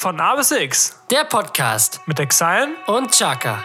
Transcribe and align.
Von 0.00 0.20
A 0.20 0.36
bis 0.36 0.52
X 0.52 1.02
Der 1.10 1.24
Podcast 1.24 2.00
mit 2.06 2.20
Exile 2.20 2.68
und 2.86 3.10
Chaka. 3.10 3.64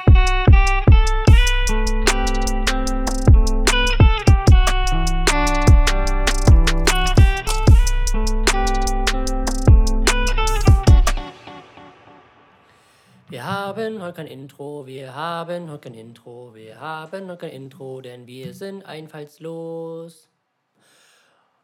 Wir 13.29 13.45
haben 13.45 14.01
heute 14.01 14.13
kein 14.13 14.25
Intro, 14.25 14.87
wir 14.87 15.13
haben 15.13 15.69
heute 15.69 15.81
kein 15.81 15.93
Intro, 15.93 16.55
wir 16.55 16.81
haben 16.81 17.29
heute 17.29 17.37
kein 17.41 17.51
Intro, 17.51 18.01
denn 18.01 18.25
wir 18.25 18.55
sind 18.55 18.83
einfallslos. 18.87 20.32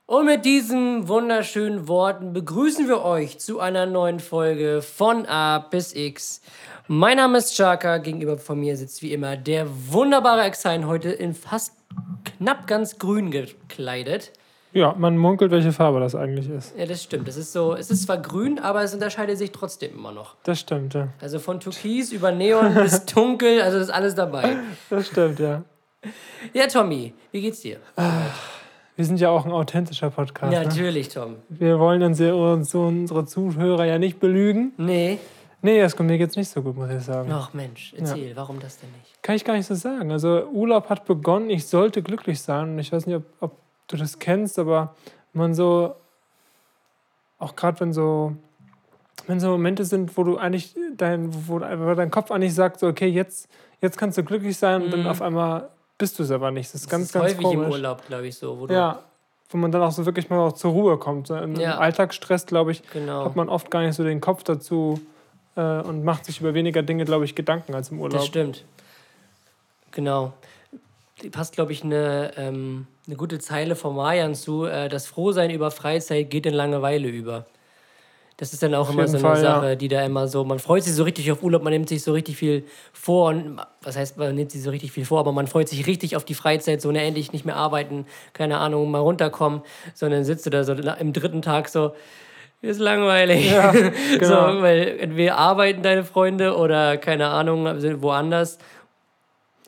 Und 0.09 0.25
mit 0.25 0.43
diesen 0.43 1.07
wunderschönen 1.07 1.87
Worten 1.87 2.33
begrüßen 2.33 2.87
wir 2.87 3.03
euch 3.03 3.37
zu 3.37 3.59
einer 3.59 3.85
neuen 3.85 4.19
Folge 4.19 4.81
von 4.81 5.27
A 5.27 5.59
bis 5.59 5.93
X. 5.95 6.41
Mein 6.87 7.17
Name 7.17 7.37
ist 7.37 7.55
Chaka, 7.55 7.99
gegenüber 7.99 8.39
von 8.39 8.59
mir 8.59 8.75
sitzt 8.75 9.03
wie 9.03 9.13
immer 9.13 9.37
der 9.37 9.67
wunderbare 9.69 10.41
Exein, 10.41 10.87
heute 10.87 11.11
in 11.11 11.35
fast 11.35 11.75
knapp 12.25 12.65
ganz 12.65 12.97
grün 12.97 13.29
gekleidet. 13.29 14.31
Ja, 14.73 14.95
man 14.97 15.15
munkelt, 15.15 15.51
welche 15.51 15.71
Farbe 15.71 15.99
das 15.99 16.15
eigentlich 16.15 16.49
ist. 16.49 16.75
Ja, 16.75 16.87
das 16.87 17.03
stimmt. 17.03 17.27
Es 17.27 17.37
ist 17.37 17.53
so, 17.53 17.75
es 17.75 17.91
ist 17.91 18.01
zwar 18.07 18.17
grün, 18.17 18.57
aber 18.57 18.81
es 18.81 18.95
unterscheidet 18.95 19.37
sich 19.37 19.51
trotzdem 19.51 19.93
immer 19.93 20.11
noch. 20.11 20.37
Das 20.41 20.59
stimmt, 20.59 20.95
ja. 20.95 21.09
Also 21.21 21.37
von 21.37 21.59
Türkis 21.59 22.11
über 22.11 22.31
Neon 22.31 22.73
bis 22.73 23.05
Dunkel, 23.13 23.61
also 23.61 23.77
ist 23.77 23.91
alles 23.91 24.15
dabei. 24.15 24.57
Das 24.89 25.05
stimmt, 25.05 25.37
ja. 25.37 25.61
Ja, 26.53 26.65
Tommy, 26.65 27.13
wie 27.31 27.41
geht's 27.41 27.61
dir? 27.61 27.77
Wir 28.99 29.05
sind 29.05 29.21
ja 29.21 29.29
auch 29.29 29.45
ein 29.45 29.53
authentischer 29.53 30.09
Podcast. 30.09 30.51
Ne? 30.51 30.61
Natürlich, 30.61 31.07
Tom. 31.07 31.37
Wir 31.47 31.79
wollen 31.79 32.03
unsere, 32.03 32.35
unsere 32.35 33.25
Zuhörer 33.25 33.85
ja 33.85 33.97
nicht 33.97 34.19
belügen. 34.19 34.73
Nee. 34.75 35.19
Nee, 35.61 35.79
Esko, 35.79 36.03
mir 36.03 36.17
geht's 36.17 36.35
nicht 36.35 36.49
so 36.49 36.61
gut, 36.61 36.75
muss 36.75 36.89
ich 36.89 37.03
sagen. 37.03 37.31
Ach 37.31 37.53
Mensch, 37.53 37.93
erzähl, 37.97 38.35
warum 38.35 38.59
das 38.59 38.77
denn 38.77 38.89
nicht? 38.91 39.23
Kann 39.23 39.37
ich 39.37 39.45
gar 39.45 39.53
nicht 39.53 39.67
so 39.67 39.75
sagen. 39.75 40.11
Also 40.11 40.43
Urlaub 40.51 40.89
hat 40.89 41.05
begonnen, 41.05 41.49
ich 41.49 41.65
sollte 41.65 42.01
glücklich 42.01 42.41
sein. 42.41 42.71
Und 42.71 42.79
ich 42.79 42.91
weiß 42.91 43.05
nicht, 43.05 43.15
ob, 43.15 43.23
ob 43.39 43.51
du 43.87 43.95
das 43.95 44.19
kennst, 44.19 44.59
aber 44.59 44.93
man 45.31 45.53
so, 45.53 45.95
auch 47.37 47.55
gerade 47.55 47.79
wenn 47.79 47.93
so, 47.93 48.33
wenn 49.27 49.39
so 49.39 49.47
Momente 49.47 49.85
sind, 49.85 50.17
wo 50.17 50.23
du 50.25 50.37
eigentlich 50.37 50.75
dein, 50.97 51.33
wo, 51.47 51.61
wo 51.61 51.95
dein 51.95 52.11
Kopf 52.11 52.31
eigentlich 52.31 52.53
sagt, 52.53 52.81
so, 52.81 52.87
okay, 52.87 53.07
jetzt, 53.07 53.47
jetzt 53.79 53.97
kannst 53.97 54.17
du 54.17 54.23
glücklich 54.25 54.57
sein 54.57 54.81
und 54.81 54.91
dann 54.91 55.07
auf 55.07 55.21
einmal 55.21 55.69
bist 55.99 56.17
du 56.17 56.23
es 56.23 56.31
aber 56.31 56.49
nicht. 56.49 56.73
Das 56.73 56.81
ist 56.81 56.89
ganz, 56.89 57.03
das 57.03 57.09
ist 57.09 57.13
ganz 57.13 57.25
häufig 57.25 57.43
komisch. 57.45 57.65
im 57.67 57.71
Urlaub, 57.71 58.05
glaube 58.07 58.25
ich, 58.27 58.35
so. 58.35 58.59
Wo 58.59 58.65
du, 58.65 58.73
Ja, 58.73 59.03
wo 59.49 59.57
man 59.57 59.71
dann 59.71 59.83
auch 59.83 59.91
so 59.91 60.05
wirklich 60.07 60.29
mal 60.31 60.39
auch 60.39 60.53
zur 60.53 60.71
Ruhe 60.71 60.97
kommt. 60.97 61.27
So 61.27 61.35
Im 61.35 61.55
Ja. 61.59 61.77
Alltagsstress, 61.77 62.47
glaube 62.47 62.71
ich, 62.71 62.81
Genau. 62.91 63.25
hat 63.25 63.35
man 63.35 63.47
oft 63.49 63.69
gar 63.69 63.81
nicht 63.83 63.93
so 63.95 64.03
den 64.03 64.19
Kopf 64.21 64.43
dazu 64.43 64.99
äh, 65.55 65.61
und 65.81 66.03
macht 66.03 66.25
sich 66.25 66.39
über 66.41 66.53
weniger 66.55 66.81
Dinge, 66.81 67.05
glaube 67.05 67.25
ich, 67.25 67.35
Gedanken 67.35 67.75
als 67.75 67.89
im 67.91 67.99
Urlaub. 67.99 68.17
Das 68.19 68.25
stimmt. 68.25 68.65
Genau. 69.91 70.33
Die 71.21 71.29
passt, 71.29 71.53
glaube 71.53 71.71
ich, 71.73 71.83
eine, 71.83 72.31
ähm, 72.37 72.87
eine 73.05 73.15
gute 73.17 73.39
Zeile 73.39 73.75
von 73.75 73.95
Marian 73.95 74.35
zu. 74.35 74.65
Äh, 74.65 74.87
das 74.87 75.05
Frohsein 75.07 75.49
über 75.51 75.69
Freizeit 75.71 76.29
geht 76.29 76.45
in 76.45 76.53
Langeweile 76.53 77.09
über. 77.09 77.45
Das 78.39 78.53
ist 78.53 78.63
dann 78.63 78.73
auch 78.73 78.89
immer 78.89 79.05
so 79.05 79.17
eine 79.17 79.21
Fall, 79.21 79.43
ja. 79.43 79.55
Sache, 79.55 79.75
die 79.75 79.89
da 79.89 80.01
immer 80.05 80.29
so, 80.29 80.45
man 80.45 80.59
freut 80.59 80.83
sich 80.83 80.93
so 80.93 81.03
richtig 81.03 81.29
auf 81.29 81.43
Urlaub, 81.43 81.61
man 81.61 81.73
nimmt 81.73 81.89
sich 81.89 82.03
so 82.03 82.13
richtig 82.13 82.37
viel 82.37 82.63
vor 82.93 83.27
und 83.27 83.59
was 83.81 83.97
heißt, 83.97 84.15
man 84.15 84.33
nimmt 84.33 84.51
sich 84.51 84.63
so 84.63 84.69
richtig 84.69 84.93
viel 84.93 85.03
vor, 85.03 85.19
aber 85.19 85.33
man 85.33 85.45
freut 85.45 85.67
sich 85.67 85.85
richtig 85.87 86.15
auf 86.15 86.23
die 86.23 86.35
Freizeit, 86.35 86.79
so 86.79 86.89
ne, 86.89 87.03
endlich 87.03 87.33
nicht 87.33 87.43
mehr 87.43 87.57
arbeiten, 87.57 88.05
keine 88.31 88.59
Ahnung, 88.59 88.89
mal 88.91 88.99
runterkommen, 88.99 89.61
sondern 89.93 90.23
sitzt 90.23 90.45
du 90.45 90.51
da 90.51 90.63
so 90.63 90.71
im 90.71 91.11
dritten 91.11 91.41
Tag 91.41 91.67
so, 91.67 91.91
ist 92.61 92.79
langweilig. 92.79 93.51
Ja, 93.51 93.73
so, 93.73 93.89
genau. 94.19 94.61
weil 94.61 94.99
entweder 94.99 95.37
arbeiten 95.37 95.81
deine 95.81 96.05
Freunde 96.05 96.55
oder 96.55 96.95
keine 96.95 97.27
Ahnung, 97.27 97.77
sind 97.81 98.01
woanders. 98.01 98.57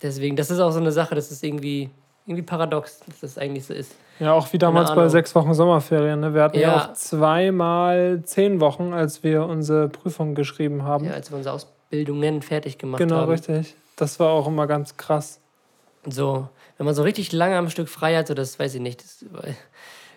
Deswegen, 0.02 0.38
das 0.38 0.50
ist 0.50 0.62
auch 0.62 0.72
so 0.72 0.80
eine 0.80 0.94
Sache, 0.94 1.14
das 1.14 1.30
ist 1.30 1.44
irgendwie, 1.44 1.90
irgendwie 2.32 2.44
paradox, 2.44 3.00
dass 3.06 3.19
das 3.19 3.38
eigentlich 3.38 3.66
so 3.66 3.74
ist. 3.74 3.94
Ja, 4.19 4.34
auch 4.34 4.52
wie 4.53 4.58
damals 4.58 4.94
bei 4.94 5.08
sechs 5.09 5.34
Wochen 5.36 5.53
Sommerferien. 5.53 6.19
Ne? 6.19 6.34
Wir 6.34 6.44
hatten 6.44 6.59
ja. 6.59 6.69
Ja. 6.69 6.86
auch 6.86 6.94
zweimal 6.94 8.22
zehn 8.24 8.59
Wochen, 8.59 8.94
als 8.94 9.24
wir 9.24 9.46
unsere 9.46 9.90
Prüfung 9.90 10.36
geschrieben 10.36 10.84
haben. 10.84 11.06
Ja, 11.06 11.14
als 11.14 11.31
wir 11.31 11.38
unsere 11.38 11.56
Ausbildungen 11.56 12.42
fertig 12.42 12.78
gemacht 12.78 13.00
genau, 13.00 13.18
haben. 13.18 13.31
richtig. 13.31 13.75
Das 13.96 14.19
war 14.19 14.30
auch 14.30 14.47
immer 14.47 14.68
ganz 14.68 14.97
krass. 14.97 15.40
So, 16.08 16.47
wenn 16.78 16.86
man 16.86 16.96
so 16.96 17.03
richtig 17.03 17.31
lange 17.31 17.58
am 17.58 17.69
Stück 17.69 17.90
frei 17.90 18.16
hat, 18.16 18.28
so 18.28 18.34
das 18.34 18.58
weiß 18.58 18.75
ich 18.75 18.81
nicht. 18.81 19.03
Das, 19.03 19.25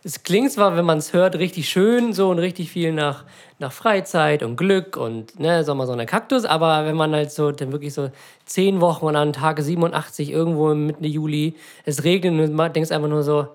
es 0.05 0.23
klingt 0.23 0.53
zwar, 0.53 0.77
wenn 0.77 0.85
man 0.85 0.99
es 0.99 1.15
hört, 1.15 1.37
richtig 1.37 1.69
schön 1.69 2.13
so 2.13 2.29
und 2.29 2.39
richtig 2.39 2.71
viel 2.71 2.93
nach, 2.93 3.25
nach 3.59 3.73
Freizeit 3.73 4.43
und 4.43 4.57
Glück 4.57 4.99
und 4.99 5.41
ne, 5.41 5.65
Sommer, 5.65 5.87
Sonne, 5.87 6.05
Kaktus, 6.05 6.45
aber 6.45 6.85
wenn 6.85 6.95
man 6.95 7.15
halt 7.15 7.33
so 7.33 7.51
dann 7.53 7.73
wirklich 7.73 7.95
so 7.95 8.11
zehn 8.45 8.83
Wochen 8.83 9.07
und 9.07 9.17
an 9.17 9.33
Tage 9.33 9.63
87 9.63 10.31
irgendwo 10.31 10.75
Mitte 10.75 11.07
Juli, 11.07 11.55
es 11.87 12.05
regnet 12.05 12.51
und 12.51 12.57
du 12.57 12.71
denkst 12.71 12.91
einfach 12.91 13.09
nur 13.09 13.23
so, 13.23 13.49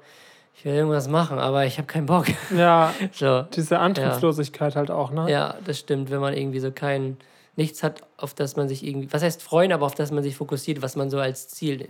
ich 0.56 0.66
will 0.66 0.74
irgendwas 0.74 1.08
machen, 1.08 1.38
aber 1.38 1.66
ich 1.66 1.78
habe 1.78 1.86
keinen 1.86 2.08
Bock. 2.08 2.26
Ja, 2.56 2.94
so, 3.12 3.44
diese 3.44 3.78
Antriebslosigkeit 3.78 4.76
halt 4.76 4.90
auch, 4.90 5.12
ne? 5.12 5.30
ja, 5.30 5.56
das 5.64 5.78
stimmt, 5.78 6.10
wenn 6.10 6.20
man 6.20 6.34
irgendwie 6.34 6.60
so 6.60 6.72
kein, 6.72 7.18
nichts 7.58 7.84
hat, 7.84 8.02
auf 8.18 8.34
das 8.34 8.56
man 8.56 8.68
sich 8.68 8.84
irgendwie, 8.84 9.14
was 9.14 9.22
heißt 9.22 9.44
freuen, 9.44 9.72
aber 9.72 9.86
auf 9.86 9.94
das 9.94 10.12
man 10.12 10.24
sich 10.24 10.36
fokussiert, 10.36 10.82
was 10.82 10.96
man 10.96 11.12
so 11.12 11.20
als 11.20 11.48
Ziel 11.48 11.90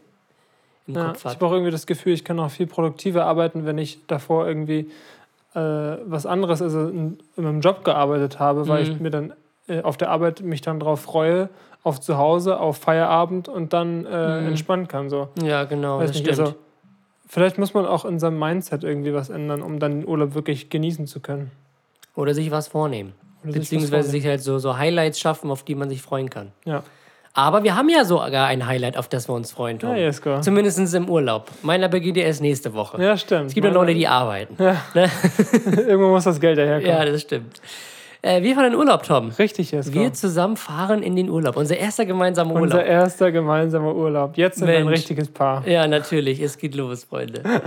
im 0.89 0.95
Ja, 0.95 1.07
Kopf 1.07 1.19
ich 1.19 1.25
hat. 1.25 1.35
habe 1.35 1.45
auch 1.45 1.51
irgendwie 1.53 1.71
das 1.71 1.87
Gefühl, 1.87 2.13
ich 2.13 2.23
kann 2.25 2.39
auch 2.39 2.51
viel 2.51 2.67
produktiver 2.67 3.25
arbeiten, 3.25 3.65
wenn 3.65 3.77
ich 3.77 4.05
davor 4.07 4.47
irgendwie 4.47 4.91
äh, 5.55 5.59
was 5.59 6.25
anderes, 6.25 6.61
also 6.61 6.87
in, 6.89 7.17
in 7.37 7.45
einem 7.45 7.61
Job 7.61 7.83
gearbeitet 7.83 8.39
habe, 8.39 8.67
weil 8.67 8.83
Mhm. 8.85 8.91
ich 8.91 8.99
mir 8.99 9.09
dann 9.09 9.33
äh, 9.67 9.81
auf 9.81 9.97
der 9.97 10.09
Arbeit 10.09 10.41
mich 10.41 10.61
dann 10.61 10.79
drauf 10.79 11.01
freue, 11.01 11.49
auf 11.83 11.99
zu 12.01 12.17
Hause, 12.17 12.59
auf 12.59 12.77
Feierabend 12.77 13.47
und 13.47 13.71
dann 13.73 14.05
äh, 14.05 14.41
Mhm. 14.41 14.47
entspannen 14.49 14.87
kann. 14.87 15.09
So. 15.09 15.29
Ja, 15.41 15.63
genau, 15.63 15.99
Weiß 15.99 16.09
das 16.11 16.17
nicht, 16.21 16.27
stimmt. 16.33 16.39
also, 16.47 16.55
vielleicht 17.27 17.57
muss 17.57 17.73
man 17.73 17.85
auch 17.85 18.03
in 18.05 18.19
seinem 18.19 18.37
Mindset 18.39 18.83
irgendwie 18.83 19.13
was 19.13 19.29
ändern, 19.29 19.61
um 19.61 19.79
dann 19.79 20.01
den 20.01 20.07
Urlaub 20.07 20.33
wirklich 20.35 20.69
genießen 20.69 21.07
zu 21.07 21.19
können. 21.19 21.51
Oder 22.15 22.33
sich 22.33 22.51
was 22.51 22.67
vornehmen. 22.67 23.13
Oder 23.43 23.53
sich 23.53 23.61
was 23.61 23.69
Beziehungsweise 23.69 23.91
vornehmen. 23.91 24.11
sich 24.11 24.25
halt 24.25 24.41
so, 24.41 24.59
so 24.59 24.77
Highlights 24.77 25.19
schaffen, 25.19 25.49
auf 25.51 25.63
die 25.63 25.75
man 25.75 25.89
sich 25.89 26.01
freuen 26.01 26.29
kann. 26.29 26.51
Ja, 26.65 26.83
Aber 27.33 27.63
wir 27.63 27.75
haben 27.75 27.89
ja 27.89 28.05
sogar 28.05 28.47
ein 28.47 28.65
Highlight, 28.65 28.97
auf 28.97 29.07
das 29.07 29.29
wir 29.29 29.33
uns 29.33 29.51
freuen, 29.51 29.79
Tom. 29.79 29.91
ja 29.91 29.97
Jesko. 29.97 30.41
Zumindest 30.41 30.93
im 30.95 31.07
Urlaub. 31.09 31.47
Meiner 31.61 31.87
beginnt 31.87 32.17
erst 32.17 32.41
nächste 32.41 32.73
Woche. 32.73 33.01
Ja, 33.01 33.15
stimmt. 33.17 33.47
Es 33.47 33.53
gibt 33.53 33.65
ja 33.65 33.71
Leute, 33.71 33.93
die 33.93 34.07
arbeiten. 34.07 34.55
Ja. 34.61 34.75
Ne? 34.93 35.09
Irgendwo 35.87 36.09
muss 36.09 36.23
das 36.23 36.39
Geld 36.39 36.57
daherkommen. 36.57 36.89
Ja, 36.97 37.05
das 37.05 37.21
stimmt. 37.21 37.61
Äh, 38.21 38.41
wir 38.43 38.53
fahren 38.55 38.73
in 38.73 38.75
Urlaub, 38.75 39.03
Tom. 39.03 39.29
Richtig, 39.39 39.71
Jesko. 39.71 39.93
Wir 39.93 40.11
zusammen 40.11 40.57
fahren 40.57 41.03
in 41.03 41.15
den 41.15 41.29
Urlaub. 41.29 41.55
Unser 41.55 41.77
erster 41.77 42.05
gemeinsamer 42.05 42.53
Unser 42.55 42.77
Urlaub. 42.79 42.89
erster 42.89 43.31
gemeinsamer 43.31 43.95
Urlaub. 43.95 44.35
Jetzt 44.35 44.57
sind 44.57 44.67
wir 44.67 44.75
ein 44.77 44.83
Mensch. 44.85 44.97
richtiges 44.99 45.29
Paar. 45.29 45.65
Ja, 45.65 45.87
natürlich. 45.87 46.41
Es 46.41 46.57
geht 46.57 46.75
los, 46.75 47.05
Freunde. 47.05 47.41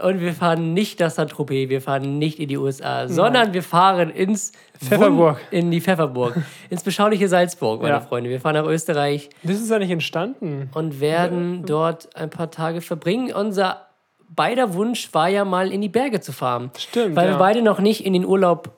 Und 0.00 0.20
wir 0.20 0.32
fahren 0.32 0.74
nicht 0.74 1.00
nach 1.00 1.10
Saint-Tropez, 1.10 1.68
wir 1.68 1.80
fahren 1.80 2.18
nicht 2.18 2.38
in 2.40 2.48
die 2.48 2.56
USA, 2.58 3.06
sondern 3.08 3.52
wir 3.52 3.62
fahren 3.62 4.10
ins 4.10 4.52
Pfefferburg. 4.82 5.36
Wun- 5.36 5.42
In 5.58 5.70
die 5.70 5.80
Pfefferburg. 5.80 6.36
ins 6.70 6.82
beschauliche 6.82 7.28
Salzburg, 7.28 7.80
meine 7.82 7.94
Ja. 7.94 8.00
Freunde. 8.00 8.30
Wir 8.30 8.40
fahren 8.40 8.54
nach 8.54 8.64
Österreich. 8.66 9.30
Wie 9.42 9.52
ist 9.52 9.60
es 9.62 9.70
eigentlich 9.70 9.90
entstanden? 9.90 10.70
und 10.74 11.00
werden 11.00 11.64
dort 11.66 12.14
ein 12.16 12.30
paar 12.30 12.50
Tage 12.50 12.80
verbringen. 12.80 13.32
Unser 13.32 13.86
beider 14.28 14.74
Wunsch 14.74 15.12
war 15.12 15.28
ja 15.28 15.44
mal 15.44 15.70
in 15.70 15.80
die 15.82 15.88
Berge 15.90 16.20
zu 16.20 16.32
fahren. 16.32 16.70
Stimmt, 16.78 17.14
Weil 17.16 17.26
ja. 17.28 17.34
wir 17.34 17.38
beide 17.38 17.62
noch 17.62 17.78
nicht 17.78 18.04
in 18.04 18.14
den 18.14 18.24
Urlaub, 18.24 18.70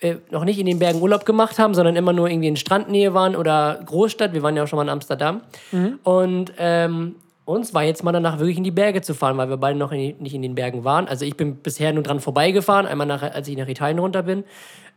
äh, 0.00 0.16
noch 0.30 0.44
nicht 0.44 0.58
in 0.58 0.66
den 0.66 0.78
Bergen 0.80 1.00
Urlaub 1.00 1.24
gemacht 1.24 1.58
haben, 1.60 1.74
sondern 1.74 1.94
immer 1.96 2.12
nur 2.12 2.28
irgendwie 2.28 2.48
in 2.48 2.56
Strandnähe 2.56 3.14
waren 3.14 3.36
oder 3.36 3.80
Großstadt. 3.86 4.32
Wir 4.32 4.42
waren 4.42 4.56
ja 4.56 4.64
auch 4.64 4.66
schon 4.66 4.76
mal 4.78 4.82
in 4.82 4.88
Amsterdam. 4.88 5.42
Mhm. 5.72 6.00
Und 6.02 6.52
ähm, 6.58 7.14
uns 7.50 7.74
war 7.74 7.84
jetzt 7.84 8.04
mal 8.04 8.12
danach 8.12 8.38
wirklich 8.38 8.58
in 8.58 8.64
die 8.64 8.70
Berge 8.70 9.02
zu 9.02 9.14
fahren, 9.14 9.36
weil 9.36 9.48
wir 9.48 9.56
beide 9.56 9.78
noch 9.78 9.92
in 9.92 10.16
nicht 10.18 10.34
in 10.34 10.42
den 10.42 10.54
Bergen 10.54 10.84
waren. 10.84 11.08
Also 11.08 11.24
ich 11.24 11.36
bin 11.36 11.56
bisher 11.56 11.92
nur 11.92 12.02
dran 12.02 12.20
vorbeigefahren, 12.20 12.86
einmal 12.86 13.06
nach, 13.06 13.22
als 13.22 13.48
ich 13.48 13.56
nach 13.56 13.68
Italien 13.68 13.98
runter 13.98 14.22
bin. 14.22 14.44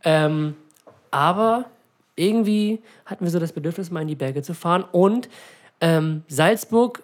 Ähm, 0.04 0.54
aber 1.10 1.66
irgendwie 2.16 2.80
hatten 3.06 3.24
wir 3.24 3.30
so 3.30 3.38
das 3.38 3.52
Bedürfnis, 3.52 3.90
mal 3.90 4.02
in 4.02 4.08
die 4.08 4.14
Berge 4.14 4.42
zu 4.42 4.54
fahren. 4.54 4.84
Und 4.92 5.28
ähm, 5.80 6.22
Salzburg 6.28 7.02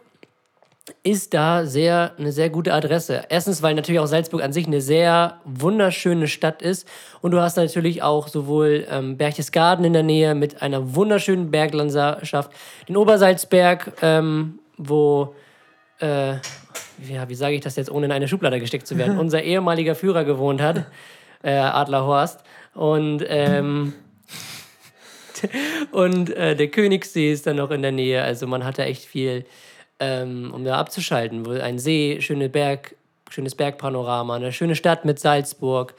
ist 1.02 1.34
da 1.34 1.66
sehr, 1.66 2.12
eine 2.18 2.32
sehr 2.32 2.50
gute 2.50 2.74
Adresse. 2.74 3.22
Erstens, 3.28 3.62
weil 3.62 3.74
natürlich 3.74 4.00
auch 4.00 4.06
Salzburg 4.06 4.42
an 4.42 4.52
sich 4.52 4.66
eine 4.66 4.80
sehr 4.80 5.38
wunderschöne 5.44 6.28
Stadt 6.28 6.62
ist. 6.62 6.86
Und 7.20 7.32
du 7.32 7.40
hast 7.40 7.56
natürlich 7.56 8.02
auch 8.02 8.28
sowohl 8.28 8.86
ähm, 8.90 9.16
Berchtesgaden 9.16 9.84
in 9.84 9.92
der 9.92 10.02
Nähe 10.02 10.34
mit 10.34 10.62
einer 10.62 10.94
wunderschönen 10.94 11.50
Berglandschaft, 11.50 12.50
den 12.88 12.96
Obersalzberg, 12.96 13.92
ähm, 14.02 14.58
wo, 14.76 15.34
äh, 16.00 16.32
ja, 17.08 17.28
wie 17.28 17.34
sage 17.34 17.54
ich 17.54 17.60
das 17.62 17.76
jetzt, 17.76 17.90
ohne 17.90 18.06
in 18.06 18.12
eine 18.12 18.28
Schublade 18.28 18.60
gesteckt 18.60 18.86
zu 18.86 18.98
werden, 18.98 19.18
unser 19.18 19.42
ehemaliger 19.42 19.94
Führer 19.94 20.24
gewohnt 20.24 20.60
hat, 20.60 20.86
äh, 21.42 21.52
Adler 21.52 22.04
Horst. 22.04 22.40
Und 22.74 23.24
ähm, 23.26 23.94
und 25.92 26.30
äh, 26.36 26.54
der 26.54 26.68
Königssee 26.68 27.32
ist 27.32 27.46
dann 27.46 27.56
noch 27.56 27.70
in 27.70 27.82
der 27.82 27.92
Nähe. 27.92 28.22
Also 28.22 28.46
man 28.46 28.64
hat 28.64 28.78
da 28.78 28.84
echt 28.84 29.04
viel, 29.04 29.44
ähm, 29.98 30.52
um 30.54 30.64
da 30.64 30.76
abzuschalten. 30.78 31.46
Ein 31.60 31.78
See, 31.78 32.18
schöne 32.20 32.48
Berg, 32.48 32.94
schönes 33.30 33.54
Bergpanorama, 33.54 34.36
eine 34.36 34.52
schöne 34.52 34.76
Stadt 34.76 35.04
mit 35.04 35.18
Salzburg. 35.18 35.94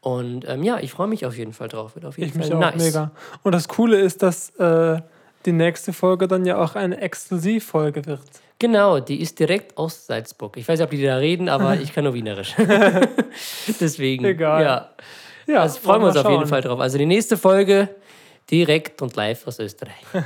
Und 0.00 0.48
ähm, 0.48 0.62
ja, 0.62 0.78
ich 0.78 0.92
freue 0.92 1.08
mich 1.08 1.26
auf 1.26 1.36
jeden 1.36 1.52
Fall 1.52 1.68
drauf. 1.68 1.94
Wird 1.94 2.06
auf 2.06 2.16
jeden 2.16 2.30
Ich 2.30 2.34
Fall 2.34 2.46
mich 2.46 2.54
auch 2.54 2.72
nice. 2.72 2.82
mega. 2.82 3.10
Und 3.42 3.52
das 3.52 3.68
Coole 3.68 3.98
ist, 3.98 4.22
dass 4.22 4.50
äh, 4.58 5.00
die 5.46 5.52
nächste 5.52 5.92
Folge 5.92 6.28
dann 6.28 6.44
ja 6.44 6.58
auch 6.58 6.74
eine 6.74 7.00
Exklusivfolge 7.00 8.04
wird. 8.06 8.20
Genau, 8.58 9.00
die 9.00 9.20
ist 9.20 9.38
direkt 9.38 9.76
aus 9.76 10.06
Salzburg. 10.06 10.56
Ich 10.56 10.66
weiß 10.66 10.78
nicht, 10.78 10.84
ob 10.84 10.90
die 10.90 11.02
da 11.02 11.16
reden, 11.16 11.48
aber 11.48 11.74
ich 11.80 11.92
kann 11.92 12.04
nur 12.04 12.14
Wienerisch. 12.14 12.54
Deswegen, 13.80 14.24
Egal. 14.24 14.62
ja. 14.62 14.90
Ja, 15.46 15.62
Also 15.62 15.78
freuen 15.80 16.02
wir 16.02 16.08
uns 16.08 16.16
auf 16.16 16.28
jeden. 16.28 16.46
Fall 16.46 16.60
drauf. 16.62 16.80
Also 16.80 16.98
die 16.98 17.06
nächste 17.06 17.36
Folge 17.36 17.88
direkt 18.50 19.00
und 19.02 19.14
live 19.14 19.46
aus 19.46 19.58
Österreich. 19.60 19.94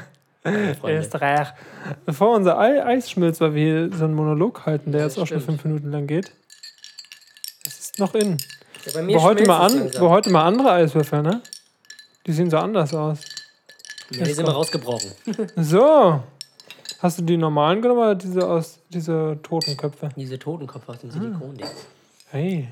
Österreich. 0.85 1.49
Bevor 2.07 2.35
unser 2.37 2.59
Ei 2.59 2.83
Eis 2.85 3.11
schmilzt, 3.11 3.41
weil 3.43 3.55
wir 3.55 3.63
hier 3.63 3.97
so 3.99 4.05
einen 4.05 4.15
Monolog 4.15 4.65
halten, 4.65 4.93
der 4.93 5.03
Ja, 5.03 5.07
jetzt 5.07 5.19
auch 5.19 5.27
schon 5.27 5.41
stimmt. 5.41 5.61
fünf 5.61 5.65
Minuten 5.65 5.91
lang 5.91 6.07
geht. 6.07 6.33
Es 7.67 7.79
ist 7.81 7.99
noch 7.99 8.15
in. 8.15 8.39
Ja, 8.87 8.93
bei 8.95 9.03
mir 9.03 9.17
Aber 9.17 9.25
heute, 9.25 9.45
mal 9.45 9.59
an, 9.67 9.91
aber 9.95 10.09
heute 10.09 10.31
mal 10.31 10.45
andere 10.45 10.73
Eiswürfel, 10.73 11.21
ne? 11.23 11.43
Die 12.27 12.33
sehen 12.33 12.49
so 12.49 12.57
anders 12.57 12.95
aus. 12.95 13.21
Ja, 14.11 14.25
die 14.25 14.33
sind 14.33 14.47
mal 14.47 14.53
rausgebrochen. 14.53 15.13
So. 15.57 16.23
Hast 17.01 17.19
du 17.19 17.23
die 17.23 17.37
normalen 17.39 17.81
genommen 17.81 18.01
oder 18.01 18.15
diese 18.15 18.47
aus 18.47 18.79
diese 18.91 19.39
Totenköpfe? 19.43 20.11
Diese 20.17 20.39
Totenkopf 20.39 20.87
aus 20.89 20.99
dem 20.99 21.11
Silikon. 21.11 21.59
Hey. 22.31 22.71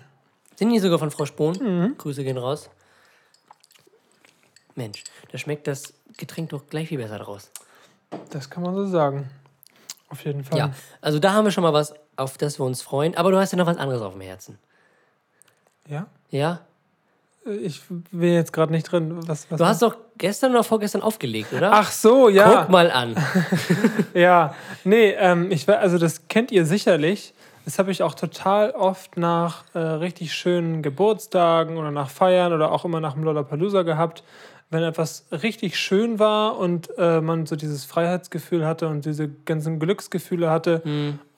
Sind 0.57 0.71
die 0.71 0.79
sogar 0.81 0.99
von 0.99 1.11
Frau 1.11 1.25
Spohn? 1.25 1.57
Mhm. 1.59 1.97
Grüße 1.97 2.25
gehen 2.25 2.37
raus. 2.37 2.69
Mensch, 4.75 5.05
da 5.33 5.39
schmeckt 5.39 5.67
das 5.67 5.95
Getränk 6.17 6.51
doch 6.51 6.67
gleich 6.67 6.89
viel 6.89 6.99
besser 6.99 7.19
draus. 7.19 7.51
Das 8.31 8.51
kann 8.51 8.63
man 8.63 8.75
so 8.75 8.87
sagen. 8.87 9.31
Auf 10.11 10.25
jeden 10.25 10.45
Fall. 10.45 10.59
Ja, 10.59 10.75
also 11.01 11.19
da 11.19 11.33
haben 11.33 11.45
wir 11.45 11.51
schon 11.51 11.63
mal 11.63 11.73
was, 11.73 11.95
auf 12.17 12.39
das 12.39 12.59
wir 12.59 12.65
uns 12.65 12.83
freuen. 12.83 13.17
Aber 13.17 13.31
du 13.31 13.39
hast 13.39 13.53
ja 13.53 13.59
noch 13.59 13.67
was 13.67 13.77
anderes 13.77 14.03
auf 14.03 14.13
dem 14.13 14.23
Herzen. 14.23 14.59
Ja? 15.87 16.07
Ja? 16.31 16.67
Ich 17.45 17.83
bin 17.89 18.35
jetzt 18.35 18.53
gerade 18.53 18.73
nicht 18.73 18.91
drin. 18.91 19.17
Was, 19.27 19.51
was 19.51 19.59
Du 19.59 19.65
hast 19.65 19.83
doch 19.83 19.97
gestern 20.19 20.51
oder 20.53 20.65
vorgestern 20.65 21.03
aufgelegt, 21.03 21.53
oder? 21.53 21.71
Ach 21.73 21.91
so, 21.91 22.29
ja. 22.29 22.63
Guck 22.63 22.71
mal 22.71 22.91
an. 22.91 23.17
Ja, 24.15 24.55
nee, 24.85 25.11
ähm, 25.13 25.51
ich, 25.51 25.69
also 25.69 25.99
das 25.99 26.29
kennt 26.29 26.51
ihr 26.51 26.67
sicherlich. 26.67 27.35
Das 27.65 27.79
habe 27.79 27.91
ich 27.91 28.03
auch 28.03 28.15
total 28.15 28.71
oft 28.71 29.17
nach 29.17 29.65
äh, 29.75 29.79
richtig 29.79 30.33
schönen 30.33 30.83
Geburtstagen 30.83 31.77
oder 31.77 31.91
nach 31.91 32.11
Feiern 32.11 32.53
oder 32.53 32.73
auch 32.73 32.85
immer 32.85 33.01
nach 33.01 33.13
dem 33.15 33.25
Lollapalooza 33.25 33.83
gehabt. 33.83 34.23
Wenn 34.71 34.83
etwas 34.83 35.27
richtig 35.31 35.79
schön 35.79 36.19
war 36.19 36.59
und 36.59 36.91
äh, 36.99 37.21
man 37.23 37.47
so 37.47 37.57
dieses 37.57 37.87
Freiheitsgefühl 37.87 38.67
hatte 38.67 38.89
und 38.89 39.07
diese 39.07 39.29
ganzen 39.29 39.79
Glücksgefühle 39.79 40.51
hatte 40.51 40.83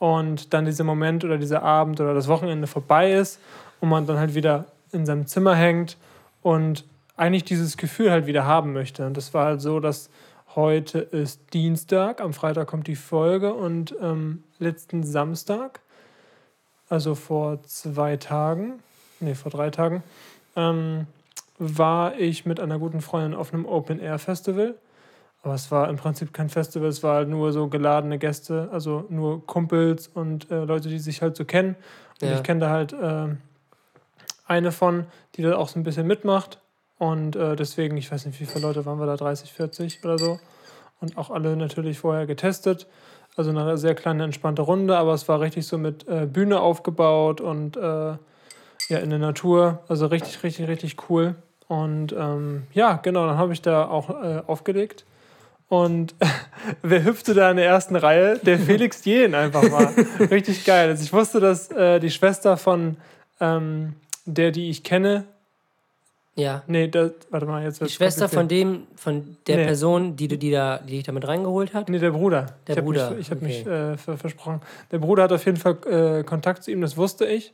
und 0.01 0.53
dann 0.53 0.65
dieser 0.65 0.83
Moment 0.83 1.25
oder 1.25 1.39
dieser 1.39 1.63
Abend 1.63 2.01
oder 2.01 2.13
das 2.13 2.27
Wochenende 2.27 2.67
vorbei 2.67 3.13
ist 3.13 3.39
und 3.81 3.89
man 3.89 4.05
dann 4.07 4.19
halt 4.19 4.35
wieder 4.35 4.65
in 4.93 5.07
seinem 5.07 5.27
Zimmer 5.27 5.55
hängt 5.55 5.97
und 6.43 6.85
eigentlich 7.17 7.45
dieses 7.45 7.77
Gefühl 7.77 8.11
halt 8.11 8.27
wieder 8.27 8.45
haben 8.45 8.73
möchte. 8.73 9.07
Und 9.07 9.17
das 9.17 9.35
war 9.35 9.47
halt 9.47 9.61
so, 9.61 9.81
dass 9.81 10.11
heute 10.57 10.99
ist 10.99 11.53
Dienstag, 11.53 12.21
am 12.21 12.33
Freitag 12.33 12.67
kommt 12.67 12.87
die 12.87 12.97
Folge 12.97 13.55
und 13.55 13.95
ähm, 14.01 14.43
letzten 14.59 15.05
Samstag, 15.05 15.81
also 16.89 17.15
vor 17.15 17.63
zwei 17.65 18.17
Tagen, 18.17 18.81
nee, 19.21 19.35
vor 19.35 19.51
drei 19.51 19.71
Tagen, 19.71 20.03
ähm, 20.57 21.07
war 21.59 22.19
ich 22.19 22.47
mit 22.47 22.59
einer 22.59 22.79
guten 22.79 23.01
Freundin 23.01 23.35
auf 23.35 23.53
einem 23.53 23.67
Open-Air-Festival. 23.67 24.75
Aber 25.43 25.55
es 25.55 25.71
war 25.71 25.89
im 25.89 25.97
Prinzip 25.97 26.35
kein 26.35 26.49
Festival, 26.51 26.89
es 26.89 27.03
war 27.03 27.15
halt 27.17 27.29
nur 27.29 27.53
so 27.53 27.69
geladene 27.69 28.19
Gäste, 28.19 28.69
also 28.73 29.07
nur 29.09 29.47
Kumpels 29.47 30.09
und 30.09 30.51
äh, 30.51 30.65
Leute, 30.65 30.89
die 30.89 30.99
sich 30.99 31.23
halt 31.23 31.37
so 31.37 31.45
kennen. 31.45 31.77
Und 32.21 32.29
Ja. 32.29 32.35
ich 32.35 32.43
kenne 32.43 32.61
da 32.61 32.71
halt 32.71 32.93
äh, 32.93 33.29
eine 34.51 34.73
von, 34.73 35.07
die 35.37 35.43
da 35.43 35.57
auch 35.57 35.69
so 35.69 35.79
ein 35.79 35.85
bisschen 35.85 36.07
mitmacht. 36.07 36.59
Und 36.99 37.37
äh, 37.37 37.57
deswegen, 37.57 37.97
ich 37.97 38.11
weiß 38.11 38.27
nicht, 38.27 38.41
wie 38.41 38.47
viele 38.47 38.67
Leute 38.67 38.85
waren 38.85 38.99
wir 38.99 39.07
da, 39.07 39.17
30, 39.17 39.53
40 39.53 40.05
oder 40.05 40.19
so. 40.19 40.39
Und 41.01 41.17
auch 41.17 41.31
alle 41.31 41.57
natürlich 41.57 41.99
vorher 41.99 42.27
getestet. 42.27 42.87
Also 43.37 43.51
eine 43.51 43.79
sehr 43.79 43.95
kleine, 43.95 44.25
entspannte 44.25 44.63
Runde, 44.63 44.99
aber 44.99 45.15
es 45.15 45.29
war 45.29 45.41
richtig 45.41 45.67
so 45.67 45.79
mit 45.79 46.07
äh, 46.09 46.27
Bühne 46.27 46.61
aufgebaut 46.61 47.41
und 47.41 47.77
äh, 47.77 47.81
ja, 47.81 48.99
in 48.99 49.09
der 49.09 49.21
Natur. 49.21 49.79
Also 49.89 50.07
richtig, 50.07 50.43
richtig, 50.43 50.69
richtig 50.69 50.97
cool. 51.09 51.37
Und 51.69 52.13
ähm, 52.13 52.65
ja, 52.73 52.95
genau, 52.95 53.27
dann 53.29 53.39
habe 53.39 53.53
ich 53.53 53.63
da 53.63 53.87
auch 53.87 54.11
äh, 54.11 54.43
aufgelegt. 54.47 55.05
Und 55.69 56.17
wer 56.83 57.05
hüpfte 57.05 57.33
da 57.33 57.51
in 57.53 57.57
der 57.57 57.67
ersten 57.67 57.95
Reihe? 57.95 58.39
Der 58.41 58.59
Felix 58.59 59.05
Jähn 59.05 59.37
einfach 59.37 59.63
mal. 59.71 59.95
Richtig 60.29 60.65
geil. 60.65 60.89
Also 60.89 61.05
ich 61.05 61.13
wusste, 61.13 61.39
dass 61.39 61.71
äh, 61.71 62.01
die 62.01 62.11
Schwester 62.11 62.57
von 62.57 62.97
ähm, 63.39 63.95
der, 64.27 64.51
die 64.51 64.71
ich 64.71 64.83
kenne, 64.85 65.25
Ja. 66.37 66.63
nee, 66.67 66.89
das, 66.89 67.13
warte 67.31 67.47
mal, 67.47 67.63
jetzt 67.65 67.81
Die 67.81 67.89
Schwester 67.89 68.29
von 68.29 68.49
dem, 68.49 68.87
von 68.97 69.37
der 69.47 69.57
Nee. 69.59 69.65
Person, 69.65 70.17
die 70.17 70.29
du 70.29 70.39
die 70.39 70.51
da, 70.51 70.79
die 70.79 70.97
dich 70.97 71.03
damit 71.05 71.27
reingeholt 71.27 71.75
hat. 71.75 71.89
Nee, 71.89 71.99
der 71.99 72.13
Bruder. 72.13 72.47
Der 72.67 72.75
ich 72.75 72.79
hab 72.79 72.85
Bruder, 72.85 73.11
Mich, 73.11 73.21
ich 73.21 73.31
habe 73.31 73.45
mich 73.45 73.61
okay. 73.63 73.93
äh, 73.93 73.97
ver 73.97 74.17
versprochen. 74.17 74.61
Der 74.91 74.99
Bruder 74.99 75.25
hat 75.25 75.33
auf 75.33 75.45
jeden 75.45 75.59
Fall 75.59 75.77
äh, 75.87 76.25
Kontakt 76.25 76.63
zu 76.65 76.71
ihm, 76.71 76.81
das 76.81 76.97
wusste 76.97 77.27
ich. 77.27 77.53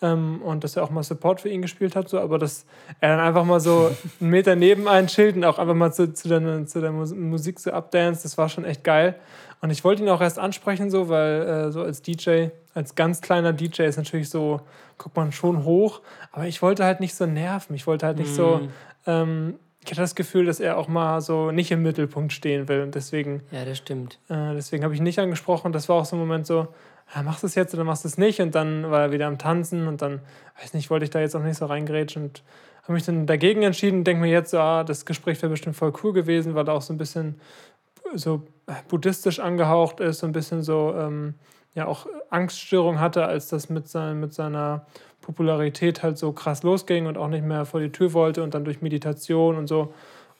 Ähm, 0.00 0.42
und 0.42 0.62
dass 0.62 0.76
er 0.76 0.84
auch 0.84 0.90
mal 0.90 1.02
Support 1.02 1.40
für 1.40 1.48
ihn 1.48 1.60
gespielt 1.60 1.96
hat, 1.96 2.08
so, 2.08 2.20
aber 2.20 2.38
dass 2.38 2.64
er 3.00 3.16
dann 3.16 3.20
einfach 3.26 3.44
mal 3.44 3.58
so 3.58 3.90
einen 4.20 4.30
Meter 4.30 4.54
neben 4.54 4.86
einen 4.86 5.08
Schild 5.08 5.34
und 5.34 5.44
auch 5.44 5.58
einfach 5.58 5.74
mal 5.74 5.92
zu, 5.92 6.12
zu, 6.14 6.28
der, 6.28 6.66
zu 6.66 6.80
der 6.80 6.92
Mus 6.92 7.12
Musik 7.12 7.58
so 7.58 7.72
abdance, 7.72 8.22
das 8.22 8.38
war 8.38 8.48
schon 8.48 8.64
echt 8.64 8.84
geil. 8.84 9.16
Und 9.60 9.70
ich 9.70 9.82
wollte 9.82 10.04
ihn 10.04 10.08
auch 10.08 10.20
erst 10.20 10.38
ansprechen, 10.38 10.88
so, 10.88 11.08
weil 11.08 11.42
äh, 11.42 11.72
so 11.72 11.82
als 11.82 12.00
DJ, 12.00 12.50
als 12.78 12.94
ganz 12.94 13.20
kleiner 13.20 13.52
DJ 13.52 13.82
ist 13.82 13.96
natürlich 13.96 14.30
so, 14.30 14.60
guckt 14.98 15.16
man 15.16 15.32
schon 15.32 15.64
hoch, 15.64 16.00
aber 16.32 16.46
ich 16.46 16.62
wollte 16.62 16.84
halt 16.84 17.00
nicht 17.00 17.14
so 17.14 17.26
nerven. 17.26 17.74
Ich 17.74 17.86
wollte 17.86 18.06
halt 18.06 18.18
nicht 18.18 18.32
so, 18.32 18.58
Mhm. 18.58 18.68
ähm, 19.06 19.54
ich 19.84 19.90
hatte 19.92 20.00
das 20.02 20.14
Gefühl, 20.14 20.44
dass 20.46 20.60
er 20.60 20.76
auch 20.78 20.86
mal 20.88 21.20
so 21.20 21.50
nicht 21.50 21.70
im 21.70 21.82
Mittelpunkt 21.82 22.32
stehen 22.32 22.68
will 22.68 22.82
und 22.82 22.94
deswegen 22.94 23.42
Ja, 23.50 23.64
das 23.64 23.78
stimmt. 23.78 24.18
äh, 24.28 24.54
deswegen 24.54 24.84
habe 24.84 24.92
ich 24.94 25.00
ihn 25.00 25.04
nicht 25.04 25.18
angesprochen. 25.18 25.72
Das 25.72 25.88
war 25.88 25.96
auch 25.96 26.04
so 26.04 26.16
ein 26.16 26.18
Moment 26.20 26.46
so, 26.46 26.68
ja, 27.14 27.22
machst 27.22 27.42
du 27.42 27.46
es 27.46 27.54
jetzt 27.54 27.72
oder 27.74 27.84
machst 27.84 28.04
du 28.04 28.08
es 28.08 28.18
nicht? 28.18 28.40
Und 28.40 28.54
dann 28.54 28.90
war 28.90 29.00
er 29.02 29.12
wieder 29.12 29.26
am 29.26 29.38
Tanzen 29.38 29.86
und 29.88 30.02
dann, 30.02 30.20
weiß 30.60 30.74
nicht, 30.74 30.90
wollte 30.90 31.04
ich 31.04 31.10
da 31.10 31.20
jetzt 31.20 31.34
auch 31.34 31.42
nicht 31.42 31.56
so 31.56 31.66
reingrätschen 31.66 32.24
und 32.24 32.42
habe 32.82 32.92
mich 32.92 33.04
dann 33.04 33.26
dagegen 33.26 33.62
entschieden. 33.62 34.04
Denke 34.04 34.20
mir 34.22 34.30
jetzt 34.30 34.50
so, 34.50 34.58
ah, 34.58 34.84
das 34.84 35.04
Gespräch 35.06 35.40
wäre 35.42 35.50
bestimmt 35.50 35.74
voll 35.76 35.92
cool 36.02 36.12
gewesen, 36.12 36.54
weil 36.54 36.68
er 36.68 36.74
auch 36.74 36.82
so 36.82 36.92
ein 36.92 36.98
bisschen 36.98 37.40
so 38.14 38.42
buddhistisch 38.88 39.38
angehaucht 39.40 40.00
ist, 40.00 40.18
so 40.20 40.26
ein 40.26 40.32
bisschen 40.32 40.62
so, 40.62 40.94
ähm, 40.98 41.34
ja, 41.78 41.86
auch 41.86 42.06
Angststörung 42.28 42.98
hatte, 42.98 43.24
als 43.24 43.48
das 43.48 43.70
mit, 43.70 43.88
sein, 43.88 44.18
mit 44.18 44.34
seiner 44.34 44.84
Popularität 45.22 46.02
halt 46.02 46.18
so 46.18 46.32
krass 46.32 46.64
losging 46.64 47.06
und 47.06 47.16
auch 47.16 47.28
nicht 47.28 47.44
mehr 47.44 47.64
vor 47.64 47.78
die 47.78 47.90
Tür 47.90 48.12
wollte 48.12 48.42
und 48.42 48.54
dann 48.54 48.64
durch 48.64 48.82
Meditation 48.82 49.56
und 49.56 49.68
so. 49.68 49.94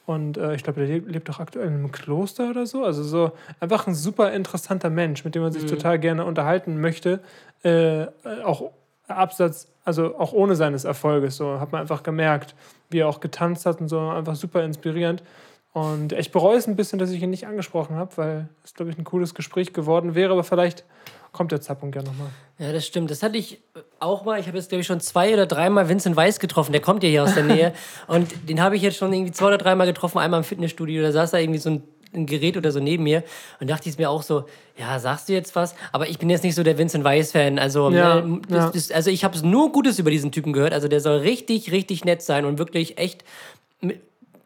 Und 0.05 0.37
äh, 0.37 0.55
ich 0.55 0.63
glaube, 0.63 0.81
der 0.81 0.89
lebt, 0.89 1.09
lebt 1.09 1.29
doch 1.29 1.39
aktuell 1.39 1.67
in 1.67 1.75
einem 1.75 1.91
Kloster 1.91 2.49
oder 2.49 2.65
so. 2.65 2.83
Also 2.83 3.03
so 3.03 3.31
einfach 3.61 3.87
ein 3.87 3.95
super 3.95 4.33
interessanter 4.33 4.89
Mensch, 4.89 5.23
mit 5.23 5.33
dem 5.33 5.43
man 5.43 5.53
sich 5.53 5.65
total 5.65 5.97
gerne 5.97 6.25
unterhalten 6.25 6.81
möchte. 6.81 7.21
Äh, 7.63 8.07
auch 8.43 8.71
abseits, 9.07 9.67
also 9.85 10.17
auch 10.17 10.33
ohne 10.33 10.55
seines 10.55 10.83
Erfolges. 10.83 11.37
So 11.37 11.59
hat 11.61 11.71
man 11.71 11.81
einfach 11.81 12.03
gemerkt, 12.03 12.53
wie 12.89 12.99
er 12.99 13.07
auch 13.07 13.21
getanzt 13.21 13.65
hat 13.65 13.79
und 13.79 13.87
so. 13.87 13.99
Einfach 13.99 14.35
super 14.35 14.63
inspirierend. 14.63 15.23
Und 15.71 16.11
ich 16.13 16.31
bereue 16.31 16.57
es 16.57 16.67
ein 16.67 16.75
bisschen, 16.75 16.99
dass 16.99 17.11
ich 17.11 17.21
ihn 17.21 17.29
nicht 17.29 17.47
angesprochen 17.47 17.95
habe, 17.95 18.17
weil 18.17 18.49
es, 18.65 18.73
glaube 18.73 18.91
ich, 18.91 18.97
ein 18.97 19.03
cooles 19.03 19.35
Gespräch 19.35 19.71
geworden 19.71 20.15
wäre. 20.15 20.33
Aber 20.33 20.43
vielleicht 20.43 20.83
kommt 21.31 21.51
der 21.51 21.61
Zeitpunkt 21.61 21.95
ja 21.95 22.01
nochmal. 22.01 22.27
Ja, 22.57 22.73
das 22.73 22.85
stimmt. 22.85 23.09
Das 23.11 23.23
hatte 23.23 23.37
ich 23.37 23.61
auch 23.99 24.25
mal. 24.25 24.39
Ich 24.39 24.47
habe 24.47 24.57
jetzt, 24.57 24.69
glaube 24.69 24.81
ich, 24.81 24.87
schon 24.87 24.99
zwei 24.99 25.33
oder 25.33 25.45
dreimal 25.45 25.87
Vincent 25.87 26.15
Weiss 26.15 26.39
getroffen. 26.39 26.71
Der 26.71 26.81
kommt 26.81 27.03
ja 27.03 27.09
hier 27.09 27.23
aus 27.23 27.33
der 27.33 27.43
Nähe. 27.43 27.73
Und 28.07 28.49
den 28.49 28.61
habe 28.61 28.75
ich 28.75 28.81
jetzt 28.81 28.97
schon 28.97 29.13
irgendwie 29.13 29.31
zwei 29.31 29.47
oder 29.47 29.57
dreimal 29.57 29.87
getroffen. 29.87 30.17
Einmal 30.17 30.39
im 30.39 30.43
Fitnessstudio. 30.43 31.01
Da 31.01 31.11
saß 31.11 31.31
da 31.31 31.37
irgendwie 31.37 31.59
so 31.59 31.69
ein, 31.69 31.83
ein 32.13 32.25
Gerät 32.25 32.57
oder 32.57 32.71
so 32.71 32.79
neben 32.79 33.03
mir. 33.03 33.23
Und 33.59 33.69
dachte 33.69 33.87
ich 33.87 33.97
mir 33.97 34.09
auch 34.09 34.23
so, 34.23 34.45
ja, 34.77 34.99
sagst 34.99 35.29
du 35.29 35.33
jetzt 35.33 35.55
was? 35.55 35.75
Aber 35.91 36.09
ich 36.09 36.19
bin 36.19 36.29
jetzt 36.29 36.43
nicht 36.43 36.55
so 36.55 36.63
der 36.63 36.77
Vincent 36.77 37.03
Weiss-Fan. 37.03 37.59
Also, 37.59 37.89
Ja, 37.91 38.21
ne, 38.21 38.41
das, 38.49 38.65
ja. 38.65 38.71
Das, 38.71 38.91
also 38.91 39.09
ich 39.09 39.23
habe 39.23 39.39
nur 39.47 39.71
Gutes 39.71 39.99
über 39.99 40.11
diesen 40.11 40.31
Typen 40.31 40.51
gehört. 40.51 40.73
Also 40.73 40.87
der 40.87 40.99
soll 40.99 41.19
richtig, 41.19 41.71
richtig 41.71 42.03
nett 42.03 42.21
sein 42.21 42.45
und 42.45 42.57
wirklich 42.57 42.97
echt 42.97 43.23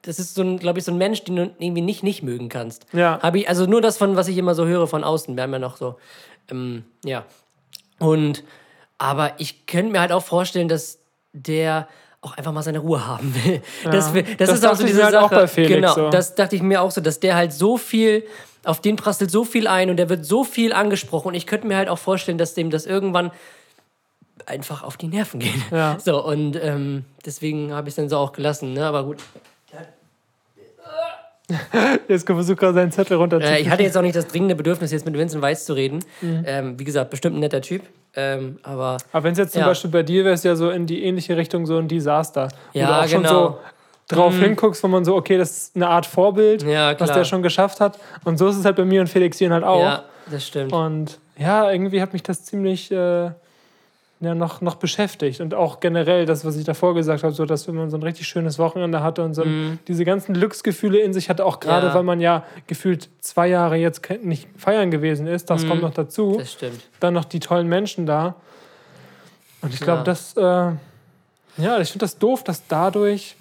das 0.04 0.20
ist 0.20 0.36
so 0.36 0.42
ein, 0.42 0.60
glaube 0.60 0.80
ich, 0.80 0.86
so 0.86 0.92
ein 0.92 0.98
Mensch, 0.98 1.24
den 1.24 1.36
du 1.36 1.52
irgendwie 1.60 1.82
nicht 1.82 2.04
nicht 2.04 2.24
mögen 2.24 2.50
kannst. 2.50 2.86
Ja. 2.92 3.20
Habe 3.22 3.40
ich, 3.40 3.50
also 3.50 3.66
nur 3.66 3.82
das 3.82 3.98
von, 3.98 4.16
was 4.16 4.28
ich 4.28 4.38
immer 4.38 4.54
so 4.54 4.66
höre 4.66 4.86
von 4.86 5.04
außen. 5.04 5.36
Wir 5.36 5.44
haben 5.44 5.54
ja 5.54 5.60
noch 5.60 5.78
so, 5.78 5.96
ähm, 6.52 6.84
ja. 7.06 7.26
Und, 8.00 8.44
aber 8.98 9.34
ich 9.40 9.66
könnte 9.66 9.92
mir 9.92 10.00
halt 10.02 10.12
auch 10.12 10.24
vorstellen, 10.24 10.68
dass 10.68 11.00
der 11.34 11.88
auch 12.22 12.38
einfach 12.38 12.52
mal 12.54 12.64
seine 12.64 12.80
Ruhe 12.80 13.06
haben 13.06 13.34
will. 13.44 13.62
Das, 13.84 14.14
will- 14.14 14.24
das, 14.38 14.50
Das 14.50 14.60
ist 14.60 14.66
auch 14.66 14.76
so 14.76 14.86
diese 14.86 15.04
halt 15.04 15.14
Sache. 15.14 15.26
auch 15.26 15.30
bei 15.30 15.48
Felix 15.48 15.74
genau, 15.74 15.94
so. 15.94 16.10
das 16.10 16.36
dachte 16.36 16.56
ich 16.56 16.62
mir 16.62 16.82
auch 16.82 16.92
so, 16.92 17.02
dass 17.02 17.20
der 17.20 17.36
halt 17.36 17.52
so 17.54 17.78
viel, 17.78 18.24
auf 18.64 18.80
den 18.80 18.96
prasselt 18.96 19.30
so 19.30 19.44
viel 19.44 19.68
ein 19.68 19.90
und 19.90 19.98
der 19.98 20.08
wird 20.10 20.26
so 20.26 20.44
viel 20.46 20.72
angesprochen. 20.74 21.30
Und 21.30 21.34
ich 21.34 21.48
könnte 21.48 21.68
mir 21.68 21.76
halt 21.76 21.90
auch 21.90 21.98
vorstellen, 22.00 22.38
dass 22.38 22.54
dem 22.54 22.70
das 22.70 22.86
irgendwann 22.86 23.32
einfach 24.46 24.84
auf 24.84 24.96
die 24.98 25.08
Nerven 25.08 25.40
geht. 25.40 25.72
Ja. 25.72 25.98
So, 26.00 26.24
und 26.26 26.56
ähm, 26.62 27.06
deswegen 27.26 27.74
habe 27.74 27.88
ich 27.90 27.94
es 27.94 27.96
dann 27.98 28.10
so 28.10 28.18
auch 28.18 28.32
gelassen. 28.34 28.74
Ne? 28.74 28.86
Aber 28.86 29.04
gut, 29.04 29.18
Jetzt 32.08 32.26
versucht 32.26 32.60
gerade 32.60 32.74
seinen 32.74 32.92
Zettel 32.92 33.18
runter 33.18 33.40
Äh, 33.42 33.62
ich 33.62 33.70
hatte 33.70 33.84
jetzt 33.84 33.98
auch 33.98 34.02
nicht 34.02 34.16
das 34.16 34.28
dringende 34.28 34.56
Bedürfnis, 34.56 34.92
jetzt 34.92 35.06
mit 35.06 35.18
Vincent 35.18 35.42
Weiss 35.42 35.66
zu 35.66 35.74
reden. 35.74 36.00
Mhm. 36.22 36.44
Ähm, 36.46 36.80
wie 36.80 36.84
gesagt, 36.84 37.10
bestimmt 37.10 37.36
ein 37.36 37.40
netter 37.42 37.62
Typ. 37.62 37.82
Ähm, 38.16 38.60
aber 38.64 38.98
Aber 39.12 39.24
wenn 39.26 39.34
es 39.34 39.40
jetzt 39.40 39.54
zum 39.54 39.62
Ja. 39.62 39.68
Beispiel 39.68 39.92
bei 39.92 40.04
dir 40.04 40.24
wäre, 40.24 40.34
ist 40.34 40.46
ja 40.46 40.56
so 40.56 40.70
in 40.70 40.86
die 40.86 41.04
ähnliche 41.04 41.36
Richtung 41.36 41.66
so 41.66 41.78
ein 41.78 41.88
Desaster. 41.88 42.48
Ja, 42.74 42.88
du 42.88 42.94
auch 42.94 43.08
schon 43.08 43.24
genau. 43.24 43.60
so 44.10 44.16
drauf 44.16 44.38
hinguckst, 44.38 44.84
wo 44.84 44.88
man 44.88 45.04
so, 45.04 45.16
okay, 45.16 45.38
das 45.38 45.52
ist 45.52 45.76
eine 45.76 45.90
Art 45.90 46.06
Vorbild, 46.06 46.64
Ja, 46.64 46.98
was 47.00 47.12
der 47.12 47.24
schon 47.26 47.42
geschafft 47.44 47.80
hat. 47.82 48.00
Und 48.24 48.38
so 48.38 48.48
ist 48.48 48.58
es 48.58 48.66
halt 48.66 48.76
bei 48.76 48.86
mir 48.86 49.02
und 49.02 49.08
Felix 49.08 49.40
Jen 49.40 49.52
halt 49.52 49.64
auch. 49.64 49.80
ja, 49.82 50.04
das 50.32 50.48
stimmt. 50.48 50.72
Und 50.72 51.20
ja, 51.38 51.72
irgendwie 51.72 52.02
hat 52.02 52.14
mich 52.14 52.24
das 52.24 52.46
ziemlich 52.46 52.92
äh, 52.92 53.32
ja, 54.24 54.36
noch, 54.36 54.62
noch 54.62 54.76
beschäftigt. 54.76 55.42
Und 55.42 55.54
auch 55.54 55.80
generell 55.80 56.26
das, 56.26 56.46
was 56.46 56.56
ich 56.56 56.64
davor 56.64 56.96
gesagt 56.96 57.24
habe, 57.24 57.34
so 57.34 57.46
dass 57.46 57.68
wenn 57.68 57.76
man 57.76 57.90
so 57.90 57.98
ein 57.98 58.04
richtig 58.04 58.28
schönes 58.28 58.58
Wochenende 58.60 59.04
hatte 59.04 59.24
und 59.24 59.34
so 59.34 59.44
ein, 59.44 59.80
diese 59.88 60.06
ganzen 60.06 60.34
Glücksgefühle 60.34 61.00
in 61.00 61.14
sich 61.14 61.30
hatte, 61.30 61.46
auch 61.46 61.60
gerade. 61.60 61.88
Ja. 61.88 61.94
weil 61.96 62.04
man 62.04 62.20
ja 62.20 62.44
gefühlt 62.68 63.10
zwei 63.20 63.48
Jahre 63.48 63.76
jetzt 63.78 64.02
nicht 64.24 64.48
feiern 64.58 64.92
gewesen 64.92 65.28
ist, 65.28 65.50
das 65.50 65.68
kommt 65.68 65.82
noch 65.82 65.94
dazu. 65.94 66.38
Das 66.40 66.52
stimmt. 66.54 66.82
Dann 67.00 67.14
noch 67.14 67.26
die 67.26 67.40
tollen 67.40 67.68
Menschen 67.68 68.06
da. 68.06 68.36
Und 69.62 69.74
ich 69.74 69.80
glaube, 69.80 70.00
Ja. 70.00 70.04
das, 70.04 70.36
äh, 70.38 70.42
ja, 71.62 71.80
ich 71.80 71.90
finde 71.92 72.04
das 72.06 72.18
doof, 72.18 72.44
dass 72.44 72.68
dadurch, 72.68 73.36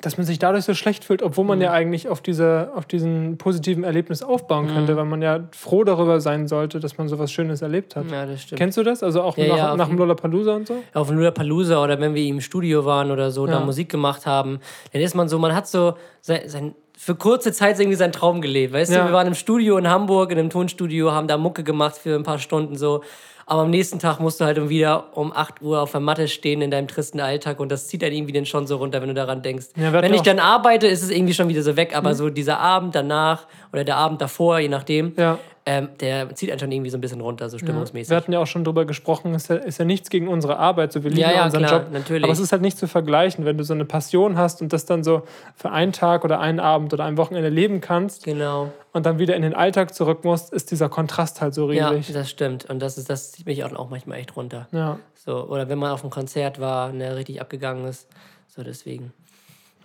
dass 0.00 0.16
man 0.18 0.26
sich 0.26 0.38
dadurch 0.38 0.64
so 0.64 0.74
schlecht 0.74 1.04
fühlt, 1.04 1.22
obwohl 1.22 1.44
Mhm. 1.44 1.48
man 1.48 1.60
ja 1.62 1.72
eigentlich 1.72 2.08
auf, 2.08 2.20
diese, 2.20 2.70
auf 2.74 2.86
diesen 2.86 3.38
positiven 3.38 3.84
Erlebnis 3.84 4.22
aufbauen 4.22 4.66
Mhm. 4.66 4.74
könnte, 4.74 4.96
weil 4.96 5.04
man 5.04 5.22
ja 5.22 5.40
froh 5.52 5.84
darüber 5.84 6.20
sein 6.20 6.46
sollte, 6.48 6.80
dass 6.80 6.98
man 6.98 7.08
sowas 7.08 7.32
Schönes 7.32 7.62
erlebt 7.62 7.96
hat. 7.96 8.10
Ja, 8.10 8.26
das 8.26 8.42
stimmt. 8.42 8.58
Kennst 8.58 8.76
du 8.78 8.82
das? 8.82 9.02
Also 9.02 9.22
auch 9.22 9.36
Ja, 9.36 9.46
nach, 9.48 9.56
ja, 9.56 9.76
nach 9.76 9.88
dem 9.88 9.98
Lollapalooza 9.98 10.54
und 10.56 10.66
so? 10.66 10.82
auf 10.92 11.08
dem 11.08 11.16
Lollapalooza 11.18 11.82
oder 11.82 11.98
wenn 12.00 12.14
wir 12.14 12.24
im 12.24 12.40
Studio 12.40 12.84
waren 12.84 13.10
oder 13.10 13.30
so, 13.30 13.46
da 13.46 13.60
Musik 13.60 13.88
gemacht 13.88 14.26
haben, 14.26 14.60
dann 14.92 15.02
ist 15.02 15.14
man 15.14 15.28
so, 15.28 15.38
man 15.38 15.54
hat 15.54 15.66
so 15.66 15.94
sein, 16.20 16.40
sein 16.48 16.74
für 16.96 17.16
kurze 17.16 17.52
Zeit 17.52 17.78
irgendwie 17.80 17.96
seinen 17.96 18.12
Traum 18.12 18.40
gelebt. 18.40 18.72
Weißt 18.72 18.92
du, 18.92 18.96
wir 19.06 19.12
waren 19.12 19.26
im 19.26 19.34
Studio 19.34 19.76
in 19.78 19.88
Hamburg, 19.88 20.30
in 20.30 20.38
einem 20.38 20.48
Tonstudio, 20.50 21.10
haben 21.12 21.26
da 21.26 21.36
Mucke 21.36 21.64
gemacht 21.64 21.96
für 21.96 22.14
ein 22.14 22.22
paar 22.22 22.38
Stunden 22.38 22.76
so. 22.76 23.02
Aber 23.46 23.62
am 23.62 23.70
nächsten 23.70 23.98
Tag 23.98 24.20
musst 24.20 24.40
du 24.40 24.44
halt 24.44 24.58
um 24.58 24.68
wieder 24.68 25.16
um 25.16 25.32
8 25.32 25.60
Uhr 25.62 25.80
auf 25.80 25.92
der 25.92 26.00
Matte 26.00 26.28
stehen 26.28 26.62
in 26.62 26.70
deinem 26.70 26.88
tristen 26.88 27.20
Alltag 27.20 27.60
und 27.60 27.70
das 27.70 27.88
zieht 27.88 28.02
dann 28.02 28.12
irgendwie 28.12 28.32
dann 28.32 28.46
schon 28.46 28.66
so 28.66 28.76
runter, 28.76 29.00
wenn 29.02 29.08
du 29.08 29.14
daran 29.14 29.42
denkst. 29.42 29.66
Ja, 29.76 29.92
wenn 29.92 30.14
ich 30.14 30.22
dann 30.22 30.38
arbeite, 30.38 30.86
ist 30.86 31.02
es 31.02 31.10
irgendwie 31.10 31.34
schon 31.34 31.48
wieder 31.48 31.62
so 31.62 31.76
weg, 31.76 31.94
aber 31.96 32.14
so 32.14 32.30
dieser 32.30 32.58
Abend 32.58 32.94
danach 32.94 33.46
oder 33.72 33.84
der 33.84 33.96
Abend 33.96 34.20
davor, 34.20 34.58
je 34.58 34.68
nachdem, 34.68 35.12
Ja. 35.16 35.38
Ähm, 35.66 35.88
der 36.00 36.34
zieht 36.34 36.50
einen 36.50 36.60
schon 36.60 36.70
irgendwie 36.70 36.90
so 36.90 36.98
ein 36.98 37.00
bisschen 37.00 37.22
runter, 37.22 37.48
so 37.48 37.56
stimmungsmäßig. 37.58 38.10
Wir 38.10 38.16
hatten 38.18 38.32
ja 38.32 38.38
auch 38.40 38.46
schon 38.46 38.64
drüber 38.64 38.84
gesprochen, 38.84 39.32
ist 39.34 39.48
ja, 39.48 39.56
ist 39.56 39.78
ja 39.78 39.86
nichts 39.86 40.10
gegen 40.10 40.28
unsere 40.28 40.58
Arbeit, 40.58 40.92
so 40.92 41.02
wir 41.02 41.10
lieben 41.10 41.22
Ja, 41.22 41.32
ja, 41.32 41.44
unseren 41.46 41.64
klar, 41.64 41.80
Job. 41.84 41.92
natürlich. 41.92 42.22
Aber 42.24 42.32
es 42.34 42.38
ist 42.38 42.52
halt 42.52 42.60
nicht 42.60 42.76
zu 42.76 42.86
vergleichen, 42.86 43.46
wenn 43.46 43.56
du 43.56 43.64
so 43.64 43.72
eine 43.72 43.86
Passion 43.86 44.36
hast 44.36 44.60
und 44.60 44.74
das 44.74 44.84
dann 44.84 45.02
so 45.02 45.22
für 45.56 45.70
einen 45.70 45.92
Tag 45.92 46.22
oder 46.24 46.38
einen 46.38 46.60
Abend 46.60 46.92
oder 46.92 47.04
ein 47.04 47.16
Wochenende 47.16 47.48
leben 47.48 47.80
kannst 47.80 48.24
Genau. 48.24 48.72
und 48.92 49.06
dann 49.06 49.18
wieder 49.18 49.36
in 49.36 49.42
den 49.42 49.54
Alltag 49.54 49.94
zurück 49.94 50.22
musst, 50.24 50.52
ist 50.52 50.70
dieser 50.70 50.90
Kontrast 50.90 51.40
halt 51.40 51.54
so 51.54 51.72
Ja, 51.72 51.88
riesig. 51.88 52.14
das 52.14 52.28
stimmt. 52.28 52.66
Und 52.66 52.80
das, 52.80 52.98
ist, 52.98 53.08
das 53.08 53.32
zieht 53.32 53.46
mich 53.46 53.64
auch, 53.64 53.72
auch 53.72 53.88
manchmal 53.88 54.18
echt 54.18 54.36
runter. 54.36 54.68
Ja. 54.70 54.98
So, 55.14 55.48
oder 55.48 55.70
wenn 55.70 55.78
man 55.78 55.92
auf 55.92 56.02
einem 56.02 56.10
Konzert 56.10 56.60
war, 56.60 56.92
ne, 56.92 57.16
richtig 57.16 57.40
abgegangen 57.40 57.86
ist. 57.86 58.06
So, 58.54 58.62
deswegen. 58.62 59.14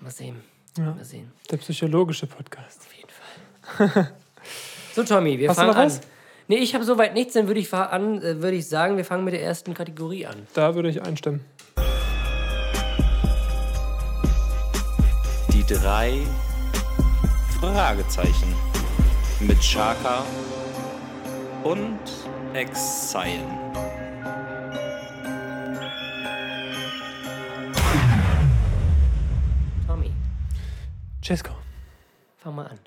Mal 0.01 0.11
sehen. 0.11 0.35
Ja. 0.77 0.93
Mal 0.93 1.05
sehen. 1.05 1.31
Der 1.49 1.55
psychologische 1.57 2.27
Podcast. 2.27 2.81
Auf 2.81 2.93
jeden 2.93 3.09
Fall. 3.93 4.11
so, 4.93 5.03
Tommy, 5.03 5.37
wir 5.39 5.49
Hast 5.49 5.57
du 5.57 5.61
fangen 5.61 5.71
noch 5.73 5.79
an. 5.79 5.85
was? 5.87 6.01
Nee, 6.47 6.57
ich 6.57 6.73
habe 6.73 6.83
soweit 6.83 7.13
nichts, 7.13 7.33
dann 7.33 7.47
würde 7.47 7.59
ich, 7.59 7.71
an, 7.73 8.21
äh, 8.21 8.41
würde 8.41 8.57
ich 8.57 8.67
sagen, 8.67 8.97
wir 8.97 9.05
fangen 9.05 9.23
mit 9.23 9.33
der 9.33 9.43
ersten 9.43 9.73
Kategorie 9.73 10.25
an. 10.25 10.35
Da 10.53 10.73
würde 10.75 10.89
ich 10.89 11.01
einstimmen. 11.01 11.41
Die 15.53 15.63
drei 15.73 16.13
Fragezeichen 17.59 18.55
mit 19.41 19.59
Chaka 19.61 20.23
und 21.63 21.99
Exile. 22.53 23.45
Tommy, 29.87 30.11
Cesco. 31.23 31.51
fang 32.37 32.55
mal 32.55 32.67
an. 32.67 32.79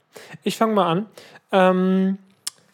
Ich 0.42 0.56
fange 0.56 0.74
mal 0.74 0.86
an. 0.90 1.06
Ähm, 1.52 2.18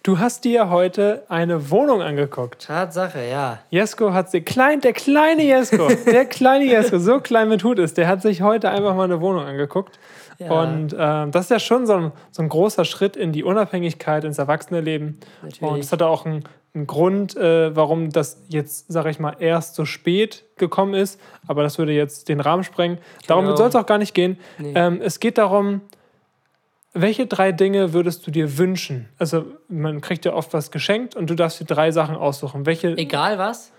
du 0.02 0.18
hast 0.18 0.45
dir 0.45 0.71
heute 0.71 1.25
eine 1.28 1.71
Wohnung 1.71 2.00
angeguckt. 2.02 2.66
Tatsache, 2.66 3.25
ja. 3.28 3.59
Jesko 3.71 4.12
hat 4.12 4.30
sich, 4.30 4.45
klein, 4.45 4.80
der 4.80 4.92
kleine 4.92 5.42
Jesko, 5.45 5.88
der 6.07 6.25
kleine 6.26 6.64
Jesko, 6.64 6.99
so 6.99 7.21
klein 7.21 7.49
mit 7.49 7.64
Hut 7.64 7.78
ist, 7.78 7.97
der 7.99 8.07
hat 8.09 8.23
sich 8.23 8.42
heute 8.42 8.71
einfach 8.71 8.95
mal 8.95 9.04
eine 9.04 9.21
Wohnung 9.21 9.45
angeguckt. 9.45 9.99
Ja. 10.38 10.52
Und 10.52 10.95
ähm, 10.97 11.33
das 11.33 11.47
ist 11.47 11.50
ja 11.50 11.59
schon 11.59 11.87
so 11.87 11.95
ein, 11.95 12.12
so 12.30 12.42
ein 12.42 12.49
großer 12.49 12.85
Schritt 12.85 13.16
in 13.16 13.33
die 13.33 13.42
Unabhängigkeit, 13.42 14.23
ins 14.25 14.38
Erwachsene-Leben. 14.38 15.18
Natürlich. 15.42 15.62
Und 15.62 15.78
es 15.80 15.90
hat 15.90 16.00
auch 16.02 16.25
einen, 16.25 16.45
einen 16.75 16.87
Grund, 16.87 17.37
äh, 17.37 17.75
warum 17.75 18.11
das 18.11 18.40
jetzt, 18.47 18.92
sage 18.92 19.11
ich 19.11 19.18
mal, 19.18 19.35
erst 19.40 19.75
so 19.75 19.85
spät 19.85 20.45
gekommen 20.57 20.95
ist. 20.95 21.21
Aber 21.49 21.64
das 21.64 21.76
würde 21.78 21.90
jetzt 21.92 22.28
den 22.28 22.38
Rahmen 22.38 22.62
sprengen. 22.62 22.99
Darum 23.26 23.47
Genau. 23.47 23.57
soll 23.57 23.68
es 23.68 23.75
auch 23.75 23.87
gar 23.87 23.99
nicht 23.99 24.14
gehen. 24.14 24.38
Nee. 24.59 24.73
Ähm, 24.76 25.00
es 25.02 25.18
geht 25.18 25.38
darum, 25.38 25.80
welche 26.95 27.26
drei 27.26 27.52
Dinge 27.52 27.92
würdest 27.92 28.26
du 28.26 28.30
dir 28.30 28.59
wünschen? 28.59 29.09
Also 29.18 29.45
man 29.68 30.00
kriegt 30.00 30.25
ja 30.25 30.33
oft 30.35 30.52
was 30.52 30.71
geschenkt 30.71 31.14
und 31.16 31.28
du 31.30 31.35
darfst 31.35 31.61
dir 31.61 31.64
drei 31.64 31.90
Sachen 31.90 32.16
aussuchen. 32.16 32.66
Welche, 32.66 32.97
Egal 32.97 33.38
was. 33.38 33.71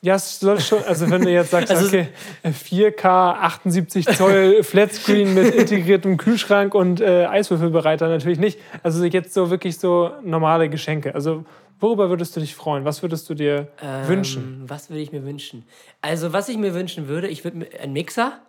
ja, 0.00 0.14
es 0.14 0.40
soll 0.40 0.58
schon, 0.60 0.82
also 0.84 1.10
wenn 1.10 1.22
du 1.22 1.30
jetzt 1.30 1.50
sagst, 1.50 1.70
Also- 1.74 1.86
okay, 1.86 2.08
äh, 2.42 2.50
4K, 2.50 3.04
78 3.04 4.06
Zoll 4.16 4.62
Flatscreen 4.62 5.34
mit 5.34 5.54
integriertem 5.54 6.16
Kühlschrank 6.16 6.74
und 6.74 7.00
äh, 7.00 7.26
Eiswürfelbereiter 7.26 8.08
natürlich 8.08 8.38
nicht. 8.38 8.58
Also 8.82 9.04
jetzt 9.04 9.34
so 9.34 9.50
wirklich 9.50 9.78
so 9.78 10.10
normale 10.22 10.68
Geschenke. 10.68 11.14
Also 11.14 11.44
worüber 11.80 12.08
würdest 12.10 12.34
du 12.34 12.40
dich 12.40 12.54
freuen? 12.54 12.84
Was 12.84 13.02
würdest 13.02 13.28
du 13.30 13.34
dir 13.34 13.68
wünschen? 14.06 14.42
Ähm, 14.62 14.64
was 14.70 14.88
würde 14.90 15.00
ich 15.02 15.12
mir 15.12 15.24
wünschen? 15.24 15.64
Also, 16.00 16.32
was 16.32 16.48
ich 16.48 16.56
mir 16.56 16.74
wünschen 16.74 17.06
würde, 17.06 17.28
ich 17.28 17.44
würde 17.44 17.58
mir 17.58 17.66
einen 17.80 17.92
Mixer. 17.92 18.40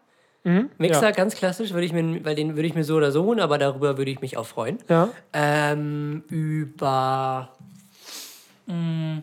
Mixer, 0.43 1.01
Mhm. 1.01 1.03
ja. 1.03 1.11
ganz 1.11 1.35
klassisch, 1.35 1.71
würde 1.73 1.85
ich 1.85 1.93
mir, 1.93 2.23
weil 2.25 2.35
den 2.35 2.55
würde 2.55 2.67
ich 2.67 2.73
mir 2.75 2.83
so 2.83 2.95
oder 2.95 3.11
so 3.11 3.23
holen, 3.23 3.39
aber 3.39 3.57
darüber 3.57 3.97
würde 3.97 4.09
ich 4.11 4.21
mich 4.21 4.37
auch 4.37 4.45
freuen. 4.45 4.77
Ja, 4.87 5.09
Ähm, 5.33 6.23
über. 6.29 7.49
Mm, 8.65 9.19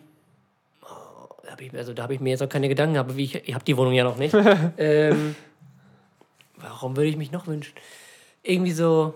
oh, 0.83 0.87
da 1.43 1.51
hab 1.51 1.61
ich, 1.61 1.73
also 1.73 1.93
da 1.93 2.03
habe 2.03 2.13
ich 2.13 2.19
mir 2.19 2.29
jetzt 2.31 2.43
auch 2.43 2.49
keine 2.49 2.67
Gedanken, 2.69 2.97
aber 2.97 3.15
wie 3.17 3.23
ich, 3.23 3.35
ich 3.47 3.53
habe 3.55 3.65
die 3.65 3.75
Wohnung 3.77 3.93
ja 3.93 4.03
noch 4.03 4.17
nicht. 4.17 4.35
ähm, 4.77 5.35
warum 6.57 6.95
würde 6.95 7.09
ich 7.09 7.17
mich 7.17 7.31
noch 7.31 7.47
wünschen? 7.47 7.73
Irgendwie 8.43 8.71
so, 8.71 9.15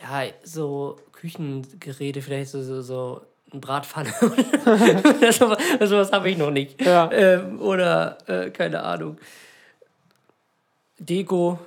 ja, 0.00 0.24
so 0.42 0.96
Küchengeräte, 1.12 2.22
vielleicht 2.22 2.50
so, 2.50 2.62
so, 2.62 2.82
so 2.82 3.20
ein 3.52 3.60
Bratpfanne. 3.60 4.10
sowas 5.32 5.58
sowas 5.80 6.12
habe 6.12 6.30
ich 6.30 6.38
noch 6.38 6.50
nicht. 6.50 6.80
Ja. 6.84 7.10
Ähm, 7.12 7.60
oder, 7.60 8.18
äh, 8.26 8.50
keine 8.50 8.82
Ahnung. 8.82 9.18
Deko. 10.98 11.58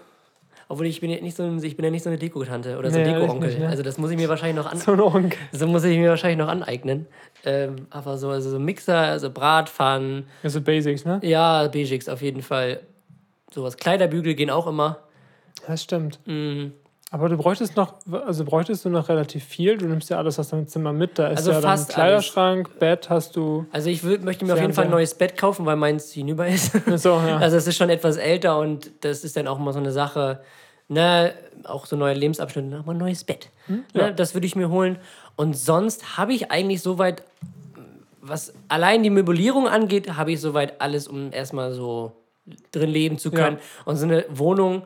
Obwohl 0.70 0.86
ich 0.88 1.00
bin 1.00 1.10
ja 1.10 1.22
nicht 1.22 1.38
so, 1.38 1.44
ein, 1.44 1.64
ich 1.64 1.78
bin 1.78 1.86
ja 1.86 1.92
nicht 1.92 2.04
so 2.04 2.10
eine 2.10 2.18
Deko-Tante 2.20 2.78
oder 2.78 2.92
so 2.92 2.98
ein 3.00 3.06
Nee, 3.06 3.14
Deko-Onkel. 3.14 3.58
ne? 3.60 3.70
Also 3.70 3.84
das 3.84 3.98
muss 3.98 4.12
ich 4.12 4.18
mir 4.18 4.28
wahrscheinlich 4.28 4.58
noch 4.58 4.70
an, 4.70 4.78
so 4.78 4.92
ein 4.92 5.00
Onkel. 5.00 5.40
so 5.54 5.66
muss 5.66 5.86
ich 5.86 5.98
mir 5.98 6.10
wahrscheinlich 6.10 6.38
noch 6.40 6.50
aneignen. 6.50 7.08
Ähm, 7.46 7.88
aber 7.90 8.18
so, 8.18 8.30
also 8.30 8.50
so 8.50 8.60
Mixer, 8.60 8.98
also 8.98 9.30
Bratpfannen, 9.30 10.26
Also 10.44 10.60
Basics, 10.60 11.06
ne? 11.06 11.22
ja, 11.24 11.68
Basics 11.70 12.10
auf 12.10 12.22
jeden 12.22 12.42
Fall. 12.42 12.82
Sowas. 13.54 13.78
Kleiderbügel 13.78 14.34
gehen 14.36 14.50
auch 14.50 14.68
immer. 14.68 14.98
Das 15.66 15.84
stimmt. 15.84 16.20
Mm, 16.26 16.68
Aber 17.10 17.30
du 17.30 17.38
bräuchtest 17.38 17.78
noch, 17.78 17.94
also 18.12 18.44
bräuchtest 18.44 18.84
du 18.84 18.90
noch 18.90 19.08
relativ 19.08 19.44
viel. 19.46 19.78
Du 19.78 19.86
nimmst 19.86 20.10
ja 20.10 20.18
alles 20.18 20.40
aus 20.40 20.50
deinem 20.50 20.68
Zimmer 20.68 20.92
mit. 20.92 21.18
Da 21.18 21.28
ist 21.30 21.38
Also 21.38 21.52
ja 21.52 21.62
dann 21.62 21.88
Kleiderschrank, 21.88 22.80
Bett 22.80 23.10
hast 23.10 23.38
du. 23.38 23.66
Also 23.72 23.90
ich 23.90 24.04
würd, 24.04 24.24
möchte 24.24 24.44
mir 24.44 24.54
auf 24.54 24.60
jeden 24.60 24.74
Fall 24.74 24.86
ein 24.86 24.92
neues 24.92 25.14
Bett 25.14 25.38
kaufen, 25.38 25.66
weil 25.66 25.78
meins 25.78 26.12
hinüber 26.12 26.48
ist. 26.48 26.74
So, 26.98 27.12
ja. 27.12 27.38
Also 27.38 27.56
es 27.56 27.66
ist 27.66 27.78
schon 27.78 27.90
etwas 27.90 28.18
älter 28.18 28.60
und 28.60 28.92
das 29.02 29.24
ist 29.24 29.38
dann 29.38 29.48
auch 29.48 29.58
mal 29.58 29.72
so 29.72 29.80
eine 29.80 29.94
Sache, 29.94 30.42
ne, 30.90 31.34
auch 31.64 31.86
so 31.86 31.96
neue 31.96 32.14
Lebensabschnitte, 32.14 32.68
nochmal 32.68 32.96
ein 32.96 33.00
neues 33.00 33.24
Bett. 33.24 33.50
Ja. 33.94 34.08
Ne, 34.08 34.14
das 34.14 34.34
würde 34.34 34.46
ich 34.46 34.58
mir 34.58 34.70
holen. 34.70 34.98
Und 35.38 35.56
sonst 35.58 36.18
habe 36.18 36.34
ich 36.34 36.52
eigentlich 36.52 36.82
soweit, 36.82 37.24
was 38.20 38.54
allein 38.68 39.02
die 39.04 39.10
Möblierung 39.10 39.70
angeht, 39.70 40.18
habe 40.18 40.34
ich 40.34 40.42
soweit 40.42 40.82
alles, 40.82 41.08
um 41.08 41.32
erstmal 41.32 41.72
so 41.72 42.12
drin 42.74 42.90
leben 42.90 43.18
zu 43.18 43.32
können. 43.32 43.60
Und 43.86 43.96
so 43.96 44.06
eine 44.06 44.26
Wohnung, 44.30 44.84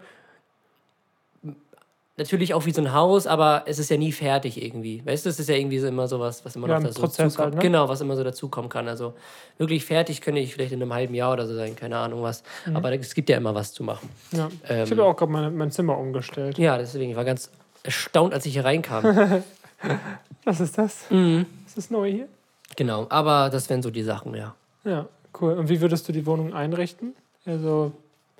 natürlich 2.22 2.54
auch 2.54 2.66
wie 2.66 2.72
so 2.72 2.82
ein 2.82 2.94
Haus, 2.94 3.28
aber 3.28 3.64
es 3.66 3.80
ist 3.80 3.90
ja 3.90 3.98
nie 3.98 4.12
fertig 4.12 4.62
irgendwie. 4.64 5.02
Weißt 5.06 5.26
du, 5.26 5.30
es 5.30 5.40
ist 5.40 5.50
ja 5.50 5.56
irgendwie 5.56 5.80
so 5.80 5.88
immer 5.88 6.08
sowas, 6.08 6.44
was 6.46 6.56
immer 6.56 6.68
Ja, 6.68 6.80
noch 6.80 6.90
dazu 6.94 7.02
kommt. 7.02 7.38
halt, 7.38 7.56
ne? 7.56 7.62
Genau, 7.62 7.88
was 7.90 8.02
immer 8.02 8.16
so 8.16 8.24
dazukommen 8.24 8.70
kann. 8.70 8.88
Also 8.88 9.14
wirklich 9.58 9.84
fertig 9.86 10.22
könnte 10.22 10.40
ich 10.42 10.54
vielleicht 10.54 10.72
in 10.72 10.82
einem 10.82 10.94
halben 10.94 11.14
Jahr 11.14 11.34
oder 11.34 11.48
so 11.48 11.56
sein, 11.56 11.76
keine 11.76 11.98
Ahnung 11.98 12.22
was. 12.24 12.44
Mhm. 12.66 12.76
Aber 12.76 12.92
es 12.94 13.14
gibt 13.14 13.30
ja 13.30 13.38
immer 13.38 13.54
was 13.56 13.74
zu 13.74 13.84
machen. 13.84 14.10
ja. 14.32 14.50
Ähm, 14.70 14.84
ich 14.86 14.92
habe 14.92 15.02
ja 15.02 15.08
auch 15.08 15.16
gerade 15.16 15.32
mein, 15.32 15.56
mein 15.56 15.72
Zimmer 15.72 15.98
umgestellt. 15.98 16.58
Ja, 16.58 16.78
deswegen, 16.78 17.12
ich 17.12 17.18
war 17.18 17.26
ganz 17.26 17.50
erstaunt, 17.84 18.34
als 18.34 18.46
ich 18.46 18.54
hier 18.54 18.66
reinkam. 18.66 19.04
Was 20.46 20.60
ist 20.60 20.78
das? 20.78 21.06
Mhm. 21.10 21.46
Ist 21.68 21.78
das 21.78 21.90
neu 21.90 22.10
hier? 22.12 22.28
genau, 22.78 23.06
aber 23.10 23.50
das 23.50 23.70
wären 23.70 23.82
so 23.84 23.92
die 23.92 24.04
Sachen, 24.04 24.34
ja. 24.34 24.56
Ja, 24.86 25.06
cool. 25.40 25.54
Und 25.54 25.70
wie 25.70 25.82
würdest 25.82 26.08
du 26.08 26.12
die 26.14 26.26
Wohnung 26.26 26.54
einrichten? 26.54 27.14
Also, 27.46 27.92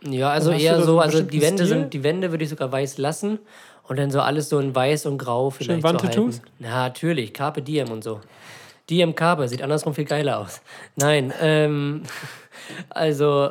Ja, 0.04 0.30
also 0.30 0.52
eher 0.52 0.82
so 0.82 1.00
also 1.00 1.22
die 1.22 1.42
Wände 1.42 1.66
Stil? 1.66 1.68
sind, 1.80 1.94
die 1.94 2.04
Wände 2.04 2.32
würde 2.32 2.44
ich 2.44 2.50
sogar 2.50 2.72
weiß 2.72 2.98
lassen 2.98 3.40
und 3.92 3.98
dann 3.98 4.10
so 4.10 4.22
alles 4.22 4.48
so 4.48 4.58
in 4.58 4.74
weiß 4.74 5.06
und 5.06 5.18
grau 5.18 5.50
vielleicht 5.50 5.82
so 5.82 5.84
Wandtattoos? 5.84 6.38
halten. 6.38 6.52
Na, 6.60 6.88
natürlich, 6.88 7.34
Carpe 7.34 7.62
Diem 7.62 7.92
und 7.92 8.06
so. 8.06 8.22
DM 8.90 9.16
Carver 9.16 9.50
sieht 9.50 9.62
andersrum 9.62 9.94
viel 9.94 10.06
geiler 10.06 10.40
aus. 10.40 10.62
Nein, 10.96 11.34
ähm, 11.42 12.04
also, 12.90 13.50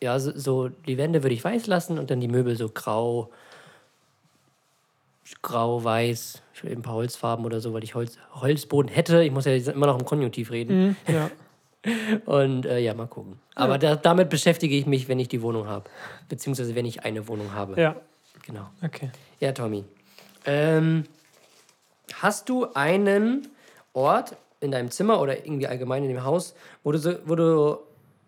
ja, 0.00 0.16
so, 0.20 0.30
so 0.36 0.68
die 0.68 0.96
Wände 0.96 1.24
würde 1.24 1.34
ich 1.34 1.42
weiß 1.42 1.66
lassen 1.66 1.98
und 1.98 2.08
dann 2.12 2.20
die 2.20 2.28
Möbel 2.28 2.54
so 2.54 2.68
grau, 2.68 3.30
grau, 5.42 5.82
weiß, 5.82 6.42
ein 6.62 6.82
paar 6.82 6.94
Holzfarben 6.94 7.44
oder 7.44 7.58
so, 7.58 7.74
weil 7.74 7.82
ich 7.82 7.96
Holz, 7.96 8.16
Holzboden 8.32 8.92
hätte. 8.92 9.24
Ich 9.24 9.32
muss 9.32 9.44
ja 9.44 9.56
immer 9.56 9.86
noch 9.86 9.98
im 9.98 10.04
Konjunktiv 10.04 10.52
reden. 10.52 10.96
Mhm, 11.06 11.12
ja. 11.12 11.30
Und 12.26 12.64
äh, 12.64 12.78
ja, 12.78 12.94
mal 12.94 13.08
gucken. 13.08 13.40
Aber 13.56 13.76
da, 13.76 13.96
damit 13.96 14.30
beschäftige 14.30 14.76
ich 14.76 14.86
mich, 14.86 15.08
wenn 15.08 15.18
ich 15.18 15.26
die 15.26 15.42
Wohnung 15.42 15.66
habe. 15.66 15.90
Beziehungsweise 16.28 16.76
wenn 16.76 16.86
ich 16.86 17.02
eine 17.02 17.26
Wohnung 17.26 17.54
habe. 17.54 17.78
ja, 17.78 17.96
Genau. 18.46 18.68
okay. 18.82 19.10
Ja, 19.40 19.52
Tommy. 19.52 19.84
Ähm, 20.44 21.04
hast 22.14 22.48
du 22.48 22.66
einen 22.74 23.48
Ort 23.92 24.36
in 24.60 24.70
deinem 24.70 24.90
Zimmer 24.90 25.20
oder 25.20 25.44
irgendwie 25.44 25.66
allgemein 25.66 26.02
in 26.02 26.10
dem 26.10 26.24
Haus, 26.24 26.54
wo 26.82 26.92
du 26.92 26.98
so, 26.98 27.14
wo 27.24 27.34
du 27.34 27.78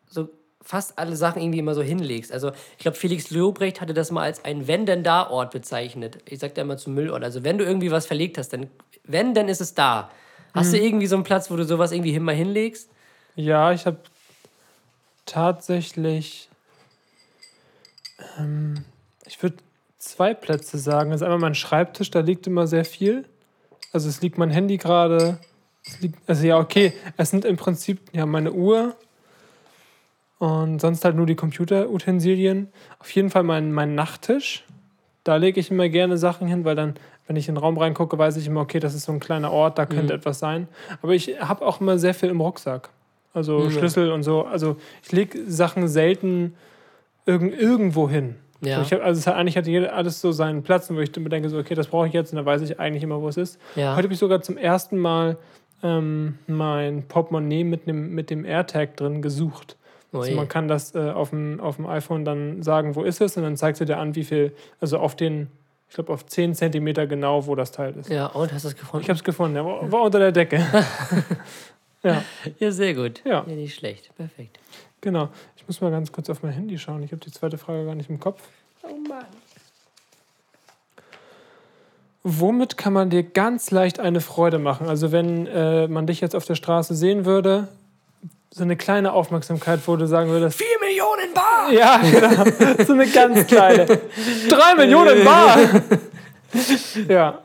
so 0.09 0.29
fast 0.63 0.99
alle 0.99 1.17
Sachen 1.17 1.43
irgendwie 1.43 1.59
immer 1.59 1.75
so 1.75 1.83
hinlegst? 1.83 2.33
Also 2.33 2.53
ich 2.73 2.79
glaube, 2.79 2.97
Felix 2.97 3.31
Lobrecht 3.31 3.81
hatte 3.81 3.95
das 3.95 4.11
mal 4.11 4.23
als 4.23 4.45
ein 4.45 4.67
Wenn 4.67 4.87
denn 4.87 5.03
da 5.03 5.29
Ort 5.29 5.53
bezeichnet. 5.53 6.19
Ich 6.27 6.39
sag 6.39 6.55
da 6.55 6.63
immer 6.63 6.77
zum 6.77 6.95
Müllort. 6.95 7.23
Also 7.23 7.45
wenn 7.45 7.59
du 7.59 7.65
irgendwie 7.65 7.91
was 7.91 8.07
verlegt 8.07 8.39
hast, 8.39 8.53
dann 8.53 8.71
wenn, 9.05 9.35
dann 9.35 9.49
ist 9.49 9.61
es 9.61 9.75
da. 9.75 10.11
Hast 10.53 10.73
du 10.73 10.79
irgendwie 10.79 11.07
so 11.07 11.17
einen 11.17 11.25
Platz, 11.25 11.51
wo 11.51 11.57
du 11.57 11.65
sowas 11.65 11.93
irgendwie 11.93 12.19
mal 12.19 12.35
hinlegst? 12.35 12.89
Ja, 13.35 13.73
ich 13.73 13.85
habe 13.85 13.99
tatsächlich, 15.27 16.49
ähm, 18.39 18.85
ich 19.27 19.43
würde 19.43 19.57
zwei 20.09 20.35
Plätze 20.35 20.79
sagen. 20.79 21.11
Das 21.11 21.21
ist 21.21 21.25
einmal 21.25 21.39
mein 21.39 21.55
Schreibtisch, 21.55 22.11
da 22.11 22.21
liegt 22.21 22.47
immer 22.47 22.67
sehr 22.67 22.85
viel. 22.85 23.25
Also 23.93 24.09
es 24.09 24.21
liegt 24.23 24.39
mein 24.39 24.51
Handy 24.51 24.77
gerade. 24.77 25.39
es 25.87 26.01
liegt- 26.01 26.19
Also 26.29 26.47
ja, 26.47 26.59
okay, 26.59 26.93
es 27.17 27.31
sind 27.31 27.45
im 27.45 27.57
Prinzip 27.57 28.01
ja 28.13 28.27
meine 28.27 28.53
Uhr 28.53 28.97
und 30.39 30.81
sonst 30.81 31.05
halt 31.05 31.17
nur 31.17 31.27
die 31.27 31.35
Computerutensilien. 31.37 32.69
Auf 32.99 33.11
jeden 33.13 33.31
Fall 33.31 33.43
mein, 33.43 33.73
mein 33.73 33.95
Nachttisch. 33.95 34.65
Da 35.25 35.37
lege 35.37 35.59
ich 35.61 35.71
immer 35.71 35.89
gerne 35.89 36.19
Sachen 36.19 36.47
hin, 36.47 36.65
weil 36.65 36.77
dann, 36.77 36.95
wenn 37.27 37.37
ich 37.37 37.49
in 37.49 37.55
den 37.55 37.61
Raum 37.61 37.79
reingucke, 37.79 38.17
weiß 38.19 38.37
ich 38.37 38.47
immer, 38.47 38.61
okay, 38.61 38.79
das 38.79 38.95
ist 38.95 39.05
so 39.05 39.13
ein 39.13 39.21
kleiner 39.21 39.51
Ort, 39.51 39.79
da 39.79 39.87
könnte 39.87 40.13
Mhm. 40.13 40.19
etwas 40.21 40.39
sein. 40.39 40.69
Aber 41.03 41.15
ich 41.15 41.41
habe 41.41 41.65
auch 41.67 41.81
immer 41.81 41.99
sehr 41.99 42.15
viel 42.15 42.29
im 42.29 42.41
Rucksack. 42.41 42.91
Also 43.33 43.59
Mhm. 43.61 43.71
Schlüssel 43.71 44.13
und 44.13 44.23
so. 44.23 44.45
Also 44.45 44.77
ich 45.03 45.13
lege 45.13 45.51
Sachen 45.51 45.89
selten 45.89 46.55
irgend, 47.25 47.55
irgendwo 47.59 48.09
hin. 48.09 48.37
Ja. 48.61 48.79
Hab, 48.79 49.03
also 49.03 49.31
hat, 49.31 49.37
eigentlich 49.37 49.57
hat 49.57 49.67
jeder 49.67 49.95
alles 49.95 50.21
so 50.21 50.33
seinen 50.33 50.63
Platz, 50.63 50.91
wo 50.91 50.99
ich 51.01 51.13
dann 51.13 51.25
denke, 51.27 51.49
so, 51.49 51.59
okay, 51.59 51.75
das 51.75 51.89
brauche 51.89 52.07
ich 52.07 52.13
jetzt 52.13 52.33
und 52.33 52.37
dann 52.37 52.47
weiß 52.47 52.63
ich 52.63 52.81
eigentlich 52.81 53.03
immer, 53.03 53.21
wo 53.21 53.29
es 53.29 53.37
ist. 53.37 53.61
Ja. 53.75 53.95
Heute 53.95 54.05
habe 54.05 54.15
ich 54.15 54.19
sogar 54.19 54.41
zum 54.43 54.57
ersten 54.57 54.99
Mal 54.99 55.37
ähm, 55.83 56.39
mein 56.47 57.07
Portemonnaie 57.07 57.65
mit 57.65 57.87
dem, 57.87 58.15
mit 58.15 58.31
dem 58.31 58.45
AirTag 58.45 58.97
drin 58.97 59.23
gesucht. 59.23 59.77
Also 60.13 60.33
man 60.33 60.49
kann 60.49 60.69
das 60.69 60.95
äh, 60.95 61.11
auf, 61.11 61.31
dem, 61.31 61.61
auf 61.61 61.77
dem 61.77 61.87
iPhone 61.87 62.25
dann 62.25 62.63
sagen, 62.63 62.95
wo 62.95 63.03
ist 63.03 63.21
es 63.21 63.37
und 63.37 63.43
dann 63.43 63.57
zeigt 63.57 63.77
sie 63.77 63.85
dir 63.85 63.99
an, 63.99 64.15
wie 64.15 64.25
viel, 64.25 64.55
also 64.81 64.99
auf 64.99 65.15
den, 65.15 65.49
ich 65.89 65.95
glaube 65.95 66.13
auf 66.13 66.25
10 66.25 66.55
Zentimeter 66.55 67.07
genau, 67.07 67.47
wo 67.47 67.55
das 67.55 67.71
Teil 67.73 67.95
ist. 67.97 68.09
Ja, 68.09 68.27
und 68.27 68.53
hast 68.53 68.65
du 68.65 68.69
es 68.69 68.77
gefunden? 68.77 69.03
Ich 69.03 69.11
habe 69.11 69.17
es 69.17 69.25
gefunden, 69.25 69.57
ja, 69.57 69.65
war, 69.65 69.93
war 69.93 70.03
unter 70.03 70.19
der 70.19 70.33
Decke. 70.33 70.65
ja, 72.03 72.23
ja, 72.59 72.71
sehr 72.71 72.95
gut. 72.95 73.23
Ja. 73.25 73.45
ja, 73.47 73.55
nicht 73.55 73.75
schlecht. 73.75 74.15
Perfekt. 74.17 74.59
Genau. 75.01 75.29
Ich 75.57 75.67
muss 75.67 75.81
mal 75.81 75.91
ganz 75.91 76.13
kurz 76.13 76.31
auf 76.31 76.43
mein 76.43 76.53
Handy 76.53 76.79
schauen. 76.79 77.03
Ich 77.03 77.13
habe 77.13 77.25
die 77.25 77.33
zweite 77.33 77.59
Frage 77.59 77.85
gar 77.85 77.95
nicht 77.95 78.11
im 78.11 78.21
Kopf. 78.21 78.43
Oh 78.83 78.97
Mann. 79.09 79.27
Womit 82.29 82.77
kann 82.77 82.93
man 82.93 83.09
dir 83.09 83.23
ganz 83.23 83.71
leicht 83.71 84.01
eine 84.01 84.21
Freude 84.21 84.59
machen? 84.59 84.89
Also 84.89 85.13
wenn 85.13 85.47
äh, 85.47 85.87
man 85.87 86.09
dich 86.09 86.21
jetzt 86.21 86.35
auf 86.35 86.45
der 86.45 86.57
Straße 86.57 86.95
sehen 86.95 87.25
würde, 87.25 87.69
so 88.51 88.65
eine 88.65 88.75
kleine 88.77 89.13
Aufmerksamkeit, 89.13 89.81
wo 89.87 89.97
du 89.97 90.09
sagen 90.09 90.31
würdest, 90.31 90.59
Vier 90.59 90.67
Millionen 90.81 91.35
Bar! 91.35 91.71
ja, 91.73 91.99
genau, 91.99 92.85
so 92.85 92.95
eine 92.95 93.07
ganz 93.07 93.47
kleine. 93.47 93.87
Drei 94.49 94.75
Millionen 94.77 95.25
Bar! 95.25 95.59
ja. 97.09 97.43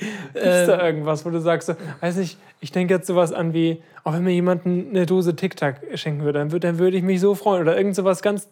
Gibt 0.32 0.44
es 0.44 0.66
da 0.66 0.84
irgendwas, 0.84 1.24
wo 1.24 1.30
du 1.30 1.40
sagst, 1.40 1.68
so, 1.68 1.74
weiß 2.00 2.16
nicht, 2.16 2.38
ich 2.60 2.72
denke 2.72 2.94
jetzt 2.94 3.06
sowas 3.06 3.32
an 3.32 3.52
wie, 3.52 3.82
auch 4.04 4.12
wenn 4.12 4.24
mir 4.24 4.32
jemand 4.32 4.66
eine 4.66 5.06
Dose 5.06 5.34
Tic-Tac 5.36 5.80
schenken 5.94 6.24
würde, 6.24 6.38
dann 6.38 6.52
würde 6.52 6.66
dann 6.66 6.78
würd 6.78 6.94
ich 6.94 7.02
mich 7.02 7.20
so 7.20 7.34
freuen. 7.34 7.62
Oder 7.62 7.76
irgend 7.76 7.94
sowas 7.94 8.22
ganz, 8.22 8.48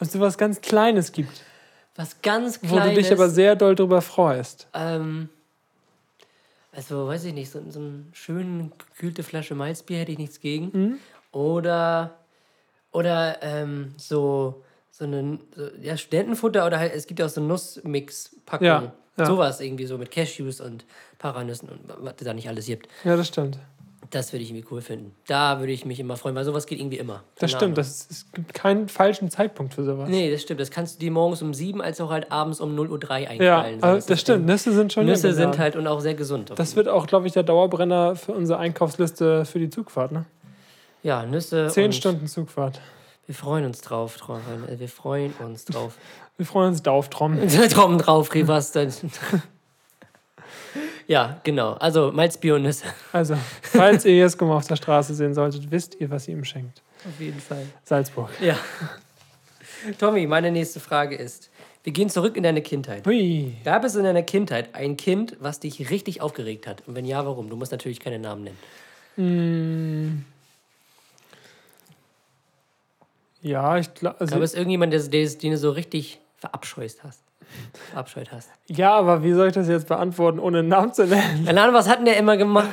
sowas 0.00 0.38
ganz 0.38 0.60
Kleines 0.60 1.12
gibt, 1.12 1.42
Was 1.96 2.22
ganz 2.22 2.60
wo 2.62 2.76
Kleines. 2.76 2.94
du 2.94 3.00
dich 3.00 3.12
aber 3.12 3.28
sehr 3.28 3.56
doll 3.56 3.74
drüber 3.74 4.02
freust. 4.02 4.68
Ähm, 4.74 5.28
also, 6.72 7.06
weiß 7.06 7.24
ich 7.26 7.34
nicht, 7.34 7.50
so, 7.50 7.60
so 7.68 7.78
eine 7.78 8.04
schön 8.12 8.72
gekühlte 8.78 9.22
Flasche 9.22 9.54
Malzbier 9.54 9.98
hätte 9.98 10.12
ich 10.12 10.18
nichts 10.18 10.40
gegen. 10.40 10.70
Mhm. 10.72 10.98
Oder, 11.30 12.18
oder 12.90 13.38
ähm, 13.42 13.94
so, 13.96 14.64
so 14.90 15.04
eine 15.04 15.38
so, 15.54 15.68
ja, 15.80 15.96
Studentenfutter 15.96 16.66
oder 16.66 16.78
halt, 16.78 16.92
es 16.94 17.06
gibt 17.06 17.20
ja 17.20 17.26
auch 17.26 17.30
so 17.30 17.40
Nussmix-Packungen. 17.40 18.84
Ja, 18.84 18.92
ja. 19.16 19.26
Sowas 19.26 19.60
irgendwie 19.60 19.86
so 19.86 19.98
mit 19.98 20.10
Cashews 20.10 20.60
und 20.60 20.84
Paranüssen 21.18 21.68
und 21.68 21.80
was 21.98 22.14
es 22.18 22.24
da 22.24 22.34
nicht 22.34 22.48
alles 22.48 22.66
gibt. 22.66 22.88
Ja, 23.04 23.16
das 23.16 23.28
stimmt. 23.28 23.58
Das 24.10 24.32
würde 24.32 24.44
ich 24.44 24.50
irgendwie 24.50 24.66
cool 24.70 24.80
finden. 24.80 25.14
Da 25.26 25.58
würde 25.60 25.72
ich 25.72 25.84
mich 25.84 25.98
immer 25.98 26.16
freuen, 26.16 26.34
weil 26.34 26.44
sowas 26.44 26.66
geht 26.66 26.78
irgendwie 26.78 26.98
immer. 26.98 27.24
Das 27.38 27.50
stimmt. 27.50 27.78
Das, 27.78 28.06
es 28.10 28.30
gibt 28.32 28.52
keinen 28.54 28.88
falschen 28.88 29.30
Zeitpunkt 29.30 29.74
für 29.74 29.82
sowas. 29.82 30.08
Nee, 30.08 30.30
das 30.30 30.42
stimmt. 30.42 30.60
Das 30.60 30.70
kannst 30.70 30.96
du 30.96 31.00
dir 31.00 31.10
morgens 31.10 31.42
um 31.42 31.54
sieben 31.54 31.80
als 31.80 32.00
auch 32.00 32.10
halt 32.10 32.30
abends 32.30 32.60
um 32.60 32.78
0.03 32.78 32.90
Uhr 32.90 33.42
ja, 33.42 33.62
einknallen. 33.62 33.80
So, 33.80 33.86
also 33.86 34.08
das 34.08 34.20
stimmt. 34.20 34.46
Nüsse 34.46 34.72
sind 34.72 34.92
schon 34.92 35.06
Nüsse 35.06 35.32
sind 35.32 35.54
ja. 35.54 35.58
halt 35.58 35.74
und 35.74 35.86
auch 35.86 36.00
sehr 36.00 36.14
gesund. 36.14 36.52
Das 36.54 36.76
wird 36.76 36.88
auch, 36.88 37.06
glaube 37.06 37.26
ich, 37.26 37.32
der 37.32 37.42
Dauerbrenner 37.42 38.14
für 38.14 38.32
unsere 38.32 38.58
Einkaufsliste 38.58 39.46
für 39.46 39.58
die 39.58 39.70
Zugfahrt. 39.70 40.12
Ne? 40.12 40.26
ja, 41.02 41.24
Nüsse. 41.24 41.68
Zehn 41.68 41.86
und 41.86 41.94
Stunden 41.94 42.26
Zugfahrt. 42.26 42.80
Wir 43.26 43.34
freuen 43.34 43.64
uns 43.64 43.80
drauf, 43.80 44.16
drauf. 44.16 44.40
äh, 44.68 44.78
Wir 44.78 44.88
freuen 44.88 45.32
uns 45.42 45.64
drauf. 45.64 45.96
Wir 46.36 46.46
freuen 46.46 46.68
uns 46.68 46.82
drauf, 46.82 47.08
Trom. 47.10 47.38
Traum 47.70 47.98
drauf, 47.98 48.34
Rivas. 48.34 48.72
dann- 48.72 48.92
ja, 51.06 51.40
genau. 51.44 51.74
Also 51.74 52.10
Malzbier 52.12 52.56
und 52.56 52.62
Nüsse. 52.62 52.86
Also, 53.12 53.36
falls 53.62 54.04
ihr 54.04 54.16
Jeskum 54.16 54.50
auf 54.50 54.66
der 54.66 54.76
Straße 54.76 55.14
sehen 55.14 55.34
solltet, 55.34 55.70
wisst 55.70 55.94
ihr, 56.00 56.10
was 56.10 56.26
ihr 56.28 56.34
ihm 56.34 56.44
schenkt. 56.44 56.82
Auf 57.06 57.20
jeden 57.20 57.40
Fall. 57.40 57.66
Salzburg. 57.84 58.30
Ja. 58.40 58.56
Tommy, 59.98 60.26
meine 60.26 60.50
nächste 60.50 60.80
Frage 60.80 61.14
ist: 61.14 61.50
Wir 61.84 61.92
gehen 61.92 62.08
zurück 62.08 62.36
in 62.36 62.42
deine 62.42 62.62
Kindheit. 62.62 63.06
Hui. 63.06 63.54
Gab 63.64 63.84
es 63.84 63.94
in 63.94 64.02
deiner 64.04 64.22
Kindheit 64.22 64.74
ein 64.74 64.96
Kind, 64.96 65.36
was 65.40 65.60
dich 65.60 65.90
richtig 65.90 66.20
aufgeregt 66.22 66.66
hat? 66.66 66.82
Und 66.88 66.94
wenn 66.96 67.04
ja, 67.04 67.24
warum? 67.26 67.48
Du 67.50 67.56
musst 67.56 67.70
natürlich 67.72 68.00
keine 68.00 68.18
Namen 68.18 68.48
nennen. 69.16 70.22
Mm. 70.22 70.24
Ja, 73.42 73.76
ich 73.76 73.92
glaube. 73.94 74.16
Gab 74.18 74.32
Also, 74.32 74.42
es 74.42 74.54
irgendjemanden, 74.54 74.98
der, 74.98 75.08
der, 75.08 75.28
den 75.38 75.56
so 75.58 75.70
richtig 75.70 76.18
verabscheust 76.44 77.02
hast? 77.02 77.22
Verabscheut 77.90 78.32
hast. 78.32 78.50
ja, 78.66 78.92
aber 78.94 79.22
wie 79.22 79.32
soll 79.32 79.48
ich 79.48 79.54
das 79.54 79.68
jetzt 79.68 79.88
beantworten, 79.88 80.38
ohne 80.38 80.60
einen 80.60 80.68
Namen 80.68 80.92
zu 80.92 81.06
nennen? 81.06 81.44
Keine 81.46 81.62
Ahnung, 81.62 81.74
was 81.74 81.88
hat 81.88 81.98
denn 81.98 82.06
der 82.06 82.16
immer 82.16 82.36
gemacht? 82.36 82.68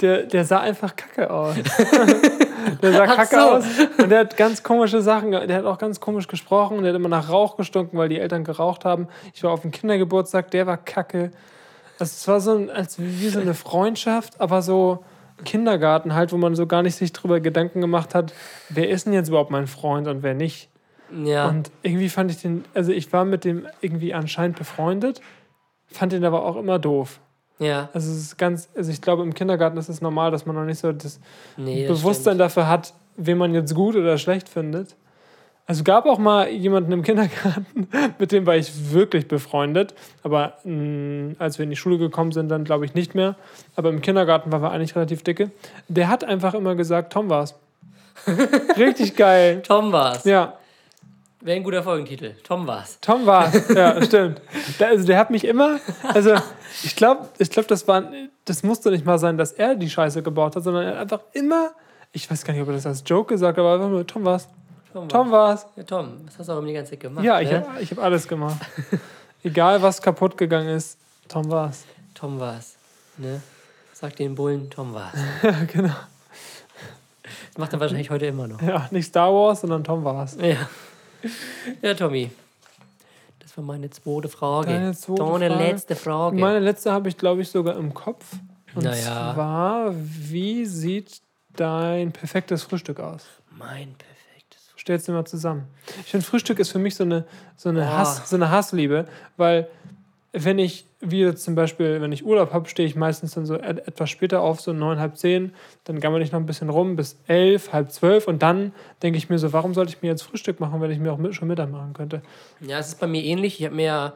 Der, 0.00 0.24
der 0.24 0.44
sah 0.44 0.60
einfach 0.60 0.96
kacke 0.96 1.30
aus. 1.30 1.54
der 2.82 2.92
sah 2.92 3.04
Ach 3.04 3.16
kacke 3.16 3.36
so. 3.36 3.40
aus. 3.40 3.64
Und 3.98 4.08
der 4.08 4.20
hat 4.20 4.36
ganz 4.36 4.62
komische 4.62 5.00
Sachen, 5.02 5.30
der 5.30 5.56
hat 5.56 5.64
auch 5.64 5.78
ganz 5.78 6.00
komisch 6.00 6.26
gesprochen. 6.26 6.82
Der 6.82 6.92
hat 6.92 6.96
immer 6.96 7.08
nach 7.08 7.28
Rauch 7.28 7.56
gestunken, 7.56 7.96
weil 7.98 8.08
die 8.08 8.18
Eltern 8.18 8.42
geraucht 8.42 8.84
haben. 8.84 9.08
Ich 9.32 9.44
war 9.44 9.52
auf 9.52 9.62
dem 9.62 9.70
Kindergeburtstag, 9.70 10.50
der 10.50 10.66
war 10.66 10.76
kacke. 10.76 11.30
Also 11.98 12.12
es 12.16 12.26
war 12.26 12.40
so 12.40 12.56
ein, 12.56 12.70
als 12.70 12.98
wie 12.98 13.28
so 13.28 13.40
eine 13.40 13.54
Freundschaft, 13.54 14.40
aber 14.40 14.62
so 14.62 15.04
Kindergarten 15.44 16.14
halt, 16.14 16.32
wo 16.32 16.36
man 16.36 16.56
so 16.56 16.66
gar 16.66 16.82
nicht 16.82 16.96
sich 16.96 17.12
drüber 17.12 17.38
Gedanken 17.38 17.80
gemacht 17.80 18.14
hat, 18.14 18.32
wer 18.68 18.88
ist 18.88 19.06
denn 19.06 19.12
jetzt 19.12 19.28
überhaupt 19.28 19.50
mein 19.50 19.68
Freund 19.68 20.08
und 20.08 20.24
wer 20.24 20.34
nicht. 20.34 20.70
Ja. 21.22 21.48
Und 21.48 21.70
irgendwie 21.82 22.08
fand 22.08 22.30
ich 22.30 22.38
den, 22.42 22.64
also 22.74 22.92
ich 22.92 23.12
war 23.12 23.24
mit 23.24 23.44
dem 23.44 23.66
irgendwie 23.80 24.14
anscheinend 24.14 24.58
befreundet, 24.58 25.20
fand 25.86 26.12
den 26.12 26.24
aber 26.24 26.44
auch 26.44 26.56
immer 26.56 26.78
doof. 26.78 27.20
ja. 27.58 27.88
Also 27.92 28.10
es 28.10 28.18
ist 28.18 28.38
ganz, 28.38 28.68
also 28.74 28.90
ich 28.90 29.00
glaube 29.00 29.22
im 29.22 29.32
Kindergarten 29.34 29.76
ist 29.78 29.88
es 29.88 30.00
normal, 30.00 30.30
dass 30.30 30.44
man 30.46 30.56
noch 30.56 30.64
nicht 30.64 30.78
so 30.80 30.92
das 30.92 31.20
Nee, 31.56 31.86
das 31.86 31.98
Bewusstsein 32.00 32.32
stimmt. 32.32 32.40
dafür 32.40 32.68
hat, 32.68 32.94
wen 33.16 33.38
man 33.38 33.54
jetzt 33.54 33.74
gut 33.74 33.94
oder 33.94 34.18
schlecht 34.18 34.48
findet. 34.48 34.96
Also 35.66 35.82
gab 35.82 36.04
auch 36.04 36.18
mal 36.18 36.48
jemanden 36.50 36.92
im 36.92 37.02
Kindergarten, 37.08 37.88
mit 38.18 38.32
dem 38.32 38.44
war 38.44 38.56
ich 38.56 38.92
wirklich 38.92 39.28
befreundet. 39.28 39.94
Aber 40.22 40.54
mh, 40.64 41.36
als 41.38 41.58
wir 41.58 41.64
in 41.64 41.70
die 41.70 41.76
Schule 41.76 41.96
gekommen 41.96 42.32
sind, 42.32 42.48
dann 42.50 42.64
glaube 42.64 42.84
ich 42.84 42.94
nicht 42.94 43.14
mehr. 43.14 43.36
Aber 43.76 43.88
im 43.90 44.02
Kindergarten 44.02 44.50
waren 44.52 44.60
wir 44.62 44.72
eigentlich 44.72 44.94
relativ 44.96 45.22
dicke. 45.22 45.50
Der 45.88 46.08
hat 46.08 46.24
einfach 46.24 46.52
immer 46.54 46.74
gesagt, 46.74 47.12
Tom 47.12 47.30
war's. 47.30 47.54
Richtig 48.76 49.16
geil. 49.16 49.62
Tom 49.62 49.90
war's. 49.92 50.24
Ja, 50.24 50.54
Wäre 51.44 51.58
ein 51.58 51.62
guter 51.62 51.82
Folgentitel. 51.82 52.36
Tom 52.42 52.66
war's. 52.66 52.96
Tom 53.02 53.26
war's. 53.26 53.68
Ja, 53.74 54.02
stimmt. 54.02 54.40
Der, 54.80 54.88
also 54.88 55.06
der 55.06 55.18
hat 55.18 55.28
mich 55.28 55.44
immer, 55.44 55.78
also 56.02 56.36
ich 56.82 56.96
glaube, 56.96 57.28
ich 57.36 57.50
glaub, 57.50 57.68
das 57.68 57.86
war, 57.86 58.02
das 58.46 58.62
musste 58.62 58.90
nicht 58.90 59.04
mal 59.04 59.18
sein, 59.18 59.36
dass 59.36 59.52
er 59.52 59.74
die 59.74 59.90
Scheiße 59.90 60.22
gebaut 60.22 60.56
hat, 60.56 60.64
sondern 60.64 60.84
er 60.84 60.90
hat 60.92 61.00
einfach 61.00 61.20
immer, 61.34 61.72
ich 62.12 62.30
weiß 62.30 62.46
gar 62.46 62.54
nicht, 62.54 62.62
ob 62.62 62.68
er 62.68 62.74
das 62.74 62.86
als 62.86 63.02
Joke 63.04 63.34
gesagt 63.34 63.58
hat, 63.58 63.62
aber 63.62 63.74
einfach 63.74 63.90
nur, 63.90 64.06
Tom 64.06 64.24
war's. 64.24 64.48
Tom, 64.94 65.06
Tom 65.06 65.30
war's. 65.30 65.66
Ja, 65.76 65.82
Tom, 65.82 66.22
was 66.24 66.38
hast 66.38 66.48
du 66.48 66.52
auch 66.54 66.58
immer 66.60 66.68
die 66.68 66.72
ganze 66.72 66.92
Zeit 66.92 67.00
gemacht? 67.00 67.22
Ja, 67.22 67.38
ich 67.42 67.50
ne? 67.50 67.62
habe 67.68 67.84
hab 67.84 67.98
alles 67.98 68.26
gemacht. 68.26 68.64
Egal, 69.42 69.82
was 69.82 70.00
kaputt 70.00 70.38
gegangen 70.38 70.70
ist, 70.70 70.96
Tom 71.28 71.50
war's. 71.50 71.84
Tom 72.14 72.40
war's. 72.40 72.76
Ne? 73.18 73.42
Sag 73.92 74.16
den 74.16 74.34
Bullen, 74.34 74.70
Tom 74.70 74.94
war's. 74.94 75.18
genau. 75.74 75.92
Das 77.22 77.58
macht 77.58 77.74
er 77.74 77.80
wahrscheinlich 77.80 78.08
heute 78.08 78.24
immer 78.24 78.48
noch. 78.48 78.62
Ja, 78.62 78.88
nicht 78.90 79.08
Star 79.08 79.30
Wars, 79.30 79.60
sondern 79.60 79.84
Tom 79.84 80.04
war's. 80.04 80.38
Ja. 80.40 80.56
Ja, 81.82 81.94
Tommy. 81.94 82.30
Das 83.40 83.56
war 83.56 83.64
meine 83.64 83.90
zweite 83.90 84.28
Frage. 84.28 84.68
Deine 84.68 84.94
zweite 84.94 85.22
Deine 85.22 85.48
Frage. 85.50 85.64
letzte 85.64 85.96
Frage. 85.96 86.36
Meine 86.38 86.58
letzte 86.60 86.92
habe 86.92 87.08
ich, 87.08 87.16
glaube 87.16 87.42
ich, 87.42 87.48
sogar 87.48 87.76
im 87.76 87.92
Kopf. 87.94 88.24
Und 88.74 88.84
Naja. 88.84 89.32
zwar, 89.34 89.92
wie 89.94 90.64
sieht 90.66 91.20
dein 91.56 92.10
perfektes 92.12 92.62
Frühstück 92.64 92.98
aus? 93.00 93.26
mein 93.56 93.94
perfektes 93.94 94.72
Stell's 94.76 95.04
dir 95.04 95.12
mal 95.12 95.24
zusammen. 95.24 95.68
Ich 96.04 96.10
finde, 96.10 96.26
Frühstück 96.26 96.58
ist 96.58 96.70
für 96.70 96.78
mich 96.80 96.94
so 96.96 97.04
eine, 97.04 97.24
so 97.56 97.68
eine, 97.68 97.80
Boah. 97.80 97.98
Hass, 97.98 98.28
so 98.28 98.36
eine 98.36 98.50
Hassliebe, 98.50 99.06
weil 99.36 99.68
wenn 100.36 100.58
ich, 100.58 100.84
wie 101.00 101.20
jetzt 101.20 101.44
zum 101.44 101.54
Beispiel, 101.54 102.00
wenn 102.00 102.10
ich 102.10 102.24
Urlaub 102.24 102.52
habe, 102.52 102.68
stehe 102.68 102.88
ich 102.88 102.96
meistens 102.96 103.34
dann 103.34 103.46
so 103.46 103.54
et 103.54 103.86
etwas 103.86 104.10
später 104.10 104.42
auf, 104.42 104.60
so 104.60 104.72
neun, 104.72 104.98
halb 104.98 105.16
zehn, 105.16 105.54
dann 105.84 106.00
gammel 106.00 106.22
ich 106.22 106.32
noch 106.32 106.40
ein 106.40 106.46
bisschen 106.46 106.70
rum 106.70 106.96
bis 106.96 107.20
elf, 107.28 107.72
halb 107.72 107.92
zwölf 107.92 108.26
und 108.26 108.42
dann 108.42 108.72
denke 109.02 109.16
ich 109.16 109.30
mir 109.30 109.38
so, 109.38 109.52
warum 109.52 109.74
sollte 109.74 109.92
ich 109.94 110.02
mir 110.02 110.08
jetzt 110.08 110.22
Frühstück 110.22 110.58
machen, 110.58 110.80
wenn 110.80 110.90
ich 110.90 110.98
mir 110.98 111.12
auch 111.12 111.18
mit, 111.18 111.36
schon 111.36 111.46
Mittag 111.46 111.70
machen 111.70 111.92
könnte? 111.92 112.20
Ja, 112.60 112.80
es 112.80 112.88
ist 112.88 113.00
bei 113.00 113.06
mir 113.06 113.22
ähnlich. 113.22 113.60
Ich 113.60 113.66
habe 113.66 113.76
mir 113.76 113.84
ja 113.84 114.12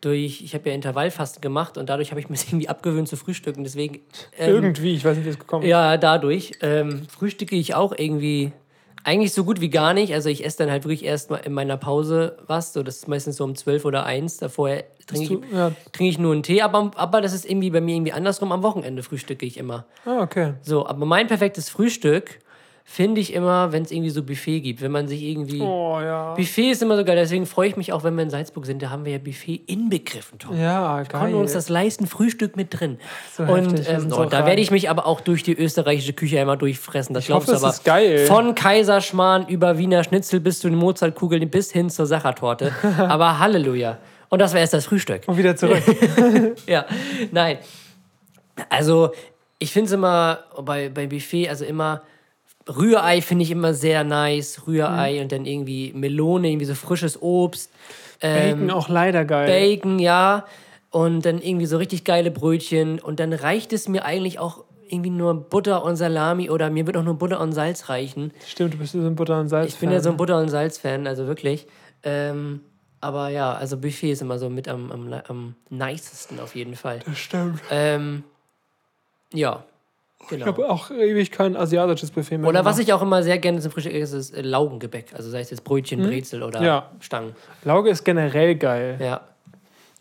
durch, 0.00 0.40
ich 0.42 0.54
habe 0.54 0.70
ja 0.70 0.74
Intervallfasten 0.74 1.42
gemacht 1.42 1.76
und 1.76 1.88
dadurch 1.90 2.12
habe 2.12 2.20
ich 2.20 2.30
mir 2.30 2.36
irgendwie 2.48 2.68
abgewöhnt 2.68 3.08
zu 3.08 3.16
frühstücken. 3.16 3.62
Deswegen. 3.62 4.00
ähm, 4.38 4.54
Irgendwie, 4.54 4.94
ich 4.94 5.04
weiß 5.04 5.18
nicht, 5.18 5.26
wie 5.26 5.30
es 5.30 5.38
gekommen 5.38 5.64
ist. 5.64 5.70
Ja, 5.70 5.98
dadurch. 5.98 6.52
Ähm, 6.62 7.02
frühstücke 7.08 7.56
ich 7.56 7.74
auch 7.74 7.92
irgendwie 7.96 8.52
eigentlich 9.08 9.32
so 9.32 9.44
gut 9.44 9.60
wie 9.60 9.70
gar 9.70 9.94
nicht. 9.94 10.12
Also 10.12 10.28
ich 10.28 10.44
esse 10.44 10.58
dann 10.58 10.70
halt 10.70 10.84
wirklich 10.84 11.04
erst 11.04 11.30
mal 11.30 11.38
in 11.38 11.52
meiner 11.52 11.78
Pause 11.78 12.36
was. 12.46 12.74
So, 12.74 12.82
das 12.82 12.96
ist 12.96 13.08
meistens 13.08 13.36
so 13.36 13.44
um 13.44 13.54
12 13.54 13.86
oder 13.86 14.04
1. 14.04 14.36
Davor 14.36 14.68
trinke 15.06 15.34
ich, 15.34 15.52
ja. 15.52 15.72
trinke 15.92 16.10
ich 16.10 16.18
nur 16.18 16.34
einen 16.34 16.42
Tee, 16.42 16.60
aber, 16.60 16.90
aber 16.94 17.22
das 17.22 17.32
ist 17.32 17.48
irgendwie 17.48 17.70
bei 17.70 17.80
mir 17.80 17.96
irgendwie 17.96 18.12
andersrum. 18.12 18.52
Am 18.52 18.62
Wochenende 18.62 19.02
frühstücke 19.02 19.46
ich 19.46 19.56
immer. 19.56 19.86
Ah, 20.04 20.20
okay. 20.20 20.54
So, 20.60 20.86
aber 20.86 21.06
mein 21.06 21.26
perfektes 21.26 21.70
Frühstück 21.70 22.38
finde 22.90 23.20
ich 23.20 23.34
immer, 23.34 23.70
wenn 23.70 23.82
es 23.82 23.92
irgendwie 23.92 24.08
so 24.08 24.22
Buffet 24.22 24.60
gibt. 24.60 24.80
Wenn 24.80 24.90
man 24.90 25.06
sich 25.08 25.22
irgendwie. 25.22 25.60
Oh 25.60 26.00
ja. 26.00 26.32
Buffet 26.34 26.70
ist 26.70 26.82
immer 26.82 26.96
so 26.96 27.04
geil, 27.04 27.16
deswegen 27.16 27.44
freue 27.44 27.68
ich 27.68 27.76
mich 27.76 27.92
auch, 27.92 28.02
wenn 28.02 28.16
wir 28.16 28.22
in 28.22 28.30
Salzburg 28.30 28.64
sind. 28.64 28.82
Da 28.82 28.88
haben 28.88 29.04
wir 29.04 29.12
ja 29.12 29.18
Buffet 29.18 29.60
inbegriffen, 29.66 30.38
Tom. 30.38 30.58
Ja, 30.58 31.04
Konnten 31.10 31.32
geil. 31.32 31.34
uns 31.34 31.52
das 31.52 31.68
leisten, 31.68 32.06
Frühstück 32.06 32.56
mit 32.56 32.80
drin. 32.80 32.98
So 33.36 33.42
und 33.42 33.86
wir 33.86 33.88
ähm, 33.88 34.08
so, 34.08 34.24
da 34.24 34.46
werde 34.46 34.62
ich 34.62 34.70
mich 34.70 34.88
aber 34.88 35.06
auch 35.06 35.20
durch 35.20 35.42
die 35.42 35.52
österreichische 35.52 36.14
Küche 36.14 36.40
einmal 36.40 36.56
durchfressen. 36.56 37.14
Das 37.14 37.24
Ich 37.24 37.30
hoffe, 37.30 37.44
glaubst 37.44 37.48
du 37.50 37.56
es 37.56 37.62
aber. 37.62 37.72
ist 37.74 37.84
geil. 37.84 38.26
Von 38.26 38.54
Kaiserschmarrn 38.54 39.46
über 39.48 39.76
Wiener 39.76 40.02
Schnitzel 40.02 40.40
bis 40.40 40.60
zu 40.60 40.70
den 40.70 40.78
Mozartkugeln 40.78 41.48
bis 41.50 41.70
hin 41.70 41.90
zur 41.90 42.06
Sachertorte. 42.06 42.72
aber 42.98 43.38
Halleluja. 43.38 43.98
Und 44.30 44.40
das 44.40 44.52
wäre 44.54 44.62
erst 44.62 44.72
das 44.72 44.86
Frühstück. 44.86 45.22
Und 45.26 45.36
wieder 45.36 45.54
zurück. 45.56 45.82
Ja, 46.66 46.86
nein. 47.32 47.58
Also, 48.70 49.12
ich 49.58 49.72
finde 49.72 49.86
es 49.86 49.92
immer 49.92 50.38
bei, 50.62 50.88
bei 50.88 51.06
Buffet, 51.06 51.48
also 51.48 51.64
immer 51.66 52.02
Rührei 52.68 53.22
finde 53.22 53.44
ich 53.44 53.50
immer 53.50 53.72
sehr 53.74 54.04
nice. 54.04 54.66
Rührei 54.66 55.14
Mhm. 55.16 55.22
und 55.22 55.32
dann 55.32 55.46
irgendwie 55.46 55.92
Melone, 55.94 56.48
irgendwie 56.50 56.66
so 56.66 56.74
frisches 56.74 57.20
Obst. 57.22 57.70
Bacon 58.20 58.62
Ähm, 58.62 58.70
auch 58.70 58.88
leider 58.88 59.24
geil. 59.24 59.46
Bacon, 59.46 59.98
ja. 59.98 60.44
Und 60.90 61.24
dann 61.26 61.40
irgendwie 61.40 61.66
so 61.66 61.76
richtig 61.78 62.04
geile 62.04 62.30
Brötchen. 62.30 62.98
Und 62.98 63.20
dann 63.20 63.32
reicht 63.32 63.72
es 63.72 63.88
mir 63.88 64.04
eigentlich 64.04 64.38
auch 64.38 64.64
irgendwie 64.88 65.10
nur 65.10 65.34
Butter 65.34 65.84
und 65.84 65.96
Salami 65.96 66.48
oder 66.50 66.70
mir 66.70 66.86
wird 66.86 66.96
auch 66.96 67.02
nur 67.04 67.14
Butter 67.14 67.40
und 67.40 67.52
Salz 67.52 67.88
reichen. 67.90 68.32
Stimmt, 68.46 68.74
du 68.74 68.78
bist 68.78 68.92
so 68.92 68.98
ein 69.00 69.14
Butter- 69.16 69.38
und 69.38 69.48
Salz. 69.48 69.74
Ich 69.74 69.78
bin 69.78 69.90
ja 69.90 70.00
so 70.00 70.08
ein 70.10 70.16
Butter- 70.16 70.38
und 70.38 70.48
Salz-Fan, 70.48 71.06
also 71.06 71.26
wirklich. 71.26 71.66
Ähm, 72.02 72.60
aber 73.00 73.28
ja, 73.28 73.52
also 73.52 73.76
Buffet 73.76 74.12
ist 74.12 74.22
immer 74.22 74.38
so 74.38 74.48
mit 74.48 74.66
am, 74.66 74.90
am, 74.90 75.12
am 75.28 75.54
nicesten 75.68 76.40
auf 76.40 76.54
jeden 76.56 76.74
Fall. 76.74 77.00
Stimmt. 77.14 77.60
Ähm, 77.70 78.24
ja, 79.34 79.62
Ich 80.30 80.38
genau. 80.38 80.46
habe 80.46 80.68
auch 80.70 80.90
ewig 80.90 81.30
kein 81.30 81.56
asiatisches 81.56 82.10
Buffet 82.10 82.38
mehr 82.38 82.48
Oder 82.48 82.64
was 82.64 82.76
gemacht. 82.76 82.88
ich 82.88 82.92
auch 82.94 83.02
immer 83.02 83.22
sehr 83.22 83.38
gerne 83.38 83.60
zum 83.60 83.70
Frühstück 83.72 83.94
esse, 83.94 84.18
ist 84.18 84.34
äh, 84.34 84.42
Laugengebäck. 84.42 85.14
Also 85.14 85.30
sei 85.30 85.40
es 85.40 85.50
jetzt 85.50 85.64
Brötchen, 85.64 86.02
Brezel 86.02 86.42
oder 86.42 86.58
Hm? 86.60 86.66
Ja. 86.66 86.90
Stangen. 87.00 87.34
Lauge 87.64 87.90
ist 87.90 88.04
generell 88.04 88.54
geil. 88.56 88.98
Ja. 89.00 89.22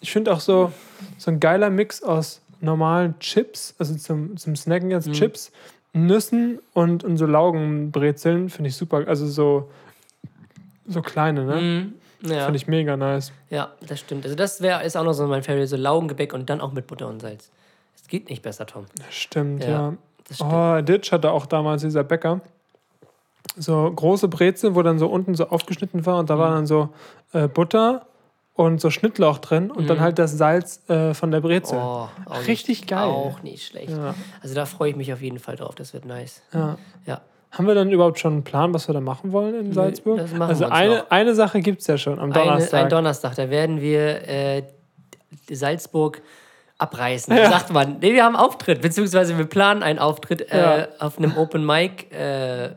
Ich 0.02 0.12
finde 0.12 0.34
auch 0.34 0.40
so, 0.40 0.72
so 1.18 1.32
ein 1.32 1.40
geiler 1.40 1.70
Mix 1.70 2.04
aus 2.04 2.42
normalen 2.60 3.18
Chips, 3.20 3.74
also 3.80 3.96
zum, 3.96 4.36
zum 4.38 4.56
Snacken 4.56 4.92
jetzt 4.92 5.12
Chips, 5.12 5.52
Nüssen 5.94 6.60
und, 6.74 7.04
und 7.04 7.18
so 7.18 7.26
Laugenbrezeln 7.26 8.50
finde 8.50 8.70
ich 8.70 8.76
super. 8.76 9.04
Also 9.08 9.28
so, 9.28 9.70
so 10.88 11.02
kleine, 11.02 11.46
ne? 11.46 11.56
Mhm. 11.56 11.94
Ja. 12.30 12.46
Finde 12.46 12.58
ich 12.58 12.68
mega 12.68 12.98
nice. 12.98 13.32
ja, 13.50 13.72
das 13.88 14.00
stimmt. 14.00 14.26
Also 14.26 14.36
das 14.36 14.62
wäre 14.62 14.84
ist 14.84 14.98
auch 14.98 15.04
noch 15.04 15.14
so 15.14 15.28
mein 15.28 15.44
Favorite, 15.44 15.68
so 15.68 15.78
Laugengebäck 15.78 16.34
und 16.34 16.50
dann 16.50 16.62
auch 16.62 16.72
mit 16.74 16.88
Butter 16.88 17.08
und 17.08 17.22
Salz. 17.22 17.52
Es 17.96 18.08
geht 18.08 18.30
nicht 18.30 18.42
besser, 18.42 18.66
Tom. 18.66 18.86
Stimmt, 19.10 19.64
Ja, 19.64 19.70
ja. 19.70 19.94
Das 20.28 20.38
stimmt. 20.38 20.52
Oh, 20.54 20.82
Ditch 20.82 21.12
hatte 21.12 21.32
auch 21.32 21.46
damals 21.46 21.82
dieser 21.82 22.04
Bäcker. 22.04 22.42
So 23.56 23.92
große 23.92 24.28
Brezel, 24.28 24.76
wo 24.76 24.84
dann 24.84 25.00
so 25.00 25.08
unten 25.08 25.34
so 25.36 25.48
aufgeschnitten 25.50 26.06
war 26.06 26.20
und 26.20 26.30
da 26.30 26.36
Mhm. 26.36 26.40
war 26.40 26.52
dann 26.52 26.68
so 26.68 26.90
äh, 27.34 27.48
Butter 27.48 28.06
und 28.54 28.82
so 28.82 28.90
Schnittlauch 28.90 29.38
drin 29.40 29.72
und 29.72 29.88
dann 29.90 30.00
halt 30.00 30.20
das 30.20 30.32
Salz 30.38 30.82
äh, 30.90 31.14
von 31.14 31.32
der 31.32 31.42
Brezel. 31.42 31.78
Mhm. 31.78 31.84
Oh, 31.84 32.08
Richtig 32.48 32.82
nicht, 32.82 32.88
geil. 32.88 33.06
Auch 33.08 33.42
nicht 33.44 33.66
schlecht. 33.66 33.90
Ja. 33.90 34.14
Also 34.42 34.54
da 34.56 34.66
freue 34.66 34.90
ich 34.92 34.96
mich 34.96 35.12
auf 35.14 35.22
jeden 35.22 35.40
Fall 35.40 35.56
drauf. 35.56 35.76
Das 35.76 35.94
wird 35.94 36.06
nice. 36.06 36.42
Ja. 36.54 36.78
Ja. 37.06 37.22
Haben 37.52 37.66
wir 37.68 37.76
dann 37.76 37.90
überhaupt 37.92 38.20
schon 38.20 38.34
einen 38.34 38.44
Plan, 38.44 38.74
was 38.74 38.88
wir 38.90 38.94
da 38.94 39.00
machen 39.00 39.32
wollen 39.32 39.56
in 39.56 39.74
Salzburg? 39.74 40.20
machen 40.34 40.42
also 40.42 40.66
eine, 40.66 40.98
noch. 40.98 41.10
eine 41.12 41.34
Sache 41.34 41.62
gibt 41.62 41.82
es 41.82 41.88
ja 41.88 41.98
schon 41.98 42.20
am 42.20 42.34
Donnerstag. 42.34 42.74
Eine, 42.74 42.84
ein 42.84 42.90
Donnerstag, 42.90 43.36
da 43.36 43.50
werden 43.50 43.80
wir 43.80 44.28
äh, 44.28 44.64
Salzburg 45.50 46.22
abreißen. 46.78 47.36
Ja. 47.36 47.50
Sagt 47.50 47.72
man. 47.72 47.98
Nee, 48.00 48.14
wir 48.14 48.24
haben 48.24 48.36
Auftritt, 48.36 48.82
beziehungsweise 48.82 49.38
wir 49.38 49.46
planen 49.46 49.84
einen 49.84 50.00
Auftritt 50.00 50.52
äh, 50.52 50.58
Ja. 50.82 50.88
auf 51.00 51.18
einem 51.18 51.36
Open 51.38 51.66
Mic 51.66 52.12
äh, 52.12 52.70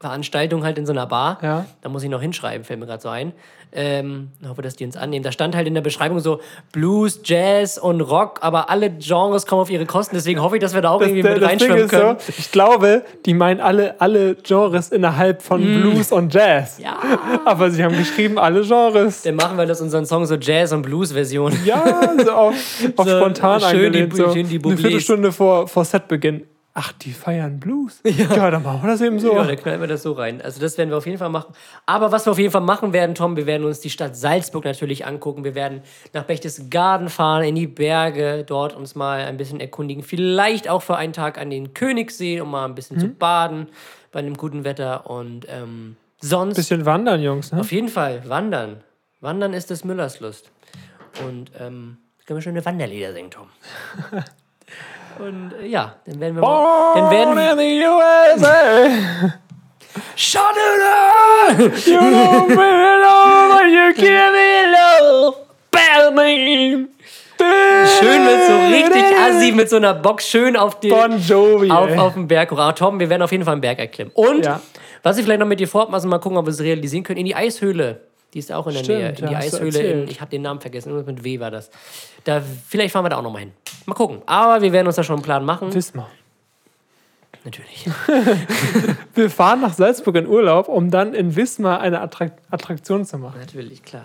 Veranstaltung 0.00 0.64
halt 0.64 0.78
in 0.78 0.86
so 0.86 0.92
einer 0.92 1.06
Bar. 1.06 1.38
Ja. 1.42 1.66
Da 1.82 1.88
muss 1.88 2.02
ich 2.04 2.08
noch 2.10 2.20
hinschreiben, 2.22 2.64
fällt 2.64 2.78
mir 2.78 2.86
gerade 2.86 3.02
so 3.02 3.08
ein. 3.08 3.32
Ähm, 3.70 4.28
ich 4.40 4.48
hoffe, 4.48 4.62
dass 4.62 4.76
die 4.76 4.84
uns 4.86 4.96
annehmen. 4.96 5.22
Da 5.22 5.30
stand 5.32 5.54
halt 5.54 5.66
in 5.66 5.74
der 5.74 5.82
Beschreibung 5.82 6.20
so 6.20 6.40
Blues, 6.72 7.20
Jazz 7.24 7.76
und 7.76 8.00
Rock, 8.00 8.38
aber 8.40 8.70
alle 8.70 8.90
Genres 8.90 9.44
kommen 9.44 9.60
auf 9.60 9.68
ihre 9.70 9.84
Kosten. 9.84 10.14
Deswegen 10.14 10.40
hoffe 10.40 10.56
ich, 10.56 10.62
dass 10.62 10.72
wir 10.72 10.80
da 10.80 10.90
auch 10.90 11.00
das, 11.00 11.08
irgendwie 11.08 11.28
mit 11.28 11.42
reinschwimmen 11.42 11.88
können. 11.88 12.16
so, 12.18 12.32
ich 12.38 12.50
glaube, 12.50 13.02
die 13.26 13.34
meinen 13.34 13.60
alle, 13.60 14.00
alle 14.00 14.36
Genres 14.36 14.88
innerhalb 14.90 15.42
von 15.42 15.60
Blues 15.60 16.12
und 16.12 16.32
Jazz. 16.32 16.78
Mm. 16.78 16.82
Ja. 16.82 16.96
Aber 17.44 17.70
sie 17.70 17.84
haben 17.84 17.96
geschrieben, 17.96 18.38
alle 18.38 18.62
Genres. 18.62 19.22
Dann 19.22 19.34
machen 19.34 19.58
wir 19.58 19.66
das 19.66 19.80
unseren 19.82 20.06
Song 20.06 20.24
so 20.24 20.36
Jazz- 20.36 20.72
und 20.72 20.82
Blues-Version. 20.82 21.52
Ja, 21.66 22.14
so 22.24 22.32
auf, 22.32 22.54
auf 22.96 23.06
So 23.06 23.16
spontan 23.18 23.60
schön 23.60 23.92
die- 23.92 24.02
angelehnt. 24.02 24.16
so 24.16 24.32
schön 24.32 24.48
die 24.48 24.54
eine 24.54 24.64
Boublés. 24.64 24.76
Viertelstunde 24.78 25.32
vor, 25.32 25.68
vor 25.68 25.84
Setbeginn. 25.84 26.44
Ach, 26.80 26.92
die 26.92 27.12
feiern 27.12 27.58
Blues. 27.58 28.00
Ja. 28.04 28.50
dann 28.52 28.62
machen 28.62 28.82
wir 28.84 28.90
das 28.90 29.00
eben 29.00 29.18
so. 29.18 29.34
Ja, 29.34 29.42
da 29.42 29.56
knallen 29.56 29.80
wir 29.80 29.88
das 29.88 30.02
so 30.04 30.12
rein. 30.12 30.40
Also 30.40 30.60
das 30.60 30.78
werden 30.78 30.90
wir 30.90 30.96
auf 30.96 31.06
jeden 31.06 31.18
Fall 31.18 31.28
machen. 31.28 31.52
Aber 31.86 32.12
was 32.12 32.24
wir 32.24 32.30
auf 32.30 32.38
jeden 32.38 32.52
Fall 32.52 32.60
machen 32.60 32.92
werden, 32.92 33.16
Tom, 33.16 33.36
wir 33.36 33.46
werden 33.46 33.64
uns 33.66 33.80
die 33.80 33.90
Stadt 33.90 34.14
Salzburg 34.16 34.64
natürlich 34.64 35.04
angucken. 35.04 35.42
Wir 35.42 35.56
werden 35.56 35.82
nach 36.12 36.22
Berchtesgaden 36.22 37.08
fahren, 37.08 37.42
in 37.42 37.56
die 37.56 37.66
Berge, 37.66 38.44
dort 38.46 38.76
uns 38.76 38.94
mal 38.94 39.24
ein 39.24 39.36
bisschen 39.36 39.58
erkundigen. 39.58 40.04
Vielleicht 40.04 40.68
auch 40.68 40.82
für 40.82 40.96
einen 40.96 41.12
Tag 41.12 41.36
an 41.38 41.50
den 41.50 41.74
Königssee, 41.74 42.40
um 42.40 42.52
mal 42.52 42.64
ein 42.64 42.76
bisschen 42.76 42.96
Mhm. 42.98 43.00
zu 43.00 43.08
baden 43.08 43.68
bei 44.12 44.20
einem 44.20 44.36
guten 44.36 44.62
Wetter. 44.62 45.10
Und 45.10 45.46
ähm, 45.48 45.96
sonst 46.20 46.54
Bisschen 46.56 46.86
wandern, 46.86 47.20
Jungs. 47.20 47.50
Ne? 47.50 47.60
auf 47.60 47.72
jeden 47.72 47.88
Fall 47.88 48.22
wandern. 48.28 48.84
Wandern 49.20 49.52
ist 49.52 49.70
des 49.70 49.82
Müllers 49.82 50.20
Lust. 50.20 50.52
Und 51.26 51.50
ähm, 51.58 51.96
können 52.24 52.36
wir 52.38 52.42
schöne 52.42 52.64
Wanderlieder 52.64 53.12
singen, 53.12 53.32
Tom. 53.32 53.48
Und 55.18 55.52
äh, 55.62 55.66
ja, 55.66 55.94
dann 56.06 56.20
werden 56.20 56.36
wir 56.36 56.42
mal, 56.42 56.94
dann 56.94 57.10
werden 57.10 57.38
in 57.38 57.58
the 57.58 57.86
USA. 57.86 59.34
Shut 60.16 60.40
You 61.58 61.98
don't 61.98 62.48
really 62.48 63.00
know 63.02 63.48
what 63.48 63.66
you 63.66 63.94
give 63.94 64.32
me 64.32 64.72
love. 64.72 65.36
Berlin. 65.70 66.88
Schön 67.38 68.24
mit 68.24 68.46
so 68.46 68.56
richtig 68.68 69.04
assi, 69.16 69.52
mit 69.52 69.70
so 69.70 69.76
einer 69.76 69.94
Box 69.94 70.28
schön 70.28 70.56
auf, 70.56 70.80
die, 70.80 70.88
Bon 70.88 71.18
Jovi. 71.18 71.70
auf, 71.70 71.96
auf 71.96 72.14
dem 72.14 72.26
Berg. 72.26 72.52
Ah, 72.52 72.72
Tom, 72.72 72.98
wir 72.98 73.08
werden 73.08 73.22
auf 73.22 73.30
jeden 73.32 73.44
Fall 73.44 73.52
einen 73.52 73.60
Berg 73.60 73.78
erklimmen. 73.78 74.12
Und, 74.14 74.44
Ja. 74.44 74.60
was 75.02 75.18
ich 75.18 75.24
vielleicht 75.24 75.40
noch 75.40 75.46
mit 75.46 75.60
dir 75.60 75.68
vorhaben, 75.68 75.94
also 75.94 76.08
mal 76.08 76.18
gucken, 76.18 76.36
ob 76.38 76.46
wir 76.46 76.50
es 76.50 76.60
realisieren 76.60 77.04
können, 77.04 77.18
in 77.18 77.26
die 77.26 77.36
Eishöhle. 77.36 78.07
Die 78.34 78.38
ist 78.38 78.52
auch 78.52 78.66
in 78.66 78.74
der 78.74 78.84
Stimmt, 78.84 78.98
Nähe. 78.98 79.08
In 79.08 79.28
die 79.28 79.36
Eishöhle, 79.36 79.78
in, 79.80 80.08
ich 80.08 80.20
habe 80.20 80.30
den 80.30 80.42
Namen 80.42 80.60
vergessen, 80.60 80.94
mit 81.04 81.24
W 81.24 81.40
war 81.40 81.50
das. 81.50 81.70
Da, 82.24 82.42
vielleicht 82.68 82.92
fahren 82.92 83.04
wir 83.04 83.08
da 83.08 83.16
auch 83.16 83.22
nochmal 83.22 83.40
hin. 83.40 83.52
Mal 83.86 83.94
gucken. 83.94 84.22
Aber 84.26 84.60
wir 84.60 84.72
werden 84.72 84.86
uns 84.86 84.96
da 84.96 85.02
schon 85.02 85.16
einen 85.16 85.22
Plan 85.22 85.44
machen. 85.44 85.72
Wismar. 85.72 86.10
Natürlich. 87.44 87.88
Wir 89.14 89.30
fahren 89.30 89.60
nach 89.60 89.72
Salzburg 89.72 90.16
in 90.16 90.26
Urlaub, 90.26 90.68
um 90.68 90.90
dann 90.90 91.14
in 91.14 91.36
Wismar 91.36 91.80
eine 91.80 92.00
Attrakt 92.00 92.42
Attraktion 92.50 93.04
zu 93.04 93.16
machen. 93.16 93.38
Natürlich, 93.38 93.82
klar. 93.82 94.04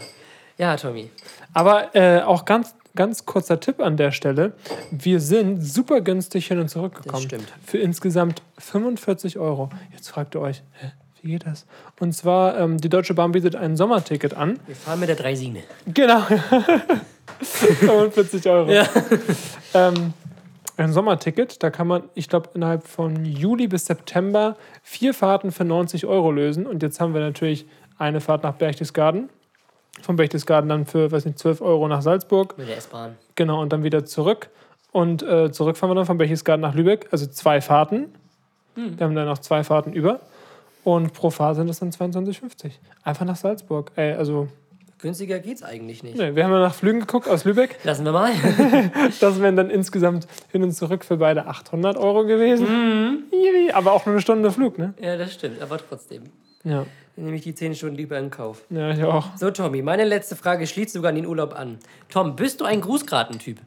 Ja, 0.57 0.77
Tommy. 0.77 1.09
Aber 1.53 1.95
äh, 1.95 2.21
auch 2.21 2.45
ganz, 2.45 2.75
ganz 2.95 3.25
kurzer 3.25 3.59
Tipp 3.59 3.79
an 3.81 3.97
der 3.97 4.11
Stelle. 4.11 4.53
Wir 4.91 5.19
sind 5.19 5.61
super 5.61 6.01
günstig 6.01 6.47
hin 6.47 6.59
und 6.59 6.69
zurück 6.69 7.01
gekommen. 7.03 7.23
stimmt. 7.23 7.51
Für 7.65 7.79
insgesamt 7.79 8.41
45 8.59 9.39
Euro. 9.39 9.69
Jetzt 9.91 10.09
fragt 10.09 10.35
ihr 10.35 10.41
euch, 10.41 10.61
hä, 10.73 10.91
wie 11.23 11.31
geht 11.31 11.45
das? 11.45 11.65
Und 11.99 12.13
zwar, 12.13 12.59
ähm, 12.59 12.77
die 12.77 12.89
Deutsche 12.89 13.13
Bahn 13.13 13.31
bietet 13.31 13.55
ein 13.55 13.77
Sommerticket 13.77 14.35
an. 14.35 14.59
Wir 14.67 14.75
fahren 14.75 14.99
mit 14.99 15.07
der 15.07 15.15
Dreisine. 15.15 15.63
Genau. 15.87 16.21
45 17.41 18.47
Euro. 18.49 18.69
Ja. 18.69 18.85
Ähm, 19.73 20.13
ein 20.75 20.91
Sommerticket. 20.91 21.63
Da 21.63 21.69
kann 21.69 21.87
man, 21.87 22.03
ich 22.13 22.27
glaube, 22.27 22.49
innerhalb 22.53 22.85
von 22.85 23.23
Juli 23.23 23.67
bis 23.67 23.85
September 23.85 24.57
vier 24.81 25.13
Fahrten 25.13 25.51
für 25.51 25.63
90 25.63 26.05
Euro 26.05 26.29
lösen. 26.29 26.67
Und 26.67 26.83
jetzt 26.83 26.99
haben 26.99 27.13
wir 27.13 27.21
natürlich 27.21 27.65
eine 27.97 28.19
Fahrt 28.19 28.43
nach 28.43 28.55
Berchtesgaden. 28.55 29.29
Von 30.01 30.17
Berchtesgaden 30.17 30.67
dann 30.67 30.85
für, 30.85 31.11
weiß 31.11 31.23
nicht, 31.25 31.39
12 31.39 31.61
Euro 31.61 31.87
nach 31.87 32.01
Salzburg. 32.01 32.57
Mit 32.57 32.67
der 32.67 32.77
S-Bahn. 32.77 33.15
Genau, 33.35 33.61
und 33.61 33.71
dann 33.71 33.83
wieder 33.83 34.03
zurück. 34.03 34.49
Und 34.91 35.23
äh, 35.23 35.51
zurück 35.51 35.77
fahren 35.77 35.91
wir 35.91 35.95
dann 35.95 36.05
von 36.05 36.17
Berchtesgaden 36.17 36.61
nach 36.61 36.75
Lübeck. 36.75 37.07
Also 37.11 37.27
zwei 37.27 37.61
Fahrten. 37.61 38.13
Hm. 38.75 38.99
Wir 38.99 39.05
haben 39.05 39.15
dann 39.15 39.27
noch 39.27 39.39
zwei 39.39 39.63
Fahrten 39.63 39.93
über. 39.93 40.19
Und 40.83 41.13
pro 41.13 41.29
Fahrt 41.29 41.55
sind 41.55 41.69
es 41.69 41.79
dann 41.79 41.91
22,50. 41.91 42.71
Einfach 43.03 43.25
nach 43.25 43.35
Salzburg. 43.35 43.91
Ey, 43.95 44.13
also, 44.13 44.47
Günstiger 44.99 45.39
geht's 45.39 45.63
eigentlich 45.63 46.01
nicht. 46.01 46.17
nee, 46.17 46.33
wir 46.33 46.45
haben 46.45 46.51
ja 46.51 46.59
nach 46.59 46.73
Flügen 46.73 47.01
geguckt 47.01 47.27
aus 47.27 47.43
Lübeck. 47.43 47.77
Lassen 47.83 48.05
wir 48.05 48.13
mal. 48.13 48.31
Das 49.19 49.41
wären 49.41 49.55
dann 49.57 49.69
insgesamt 49.69 50.27
hin 50.51 50.63
und 50.63 50.71
zurück 50.71 51.03
für 51.03 51.17
beide 51.17 51.47
800 51.47 51.97
Euro 51.97 52.25
gewesen. 52.25 53.25
Jiwi, 53.31 53.71
Aber 53.73 53.91
auch 53.91 54.05
nur 54.05 54.13
eine 54.13 54.21
Stunde 54.21 54.51
Flug, 54.51 54.77
ne? 54.77 54.93
ja, 55.01 55.17
das 55.17 55.33
stimmt, 55.33 55.61
aber 55.61 55.77
trotzdem. 55.77 56.23
Ja. 56.63 56.85
Dann 57.15 57.25
nehme 57.25 57.35
ich 57.37 57.43
die 57.43 57.53
10 57.53 57.75
Stunden 57.75 57.95
lieber 57.95 58.17
in 58.17 58.31
Kauf. 58.31 58.63
Ja, 58.69 58.91
ich 58.91 59.03
auch. 59.03 59.35
So, 59.37 59.51
Tommy, 59.51 59.81
meine 59.81 60.05
letzte 60.05 60.35
Frage 60.35 60.65
schließt 60.65 60.93
sogar 60.93 61.09
an 61.09 61.15
den 61.15 61.25
Urlaub 61.27 61.53
an. 61.53 61.77
Tom, 62.09 62.35
bist 62.35 62.61
du 62.61 62.65
ein 62.65 62.81
Grußkartentyp? 62.81 63.59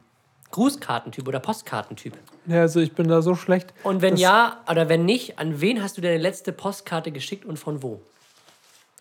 Grußkartentyp 0.51 1.27
oder 1.27 1.39
Postkartentyp? 1.39 2.17
Ja, 2.45 2.61
also 2.61 2.79
ich 2.79 2.93
bin 2.93 3.07
da 3.07 3.21
so 3.21 3.35
schlecht. 3.35 3.73
Und 3.83 4.01
wenn 4.01 4.15
ja 4.17 4.57
oder 4.69 4.89
wenn 4.89 5.05
nicht, 5.05 5.39
an 5.39 5.59
wen 5.61 5.83
hast 5.83 5.97
du 5.97 6.01
deine 6.01 6.17
letzte 6.17 6.51
Postkarte 6.51 7.11
geschickt 7.11 7.45
und 7.45 7.57
von 7.57 7.83
wo? 7.83 8.01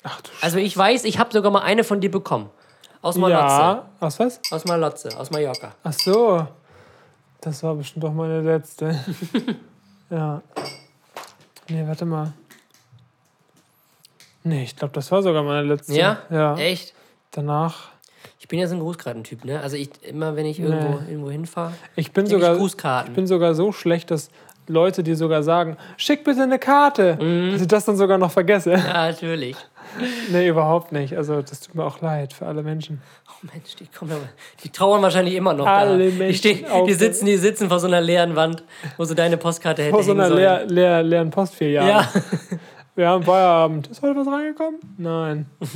Ach 0.02 0.20
du 0.20 0.30
Also 0.40 0.58
ich 0.58 0.76
weiß, 0.76 1.04
ich 1.04 1.18
habe 1.18 1.32
sogar 1.32 1.50
mal 1.50 1.62
eine 1.62 1.84
von 1.84 2.00
dir 2.00 2.10
bekommen. 2.10 2.50
Aus 3.02 3.16
Malotze. 3.16 3.38
Ja, 3.38 3.88
aus 4.00 4.18
was? 4.18 4.40
Aus 4.50 4.64
Malotze, 4.64 5.16
aus 5.18 5.30
Mallorca. 5.30 5.74
Ach 5.84 5.92
so. 5.92 6.46
Das 7.40 7.62
war 7.62 7.74
bestimmt 7.76 8.04
doch 8.04 8.12
meine 8.12 8.40
letzte. 8.40 8.98
ja. 10.10 10.42
Nee, 11.68 11.86
warte 11.86 12.04
mal. 12.04 12.32
Nee, 14.42 14.64
ich 14.64 14.76
glaube, 14.76 14.94
das 14.94 15.10
war 15.12 15.22
sogar 15.22 15.42
meine 15.42 15.62
letzte. 15.62 15.94
Ja? 15.94 16.18
Ja. 16.30 16.56
Echt? 16.56 16.94
Danach. 17.32 17.90
Ich 18.46 18.48
bin 18.48 18.60
ja 18.60 18.68
so 18.68 18.76
ein 18.76 18.80
Grußkartentyp, 18.80 19.44
ne? 19.44 19.60
Also 19.60 19.76
ich 19.76 19.90
immer, 20.08 20.36
wenn 20.36 20.46
ich 20.46 20.60
irgendwo, 20.60 21.00
irgendwo 21.08 21.32
hinfahre, 21.32 21.72
Ich 21.96 22.12
bin 22.12 22.26
krieg 22.26 22.34
ich 22.36 22.40
sogar. 22.40 22.56
Grußkarten. 22.56 23.10
Ich 23.10 23.16
bin 23.16 23.26
sogar 23.26 23.56
so 23.56 23.72
schlecht, 23.72 24.12
dass 24.12 24.30
Leute, 24.68 25.02
die 25.02 25.16
sogar 25.16 25.42
sagen, 25.42 25.76
schick 25.96 26.22
bitte 26.22 26.44
eine 26.44 26.60
Karte, 26.60 27.18
Mhm. 27.20 27.50
dass 27.50 27.62
ich 27.62 27.66
das 27.66 27.84
dann 27.86 27.96
sogar 27.96 28.18
noch 28.18 28.30
vergesse. 28.30 28.70
ja, 28.74 29.08
natürlich. 29.10 29.56
nee, 30.30 30.46
überhaupt 30.46 30.92
nicht. 30.92 31.16
Also, 31.16 31.42
das 31.42 31.58
tut 31.60 31.74
mir 31.74 31.84
auch 31.84 32.00
leid 32.00 32.32
für 32.32 32.46
alle 32.46 32.62
Menschen. 32.62 33.02
Oh 33.28 33.48
Mensch, 33.52 33.74
die 33.74 33.88
kommen 33.88 34.12
die 34.62 34.68
trauern 34.70 35.02
wahrscheinlich 35.02 35.34
immer 35.34 35.52
noch 35.52 35.66
Alle 35.66 35.98
da. 35.98 36.04
Die, 36.10 36.16
Menschen 36.16 36.38
stehen, 36.38 36.70
auf 36.70 36.86
die 36.86 36.94
sitzen, 36.94 37.26
die 37.26 37.38
sitzen 37.38 37.68
vor 37.68 37.80
so 37.80 37.88
einer 37.88 38.00
leeren 38.00 38.36
Wand, 38.36 38.62
wo 38.96 39.04
so 39.04 39.14
deine 39.14 39.38
Postkarte 39.38 39.82
hätte 39.82 39.90
Vor 39.92 40.04
so 40.04 40.12
einer 40.12 40.30
leer, 40.30 40.66
leer, 40.66 41.02
leeren 41.02 41.30
Postfiliale. 41.30 41.88
Ja. 41.90 42.08
Wir 42.94 43.08
haben 43.08 43.24
Feierabend. 43.24 43.88
Ist 43.88 44.02
heute 44.02 44.20
was 44.20 44.28
reingekommen? 44.28 44.78
Nein. 44.98 45.46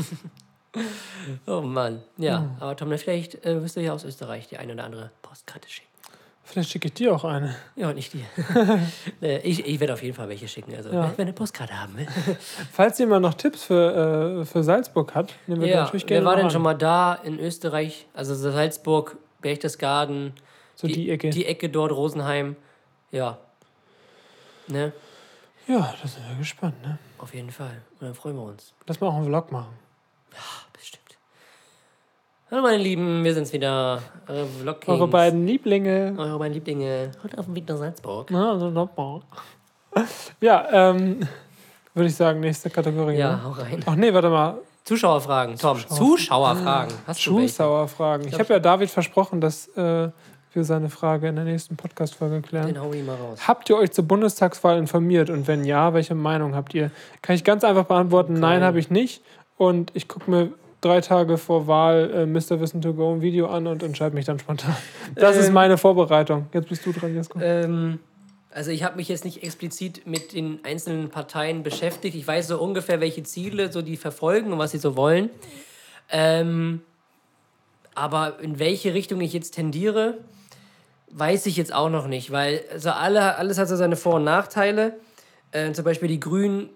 Oh 1.46 1.61
Mann. 1.62 2.00
Ja, 2.16 2.40
Hm. 2.40 2.50
aber 2.61 2.76
Tom, 2.76 2.96
vielleicht 2.96 3.44
äh, 3.44 3.61
wirst 3.62 3.76
du 3.76 3.80
ja 3.80 3.92
aus 3.92 4.04
Österreich 4.04 4.46
die 4.48 4.59
eine 4.59 4.72
oder 4.72 4.85
andere 4.85 5.11
Postkarte 5.22 5.68
schicken. 5.68 5.88
Vielleicht 6.44 6.70
schicke 6.70 6.88
ich 6.88 6.94
dir 6.94 7.14
auch 7.14 7.24
eine. 7.24 7.54
Ja, 7.76 7.92
nicht 7.92 8.12
dir. 8.12 8.24
äh, 9.22 9.38
ich 9.40 9.66
ich 9.66 9.78
werde 9.80 9.92
auf 9.94 10.02
jeden 10.02 10.14
Fall 10.14 10.28
welche 10.28 10.48
schicken. 10.48 10.74
Also, 10.74 10.90
Ja. 10.90 11.12
wer 11.16 11.22
eine 11.24 11.33
Postkarte 11.33 11.80
haben 11.80 11.96
will. 11.96 12.06
Falls 12.72 12.98
jemand 12.98 13.22
noch 13.22 13.35
Tipps 13.35 13.64
für, 13.64 14.40
äh, 14.40 14.44
für 14.44 14.62
Salzburg 14.64 15.14
hat, 15.14 15.35
nehmen 15.46 15.61
wir 15.62 15.68
ja, 15.68 15.83
natürlich 15.85 16.06
gerne 16.06 16.24
wer 16.24 16.28
war 16.30 16.37
denn 16.37 16.46
an. 16.46 16.50
schon 16.50 16.62
mal 16.62 16.74
da 16.74 17.14
in 17.14 17.38
Österreich? 17.38 18.06
Also 18.14 18.35
Salzburg, 18.35 19.16
Berchtesgaden, 19.42 20.33
So 20.76 20.87
die, 20.88 21.11
Ecke. 21.11 21.30
die 21.30 21.46
Ecke 21.46 21.68
dort, 21.68 21.92
Rosenheim. 21.92 22.56
Ja. 23.12 23.38
Ne? 24.68 24.92
ja, 25.66 25.94
da 26.00 26.09
sind 26.09 26.22
wir 26.28 26.37
gespannt. 26.37 26.80
Ne? 26.83 26.98
Auf 27.18 27.35
jeden 27.35 27.50
Fall. 27.50 27.80
Und 28.00 28.06
dann 28.06 28.14
freuen 28.14 28.37
wir 28.37 28.42
uns. 28.44 28.72
Lass 28.87 29.00
mal 29.00 29.09
auch 29.09 29.14
einen 29.16 29.26
Vlog 29.26 29.50
machen. 29.52 29.72
Bestimmt. 30.73 31.16
Hallo 32.51 32.62
meine 32.62 32.83
Lieben, 32.83 33.23
wir 33.25 33.35
sind's 33.35 33.53
wieder. 33.53 34.03
Eure 34.29 34.47
Vlog 34.47 34.77
Eure 34.87 35.09
beiden 35.09 35.47
Lieblinge. 35.47 36.14
Eure 36.16 36.38
beiden 36.38 36.55
Lieblinge. 36.55 37.12
Heute 37.23 37.38
auf 37.38 37.47
dem 37.47 37.55
Weg 37.55 37.69
nach 37.69 37.77
Salzburg. 37.77 38.31
Also 38.33 38.71
nochmal. 38.71 39.21
Ja, 40.40 40.90
ähm, 40.90 41.21
würde 41.95 42.09
ich 42.09 42.14
sagen, 42.16 42.40
nächste 42.40 42.71
Kategorie. 42.71 43.16
Ja, 43.16 43.37
Ne? 43.37 43.45
hau 43.45 43.51
rein. 43.51 43.83
Ach 43.87 43.95
nee, 43.97 44.12
warte 44.12 44.31
mal. 44.31 44.59
Zuschauerfragen, 44.85 45.57
Tom. 45.57 45.79
Zuschauerfragen. 45.88 46.95
Hast 47.07 47.27
du 47.27 47.37
welche? 47.37 47.49
Schulsauerfragen. 47.49 48.29
Ich 48.29 48.38
habe 48.38 48.53
ja 48.53 48.59
David 48.59 48.90
versprochen, 48.90 49.40
dass 49.40 49.69
äh, 49.77 50.11
wir 50.53 50.64
seine 50.64 50.88
Frage 50.90 51.29
in 51.29 51.37
der 51.37 51.45
nächsten 51.45 51.77
Podcast-Folge 51.77 52.40
klären. 52.43 52.66
Den 52.66 52.81
hau 52.81 52.93
ich 52.93 53.05
mal 53.05 53.14
raus. 53.14 53.47
Habt 53.47 53.69
ihr 53.71 53.77
euch 53.77 53.93
zur 53.93 54.05
Bundestagswahl 54.05 54.79
informiert? 54.79 55.31
Und 55.31 55.47
wenn 55.47 55.64
ja, 55.64 55.93
welche 55.95 56.14
Meinung 56.16 56.57
habt 56.57 56.75
ihr? 56.75 56.90
Kann 57.23 57.37
ich 57.37 57.45
ganz 57.45 57.62
einfach 57.62 57.85
beantworten, 57.85 58.35
nein, 58.35 58.62
habe 58.62 58.79
ich 58.81 58.90
nicht. 58.90 59.23
Und 59.61 59.90
ich 59.92 60.09
gucke 60.09 60.31
mir 60.31 60.53
drei 60.81 61.03
Tage 61.03 61.37
vor 61.37 61.66
Wahl 61.66 62.11
äh, 62.14 62.25
Mr. 62.25 62.61
Wissen 62.62 62.81
to 62.81 62.94
Go 62.94 63.12
ein 63.12 63.20
Video 63.20 63.46
an 63.49 63.66
und 63.66 63.83
entscheide 63.83 64.14
mich 64.14 64.25
dann 64.25 64.38
spontan. 64.38 64.75
Das 65.16 65.37
ist 65.37 65.49
Ähm. 65.49 65.53
meine 65.53 65.77
Vorbereitung. 65.77 66.46
Jetzt 66.55 66.70
bist 66.70 66.87
du 66.87 66.92
dran, 66.92 67.14
Jesko. 67.14 67.38
Ähm, 67.42 67.99
also 68.51 68.70
ich 68.70 68.85
habe 68.85 68.96
mich 68.96 69.09
jetzt 69.09 69.27
nicht 69.27 69.42
explizit 69.42 70.07
mit 70.07 70.33
den 70.33 70.61
einzelnen 70.64 71.11
Parteien 71.11 71.62
beschäftigt. 71.62 72.16
Ich 72.16 72.27
weiß 72.27 72.49
so 72.49 72.59
ungefähr, 72.59 73.01
welche 73.03 73.23
Ziele 73.23 73.70
so 73.70 73.83
die 73.83 73.99
verfolgen 73.99 74.51
und 74.51 74.59
was 74.59 74.70
sie 74.70 74.79
so 74.79 74.96
wollen. 74.96 75.29
Ähm, 76.11 76.81
aber 77.94 78.40
in 78.40 78.59
welche 78.59 78.94
Richtung 78.94 79.20
ich 79.20 79.35
jetzt 79.35 79.51
tendiere, 79.51 80.16
weiß 81.11 81.44
ich 81.44 81.59
jetzt 81.59 81.75
auch 81.75 81.90
noch 81.90 82.07
nicht, 82.07 82.31
weil 82.33 82.62
also 82.73 82.92
alle, 82.92 83.37
alles 83.37 83.59
hat 83.59 83.68
so 83.68 83.77
seine 83.77 83.96
Vor- 83.96 84.14
und 84.14 84.25
Nachteile. 84.25 84.94
Äh, 85.53 85.73
zum 85.73 85.85
Beispiel 85.85 86.09
die 86.09 86.18
Grünen 86.20 86.70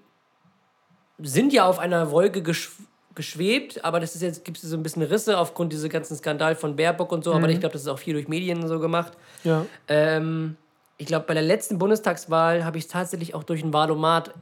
sind 1.19 1.53
ja 1.53 1.67
auf 1.67 1.79
einer 1.79 2.11
Wolke 2.11 2.43
geschw 2.43 2.71
geschwebt, 3.17 3.85
aber 3.85 4.01
das 4.01 4.17
ist 4.17 4.23
jetzt 4.23 4.45
gibt 4.45 4.57
es 4.57 4.65
so 4.65 4.77
ein 4.77 4.83
bisschen 4.83 5.03
Risse 5.03 5.39
aufgrund 5.39 5.73
dieser 5.73 5.89
ganzen 5.89 6.17
Skandal 6.17 6.57
von 6.57 6.75
Baerbock 6.75 7.13
und 7.13 7.23
so, 7.23 7.33
aber 7.33 7.49
ich 7.49 7.61
glaube, 7.61 7.73
das 7.75 7.83
ist 7.83 7.87
auch 7.87 8.01
viel 8.01 8.15
durch 8.15 8.27
Medien 8.27 8.67
so 8.67 8.81
gemacht. 8.81 9.13
Ja. 9.45 9.65
Ähm, 9.87 10.57
ich 10.99 11.07
glaube, 11.07 11.25
bei 11.29 11.35
der 11.35 11.45
letzten 11.45 11.79
Bundestagswahl 11.79 12.65
habe 12.65 12.77
ich 12.77 12.85
es 12.87 12.91
tatsächlich 12.91 13.33
auch 13.37 13.45
durch 13.45 13.63
ein 13.63 13.73
Wahlomat 13.73 14.33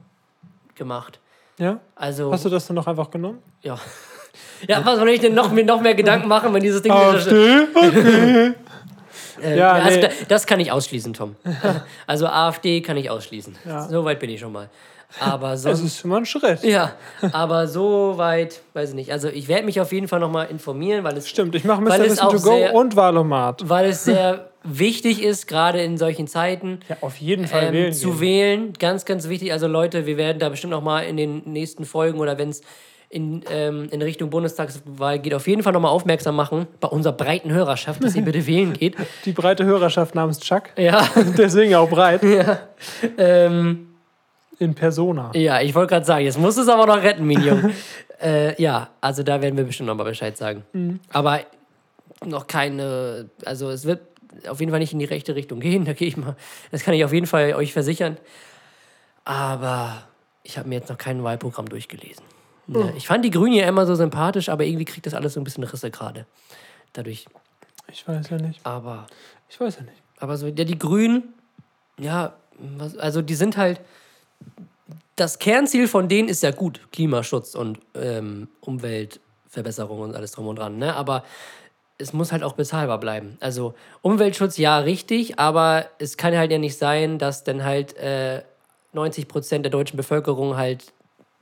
gemacht. 0.74 1.20
ja? 1.58 1.80
Also, 1.94 2.32
Hast 2.32 2.46
du 2.46 2.48
das 2.48 2.66
dann 2.66 2.76
noch 2.76 2.86
einfach 2.86 3.10
genommen? 3.10 3.42
ja. 3.60 3.78
Ja, 4.66 4.82
was 4.86 4.96
soll 4.98 5.08
ich 5.10 5.20
denn 5.20 5.34
noch, 5.34 5.50
mir 5.52 5.64
noch 5.64 5.82
mehr 5.82 5.94
Gedanken 5.94 6.28
machen, 6.28 6.54
wenn 6.54 6.62
dieses 6.62 6.80
Ding. 6.80 6.92
AfD? 6.92 7.66
Äh, 9.42 9.58
Ja, 9.58 9.72
also, 9.72 9.98
nee. 9.98 10.02
da, 10.02 10.08
das 10.28 10.46
kann 10.46 10.60
ich 10.60 10.70
ausschließen, 10.70 11.12
Tom. 11.14 11.36
Also 12.06 12.26
AfD 12.26 12.80
kann 12.80 12.96
ich 12.96 13.10
ausschließen. 13.10 13.56
Ja. 13.66 13.88
So 13.88 14.04
weit 14.04 14.20
bin 14.20 14.30
ich 14.30 14.40
schon 14.40 14.52
mal. 14.52 14.70
Aber 15.20 15.50
Das 15.50 15.62
sonst. 15.62 15.82
ist 15.82 15.98
schon 16.00 16.10
mal 16.10 16.18
ein 16.18 16.26
Schritt. 16.26 16.62
Ja, 16.64 16.92
aber 17.32 17.66
so 17.68 18.14
weit, 18.16 18.62
weiß 18.74 18.90
ich 18.90 18.94
nicht. 18.94 19.12
Also 19.12 19.28
ich 19.28 19.48
werde 19.48 19.64
mich 19.64 19.80
auf 19.80 19.92
jeden 19.92 20.08
Fall 20.08 20.20
nochmal 20.20 20.46
informieren, 20.50 21.04
weil 21.04 21.16
es, 21.16 21.28
Stimmt, 21.28 21.54
ich 21.54 21.64
mache 21.64 21.80
Mr. 21.82 21.98
Wissen 22.00 22.28
to 22.28 22.40
Go 22.40 22.56
sehr- 22.56 22.74
und 22.74 22.96
Valomat. 22.96 23.68
weil 23.68 23.86
es 23.90 24.04
sehr 24.04 24.48
wichtig 24.64 25.22
ist, 25.22 25.48
gerade 25.48 25.82
in 25.82 25.98
solchen 25.98 26.26
Zeiten. 26.28 26.80
Ja, 26.88 26.96
auf 27.00 27.16
jeden 27.16 27.46
Fall 27.46 27.64
ähm, 27.64 27.72
wählen. 27.74 27.92
zu 27.92 28.10
gehen. 28.12 28.20
wählen. 28.20 28.72
Ganz, 28.78 29.04
ganz 29.04 29.28
wichtig. 29.28 29.52
Also 29.52 29.66
Leute, 29.66 30.06
wir 30.06 30.16
werden 30.16 30.38
da 30.38 30.48
bestimmt 30.48 30.70
noch 30.70 30.82
mal 30.82 31.00
in 31.00 31.16
den 31.16 31.42
nächsten 31.46 31.84
Folgen 31.84 32.18
oder 32.20 32.38
wenn 32.38 32.50
es 32.50 32.62
in, 33.10 33.42
ähm, 33.50 33.88
in 33.90 34.00
Richtung 34.00 34.30
Bundestagswahl 34.30 35.18
geht, 35.18 35.34
auf 35.34 35.46
jeden 35.46 35.62
Fall 35.62 35.74
noch 35.74 35.80
mal 35.80 35.90
aufmerksam 35.90 36.34
machen 36.34 36.66
bei 36.80 36.88
unserer 36.88 37.12
breiten 37.12 37.50
Hörerschaft, 37.52 38.02
dass 38.02 38.14
ihr 38.16 38.22
bitte 38.22 38.46
wählen 38.46 38.72
geht. 38.72 38.96
Die 39.26 39.32
breite 39.32 39.64
Hörerschaft 39.66 40.14
namens 40.14 40.40
Chuck. 40.40 40.62
Ja, 40.78 41.06
Deswegen 41.36 41.74
auch 41.74 41.90
breit. 41.90 42.22
ähm, 43.18 43.88
In 44.58 44.74
Persona. 44.74 45.30
ja 45.34 45.60
ich 45.60 45.74
wollte 45.74 45.90
gerade 45.90 46.06
sagen, 46.06 46.24
jetzt 46.24 46.38
musst 46.38 46.58
du 46.58 46.62
es 46.62 46.68
aber 46.68 46.86
noch 46.86 47.02
retten, 47.02 47.26
Minion. 47.26 47.72
äh, 48.22 48.60
ja, 48.62 48.90
also 49.00 49.22
da 49.22 49.40
werden 49.42 49.56
wir 49.56 49.64
bestimmt 49.64 49.88
noch 49.88 49.96
mal 49.96 50.04
Bescheid 50.04 50.36
sagen. 50.36 50.64
Mhm. 50.72 51.00
Aber 51.10 51.40
noch 52.24 52.46
keine, 52.46 53.28
also 53.44 53.70
es 53.70 53.84
wird 53.84 54.00
auf 54.48 54.60
jeden 54.60 54.70
Fall 54.70 54.78
nicht 54.78 54.92
in 54.92 54.98
die 54.98 55.04
rechte 55.04 55.34
Richtung 55.34 55.60
gehen, 55.60 55.84
da 55.86 55.92
gehe 55.92 56.08
ich 56.08 56.16
mal, 56.16 56.36
das 56.70 56.82
kann 56.84 56.94
ich 56.94 57.04
auf 57.04 57.12
jeden 57.12 57.26
Fall 57.26 57.54
euch 57.54 57.72
versichern. 57.72 58.16
Aber 59.24 60.02
ich 60.42 60.58
habe 60.58 60.68
mir 60.68 60.76
jetzt 60.76 60.88
noch 60.88 60.98
kein 60.98 61.22
Wahlprogramm 61.22 61.68
durchgelesen. 61.68 62.24
Ne, 62.66 62.92
Ich 62.96 63.06
fand 63.06 63.24
die 63.24 63.30
Grünen 63.30 63.54
ja 63.54 63.66
immer 63.66 63.86
so 63.86 63.94
sympathisch, 63.94 64.48
aber 64.48 64.64
irgendwie 64.64 64.84
kriegt 64.84 65.06
das 65.06 65.14
alles 65.14 65.34
so 65.34 65.40
ein 65.40 65.44
bisschen 65.44 65.64
Risse 65.64 65.90
gerade. 65.90 66.26
Dadurch, 66.92 67.26
Ich 67.90 68.06
weiß 68.06 68.30
ja 68.30 68.36
nicht. 68.38 68.60
aber, 68.64 69.06
Ich 69.48 69.60
weiß 69.60 69.76
ja 69.76 69.82
nicht. 69.82 70.00
aber 70.18 70.36
so, 70.36 70.46
ja, 70.46 70.64
die 70.64 70.78
Grünen, 70.78 71.34
ja, 71.98 72.34
was, 72.58 72.96
also 72.96 73.22
die 73.22 73.34
sind 73.34 73.56
halt, 73.56 73.80
das 75.16 75.38
Kernziel 75.38 75.88
von 75.88 76.08
denen 76.08 76.28
ist 76.28 76.42
ja 76.42 76.50
gut, 76.50 76.80
Klimaschutz 76.90 77.54
und 77.54 77.78
ähm, 77.94 78.48
Umweltverbesserung 78.60 80.00
und 80.00 80.16
alles 80.16 80.32
drum 80.32 80.46
und 80.46 80.58
dran, 80.58 80.78
ne? 80.78 80.94
Aber 80.96 81.24
es 81.98 82.12
muss 82.12 82.32
halt 82.32 82.42
auch 82.42 82.54
bezahlbar 82.54 82.98
bleiben. 82.98 83.36
Also 83.40 83.74
Umweltschutz, 84.00 84.56
ja, 84.56 84.78
richtig, 84.78 85.38
aber 85.38 85.86
es 85.98 86.16
kann 86.16 86.36
halt 86.36 86.50
ja 86.50 86.58
nicht 86.58 86.76
sein, 86.76 87.18
dass 87.18 87.44
dann 87.44 87.62
halt 87.62 87.96
äh, 87.96 88.42
90 88.92 89.28
Prozent 89.28 89.64
der 89.64 89.70
deutschen 89.70 89.96
Bevölkerung 89.96 90.56
halt 90.56 90.92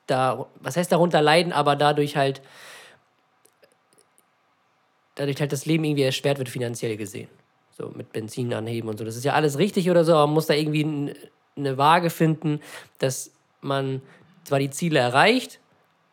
da, 0.07 0.47
was 0.57 0.77
heißt 0.77 0.93
darunter 0.93 1.23
leiden, 1.23 1.53
aber 1.53 1.77
dadurch 1.77 2.17
halt, 2.17 2.43
dadurch 5.15 5.41
halt 5.41 5.53
das 5.53 5.67
Leben 5.67 5.85
irgendwie 5.85 6.03
erschwert 6.03 6.39
wird 6.39 6.49
finanziell 6.49 6.97
gesehen. 6.97 7.29
So 7.71 7.91
mit 7.95 8.13
Benzin 8.13 8.53
anheben 8.53 8.91
und 8.91 8.99
so. 8.99 9.05
Das 9.05 9.17
ist 9.17 9.25
ja 9.25 9.33
alles 9.33 9.57
richtig 9.57 9.89
oder 9.89 10.05
so, 10.05 10.13
aber 10.13 10.27
man 10.27 10.35
muss 10.35 10.47
da 10.47 10.55
irgendwie 10.55 11.15
eine 11.57 11.79
Waage 11.79 12.11
finden, 12.11 12.61
dass 12.99 13.31
man 13.61 14.03
zwar 14.45 14.59
die 14.59 14.71
Ziele 14.71 14.99
erreicht, 14.99 15.61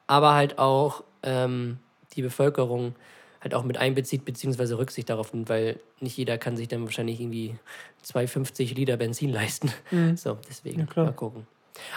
aber 0.08 0.34
halt 0.34 0.60
auch 0.60 1.04
ähm, 1.24 1.80
die 2.14 2.22
Bevölkerung 2.22 2.96
halt 3.42 3.54
auch 3.54 3.64
mit 3.64 3.78
einbezieht, 3.78 4.26
beziehungsweise 4.26 4.78
Rücksicht 4.78 5.10
darauf 5.10 5.34
nimmt, 5.34 5.50
weil 5.50 5.80
nicht 6.00 6.18
jeder 6.18 6.38
kann 6.38 6.58
sich 6.58 6.68
dann 6.68 6.84
wahrscheinlich 6.84 7.20
irgendwie 7.20 7.56
2,50 8.06 8.76
Liter 8.76 8.98
Benzin 8.98 9.32
leisten. 9.32 9.72
So, 10.16 10.38
deswegen 10.50 10.88
Ja, 10.96 11.04
mal 11.04 11.14
gucken. 11.14 11.48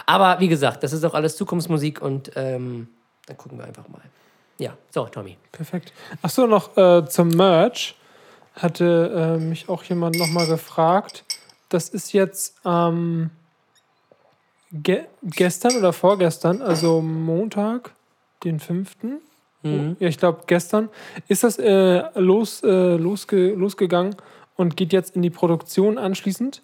Aber 0.05 0.39
wie 0.39 0.47
gesagt, 0.47 0.83
das 0.83 0.93
ist 0.93 1.03
auch 1.03 1.13
alles 1.13 1.35
Zukunftsmusik 1.37 2.01
und 2.01 2.31
ähm, 2.35 2.87
dann 3.25 3.37
gucken 3.37 3.57
wir 3.57 3.65
einfach 3.65 3.87
mal. 3.87 4.01
Ja, 4.59 4.77
so, 4.91 5.05
Tommy. 5.05 5.37
Perfekt. 5.51 5.91
Ach 6.21 6.29
so, 6.29 6.45
noch 6.45 6.77
äh, 6.77 7.05
zum 7.07 7.29
Merch 7.29 7.95
hatte 8.53 9.37
äh, 9.39 9.43
mich 9.43 9.69
auch 9.69 9.83
jemand 9.83 10.17
nochmal 10.17 10.45
gefragt. 10.45 11.23
Das 11.71 11.87
ist 11.87 12.11
jetzt 12.11 12.57
ähm, 12.65 13.29
ge 14.73 15.05
gestern 15.23 15.75
oder 15.77 15.93
vorgestern, 15.93 16.61
also 16.61 17.01
Montag, 17.01 17.93
den 18.43 18.59
5. 18.59 18.95
Mhm. 19.63 19.95
Ja, 19.99 20.07
ich 20.09 20.17
glaube 20.17 20.41
gestern, 20.47 20.89
ist 21.29 21.43
das 21.45 21.57
äh, 21.59 22.03
los, 22.19 22.61
äh, 22.63 22.97
losge 22.97 23.53
losgegangen 23.53 24.15
und 24.57 24.75
geht 24.75 24.91
jetzt 24.91 25.15
in 25.15 25.21
die 25.21 25.29
Produktion 25.29 25.97
anschließend. 25.97 26.61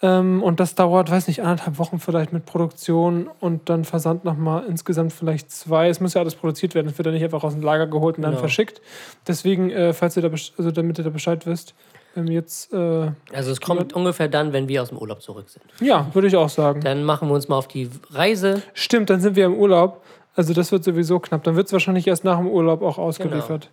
Ähm, 0.00 0.44
und 0.44 0.60
das 0.60 0.76
dauert, 0.76 1.10
weiß 1.10 1.26
nicht, 1.26 1.42
anderthalb 1.42 1.78
Wochen 1.78 1.98
vielleicht 1.98 2.32
mit 2.32 2.46
Produktion 2.46 3.28
und 3.40 3.68
dann 3.68 3.84
Versand 3.84 4.24
nochmal 4.24 4.64
insgesamt 4.68 5.12
vielleicht 5.12 5.50
zwei. 5.50 5.88
Es 5.88 6.00
muss 6.00 6.14
ja 6.14 6.20
alles 6.20 6.36
produziert 6.36 6.76
werden, 6.76 6.86
es 6.86 6.98
wird 6.98 7.06
ja 7.06 7.12
nicht 7.12 7.24
einfach 7.24 7.42
aus 7.42 7.54
dem 7.54 7.62
Lager 7.62 7.88
geholt 7.88 8.16
und 8.16 8.22
dann 8.22 8.32
Genau. 8.32 8.40
verschickt. 8.40 8.80
Deswegen, 9.26 9.70
äh, 9.70 9.92
falls 9.92 10.16
ihr 10.16 10.22
da, 10.22 10.28
also 10.28 10.70
damit 10.70 10.98
ihr 10.98 11.04
da 11.04 11.10
Bescheid 11.10 11.44
wisst, 11.46 11.74
ähm, 12.16 12.26
jetzt, 12.28 12.72
äh, 12.72 13.10
Also 13.32 13.50
es 13.50 13.60
kommt 13.60 13.92
ungefähr 13.92 14.28
dann, 14.28 14.52
wenn 14.52 14.68
wir 14.68 14.82
aus 14.82 14.88
dem 14.90 14.98
Urlaub 14.98 15.22
zurück 15.22 15.48
sind. 15.48 15.64
ja, 15.80 16.06
würde 16.14 16.28
ich 16.28 16.36
auch 16.36 16.48
sagen. 16.48 16.80
Dann 16.80 17.04
machen 17.04 17.28
wir 17.28 17.34
uns 17.34 17.48
mal 17.48 17.56
auf 17.56 17.68
die 17.68 17.90
Reise. 18.10 18.62
Stimmt, 18.72 19.10
dann 19.10 19.20
sind 19.20 19.36
wir 19.36 19.46
im 19.46 19.54
Urlaub. 19.54 20.02
Also 20.36 20.52
das 20.52 20.72
wird 20.72 20.82
sowieso 20.84 21.20
knapp. 21.20 21.44
Dann 21.44 21.56
wird 21.56 21.66
es 21.68 21.72
wahrscheinlich 21.72 22.06
erst 22.06 22.24
nach 22.24 22.38
dem 22.38 22.48
Urlaub 22.48 22.82
auch 22.82 22.98
ausgeliefert. 22.98 23.70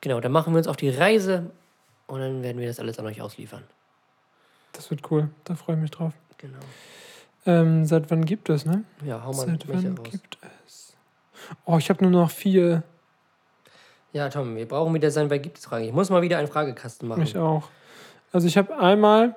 Genau, 0.00 0.20
dann 0.20 0.32
machen 0.32 0.52
wir 0.52 0.58
uns 0.58 0.66
auf 0.68 0.76
die 0.76 0.90
Reise 0.90 1.50
und 2.06 2.20
dann 2.20 2.42
werden 2.42 2.58
wir 2.60 2.66
das 2.66 2.80
alles 2.80 2.98
an 2.98 3.06
euch 3.06 3.22
ausliefern. 3.22 3.62
Das 4.72 4.90
wird 4.90 5.10
cool. 5.10 5.28
Da 5.44 5.54
freue 5.54 5.76
ich 5.76 5.82
mich 5.82 5.90
drauf. 5.90 6.12
Genau. 6.38 6.58
Ähm, 7.46 7.84
seit 7.86 8.10
wann 8.10 8.24
gibt 8.24 8.48
es, 8.50 8.64
ne? 8.66 8.84
Ja, 9.04 9.22
hau 9.24 9.32
mal 9.32 9.46
Seit 9.46 9.68
wann 9.68 9.96
raus. 9.96 10.08
gibt 10.10 10.38
es? 10.66 10.94
Oh, 11.64 11.76
ich 11.78 11.88
habe 11.90 12.02
nur 12.04 12.12
noch 12.12 12.30
vier. 12.30 12.82
Ja, 14.12 14.28
Tom, 14.28 14.54
wir 14.56 14.66
brauchen 14.68 14.92
wieder 14.94 15.10
sein 15.10 15.30
Wer 15.30 15.38
gibt 15.38 15.58
es 15.58 15.64
Fragen. 15.64 15.84
Ich 15.84 15.92
muss 15.92 16.10
mal 16.10 16.22
wieder 16.22 16.38
einen 16.38 16.48
Fragekasten 16.48 17.08
machen. 17.08 17.20
Mich 17.20 17.36
auch. 17.36 17.68
Also 18.32 18.46
ich 18.46 18.56
habe 18.56 18.76
einmal 18.78 19.34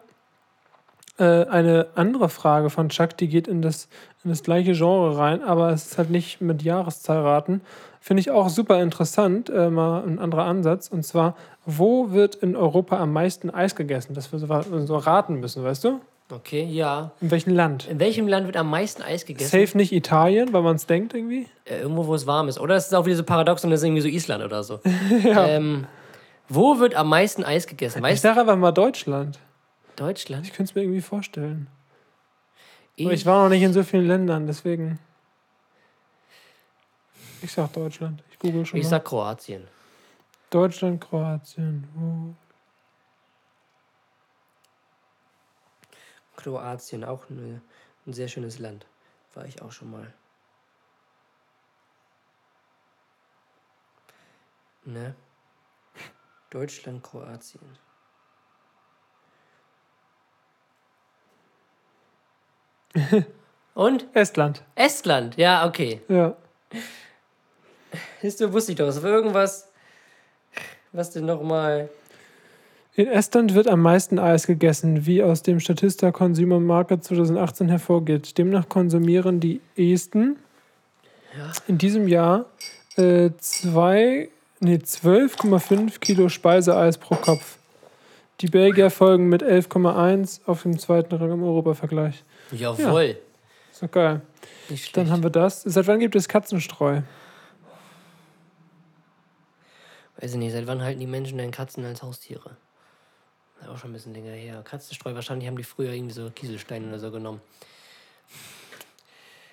äh, 1.18 1.46
eine 1.46 1.88
andere 1.96 2.30
Frage 2.30 2.70
von 2.70 2.90
Chuck, 2.90 3.18
die 3.18 3.28
geht 3.28 3.48
in 3.48 3.62
das, 3.62 3.88
in 4.24 4.30
das 4.30 4.44
gleiche 4.44 4.74
Genre 4.74 5.18
rein, 5.18 5.44
aber 5.44 5.70
es 5.70 5.88
ist 5.88 5.98
halt 5.98 6.10
nicht 6.10 6.42
mit 6.42 6.64
Jahreszahlraten. 6.64 7.62
Finde 8.02 8.22
ich 8.22 8.32
auch 8.32 8.50
super 8.50 8.82
interessant, 8.82 9.50
äh, 9.50 9.70
mal 9.70 10.04
ein 10.04 10.20
anderer 10.20 10.46
Ansatz. 10.46 10.88
Und 10.88 11.04
zwar, 11.04 11.36
wo 11.66 12.12
wird 12.12 12.36
in 12.36 12.56
Europa 12.56 13.00
am 13.00 13.12
meisten 13.14 13.50
Eis 13.50 13.76
gegessen? 13.76 14.14
Dass 14.14 14.32
wir 14.32 14.40
so, 14.40 14.86
so 14.86 14.98
raten 14.98 15.40
müssen, 15.40 15.64
weißt 15.64 15.84
du? 15.86 16.02
Okay, 16.32 16.64
ja. 16.64 17.12
In 17.22 17.30
welchem 17.30 17.54
Land? 17.54 17.88
In 17.88 18.00
welchem 18.00 18.28
Land 18.28 18.48
wird 18.48 18.58
am 18.58 18.70
meisten 18.70 19.04
Eis 19.04 19.26
gegessen? 19.26 19.50
Safe 19.50 19.78
nicht 19.78 19.92
Italien, 19.92 20.54
weil 20.54 20.64
man 20.64 20.76
es 20.76 20.88
denkt 20.88 21.14
irgendwie. 21.14 21.48
Äh, 21.66 21.82
irgendwo, 21.82 22.08
wo 22.08 22.16
es 22.16 22.26
warm 22.26 22.48
ist. 22.48 22.60
Oder 22.60 22.76
es 22.76 22.88
ist 22.88 22.94
auch 22.94 23.06
wieder 23.06 23.16
so 23.16 23.24
paradox 23.24 23.64
und 23.64 23.70
das 23.72 23.82
ist 23.82 23.86
irgendwie 23.86 24.02
so 24.02 24.08
Island 24.08 24.44
oder 24.44 24.64
so. 24.64 24.80
ähm, 25.24 25.86
wo 26.48 26.80
wird 26.80 26.96
am 26.96 27.10
meisten 27.10 27.44
Eis 27.44 27.68
gegessen? 27.68 28.00
Ich 28.00 28.04
Weißt 28.04 28.22
sage 28.22 28.42
einfach 28.42 28.56
mal 28.56 28.72
Deutschland. 28.72 29.40
Deutschland? 29.96 30.46
Ich 30.46 30.54
könnte 30.54 30.72
es 30.72 30.76
mir 30.76 30.82
irgendwie 30.82 31.02
vorstellen. 31.02 31.68
Ich, 32.96 33.08
ich 33.10 33.26
war 33.26 33.44
noch 33.44 33.50
nicht 33.50 33.64
in 33.64 33.74
so 33.74 33.84
vielen 33.84 34.08
Ländern, 34.08 34.48
deswegen. 34.48 35.00
Ich 37.42 37.52
sag 37.52 37.74
Deutschland. 37.74 38.24
Ich 38.32 38.40
google 38.40 38.66
schon 38.66 38.80
ich 38.80 38.86
mal. 38.86 38.90
sag 38.90 39.06
Kroatien. 39.06 39.68
Deutschland, 40.50 41.02
Kroatien. 41.02 41.88
Wo? 41.94 42.36
Kroatien, 46.36 47.04
auch 47.04 47.30
eine, 47.30 47.62
ein 48.06 48.14
sehr 48.14 48.28
schönes 48.28 48.60
Land. 48.60 48.86
War 49.34 49.46
ich 49.46 49.62
auch 49.62 49.72
schon 49.72 49.92
mal. 49.92 50.14
Ne? 54.86 55.16
Deutschland, 56.56 57.04
Kroatien. 57.04 57.60
Und? 63.74 64.06
Estland. 64.14 64.64
Estland, 64.76 65.36
ja, 65.36 65.68
okay. 65.68 66.00
Ja. 66.08 66.38
Ist 68.22 68.40
du 68.40 68.54
wusste 68.54 68.72
ich 68.72 68.78
doch. 68.78 68.88
Es 68.88 69.04
war 69.04 69.10
irgendwas, 69.10 69.70
was 70.94 71.12
denn 71.12 71.26
nochmal. 71.26 71.90
In 72.96 73.08
Estland 73.08 73.54
wird 73.54 73.68
am 73.68 73.82
meisten 73.82 74.18
Eis 74.18 74.48
gegessen, 74.48 75.06
wie 75.06 75.22
aus 75.22 75.42
dem 75.42 75.60
Statista 75.60 76.14
Consumer 76.14 76.62
Market 76.62 77.04
2018 77.04 77.68
hervorgeht. 77.68 78.38
Demnach 78.38 78.70
konsumieren 78.70 79.42
die 79.42 79.60
Esten 79.76 80.38
Ja. 81.38 81.52
in 81.68 81.78
diesem 81.78 82.08
Jahr 82.08 82.46
äh, 82.96 83.32
zwei, 83.40 84.30
nee, 84.66 84.76
12,5 84.76 86.00
Kilo 86.00 86.30
Speiseeis 86.30 86.98
pro 86.98 87.16
Kopf. 87.16 87.58
Die 88.42 88.48
Belgier 88.48 88.90
folgen 88.90 89.30
mit 89.30 89.44
11,1 89.44 90.42
auf 90.46 90.64
dem 90.64 90.78
zweiten 90.78 91.16
Rang 91.16 91.32
im 91.32 91.44
Europavergleich. 91.44 92.24
Jawohl. 92.52 93.18
Ist 93.72 93.82
doch 93.82 93.92
geil. 93.92 94.22
Dann 94.94 95.10
haben 95.10 95.24
wir 95.24 95.30
das. 95.30 95.62
Seit 95.62 95.88
wann 95.88 96.00
gibt 96.00 96.16
es 96.16 96.28
Katzenstreu? 96.28 97.02
Weiß 100.18 100.32
ich 100.32 100.38
nicht, 100.38 100.54
seit 100.54 100.68
wann 100.68 100.82
halten 100.82 101.00
die 101.00 101.08
Menschen 101.08 101.38
denn 101.38 101.52
Katzen 101.52 101.86
als 101.86 102.02
Haustiere? 102.02 102.58
Das 103.56 103.68
ist 103.68 103.74
auch 103.74 103.78
schon 103.78 103.92
ein 103.92 103.94
bisschen 103.94 104.14
länger 104.14 104.32
her. 104.32 104.62
Katzenstreu, 104.64 105.14
wahrscheinlich 105.14 105.48
haben 105.48 105.58
die 105.58 105.64
früher 105.64 105.92
irgendwie 105.92 106.14
so 106.14 106.30
Kieselsteine 106.30 106.88
oder 106.88 107.00
so 107.00 107.12
genommen. 107.12 107.42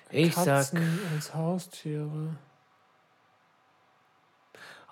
Ich 0.09 0.33
sag, 0.33 0.45
Katzen 0.45 0.99
als 1.13 1.33
Haustiere. 1.33 2.35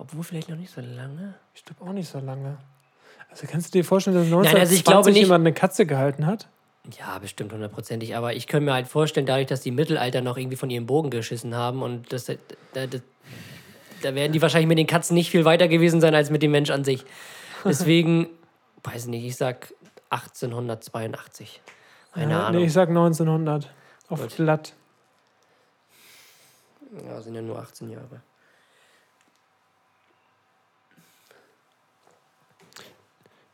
Obwohl 0.02 0.24
vielleicht 0.24 0.50
noch 0.50 0.58
nicht 0.58 0.72
so 0.74 0.82
lange. 0.82 1.36
Ich 1.54 1.64
glaube 1.64 1.84
auch 1.90 1.94
nicht 1.94 2.10
so 2.10 2.20
lange. 2.20 2.58
Also 3.30 3.48
kannst 3.48 3.68
du 3.68 3.78
dir 3.78 3.86
vorstellen, 3.86 4.16
dass 4.18 4.26
Nein, 4.28 4.40
1920 4.40 4.60
also 4.62 4.76
ich 4.76 4.84
glaube 4.84 5.12
nicht- 5.12 5.20
jemand 5.20 5.42
eine 5.44 5.54
Katze 5.54 5.86
gehalten 5.86 6.26
hat? 6.26 6.48
Ja, 7.00 7.20
bestimmt 7.20 7.54
hundertprozentig. 7.54 8.16
Aber 8.16 8.34
ich 8.34 8.48
könnte 8.48 8.66
mir 8.66 8.74
halt 8.74 8.88
vorstellen, 8.88 9.28
dadurch, 9.28 9.46
dass 9.48 9.62
die 9.62 9.70
Mittelalter 9.72 10.22
noch 10.22 10.36
irgendwie 10.38 10.58
von 10.58 10.70
ihrem 10.72 10.88
Bogen 10.88 11.12
geschissen 11.12 11.56
haben 11.56 11.84
und 11.84 12.12
das, 12.12 12.26
da, 12.26 12.34
da, 12.74 12.88
da 14.02 14.16
werden 14.16 14.32
die 14.34 14.42
wahrscheinlich 14.42 14.68
mit 14.68 14.80
den 14.80 14.88
Katzen 14.88 15.14
nicht 15.14 15.30
viel 15.30 15.46
weiter 15.46 15.68
gewesen 15.68 16.02
sein 16.02 16.16
als 16.16 16.32
mit 16.32 16.42
dem 16.42 16.50
Mensch 16.52 16.72
an 16.72 16.84
sich. 16.84 17.06
Deswegen, 17.64 18.28
weiß 18.84 19.06
nicht, 19.06 19.24
ich 19.24 19.36
sag 19.36 19.72
1882. 20.10 21.62
Keine 22.14 22.32
Ja, 22.32 22.48
Ahnung. 22.48 22.62
Nee, 22.62 22.68
ich 22.68 22.74
sag 22.74 22.90
1900. 22.90 23.70
Auf 24.10 24.22
Gut. 24.22 24.36
glatt. 24.36 24.74
Ja, 27.08 27.22
sind 27.22 27.36
ja 27.36 27.42
nur 27.42 27.60
18 27.60 27.90
Jahre. 27.92 28.22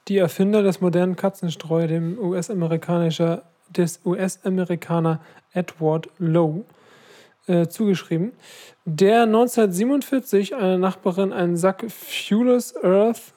Die 0.08 0.18
Erfinder 0.18 0.64
des 0.64 0.80
modernen 0.82 1.16
Katzenstreu, 1.16 1.88
dem 1.88 2.18
US-Amerikanischer, 2.18 3.44
des 3.70 4.00
US-Amerikaner 4.06 5.20
Edward 5.54 6.08
Lowe, 6.18 6.64
äh, 7.48 7.68
zugeschrieben, 7.68 8.32
der 8.86 9.24
1947 9.24 10.56
einer 10.56 10.78
Nachbarin 10.78 11.34
einen 11.34 11.58
Sack 11.58 11.86
Fuelless 11.90 12.74
Earth 12.84 13.34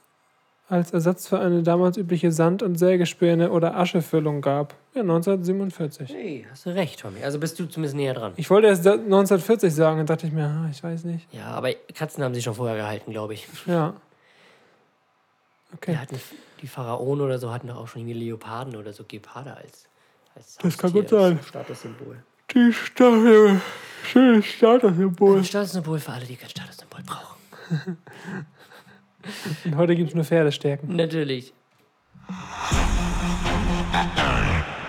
als 0.69 0.93
Ersatz 0.93 1.27
für 1.27 1.41
eine 1.41 1.65
damals 1.65 1.97
übliche 1.97 2.31
Sand- 2.31 2.63
und 2.63 2.77
Sägespäne 2.77 3.51
oder 3.51 3.77
Aschefüllung 3.77 4.41
gab. 4.41 4.75
Ja, 4.95 5.01
1947. 5.03 6.11
Hey, 6.15 6.47
hast 6.49 6.67
du 6.67 6.71
recht, 6.71 7.01
Tommy. 7.01 7.25
Also 7.25 7.41
bist 7.41 7.59
du 7.59 7.67
zumindest 7.67 7.97
näher 7.97 8.15
dran. 8.15 8.33
Ich 8.37 8.49
wollte 8.51 8.69
erst 8.69 8.87
da- 8.87 8.93
1940 8.93 9.75
sagen, 9.75 9.99
dann 9.99 10.07
dachte 10.07 10.29
ich 10.29 10.33
mir, 10.33 10.47
ah, 10.47 10.69
ich 10.71 10.83
weiß 10.85 11.03
nicht. 11.05 11.27
Ja, 11.33 11.47
aber 11.47 11.73
Katzen 11.95 12.23
haben 12.23 12.35
sich 12.35 12.45
schon 12.45 12.55
vorher 12.55 12.77
gehalten, 12.77 13.11
glaube 13.11 13.35
ich. 13.35 13.49
Ja. 13.67 13.95
Okay. 15.75 15.97
Die 16.61 16.67
Pharaonen 16.69 17.23
oder 17.25 17.39
so 17.39 17.53
hatten 17.53 17.69
doch 17.69 17.77
auch 17.77 17.89
schon 17.89 18.03
irgendwie 18.03 18.19
Leoparden 18.19 18.77
oder 18.77 18.93
so 18.93 19.05
Geparde 19.07 19.57
als, 19.57 19.87
als 20.35 20.57
Das 20.57 20.77
kann 20.79 20.93
gut 20.93 21.09
sein. 21.09 21.39
Statussymbol. 21.47 22.23
Die 22.55 22.73
Status, 22.73 23.61
schönes 24.05 24.47
Statussymbol. 24.47 25.39
Ein 25.39 25.45
Statussymbol 25.45 25.99
für 25.99 26.13
alle, 26.13 26.25
die 26.25 26.37
kein 26.37 26.51
Statussymbol 26.51 27.01
brauchen. 27.05 27.37
Und 29.65 29.77
heute 29.77 29.95
gibt 29.95 30.09
es 30.09 30.15
nur 30.15 30.25
Pferdestärken. 30.25 30.97
Natürlich. 30.97 31.53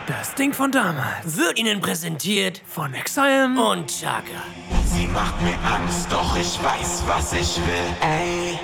Das 0.07 0.35
Ding 0.35 0.53
von 0.53 0.71
damals. 0.71 1.37
Wird 1.37 1.59
Ihnen 1.59 1.79
präsentiert 1.81 2.61
Von 2.65 2.93
Exile. 2.93 3.45
und 3.45 3.87
Chaka. 3.87 4.23
Sie 4.85 5.07
macht 5.07 5.41
mir 5.41 5.57
Angst, 5.63 6.11
doch 6.11 6.35
ich 6.35 6.61
weiß, 6.63 7.03
was 7.07 7.33
ich 7.33 7.57
will. 7.57 7.95
Ey, 8.01 8.59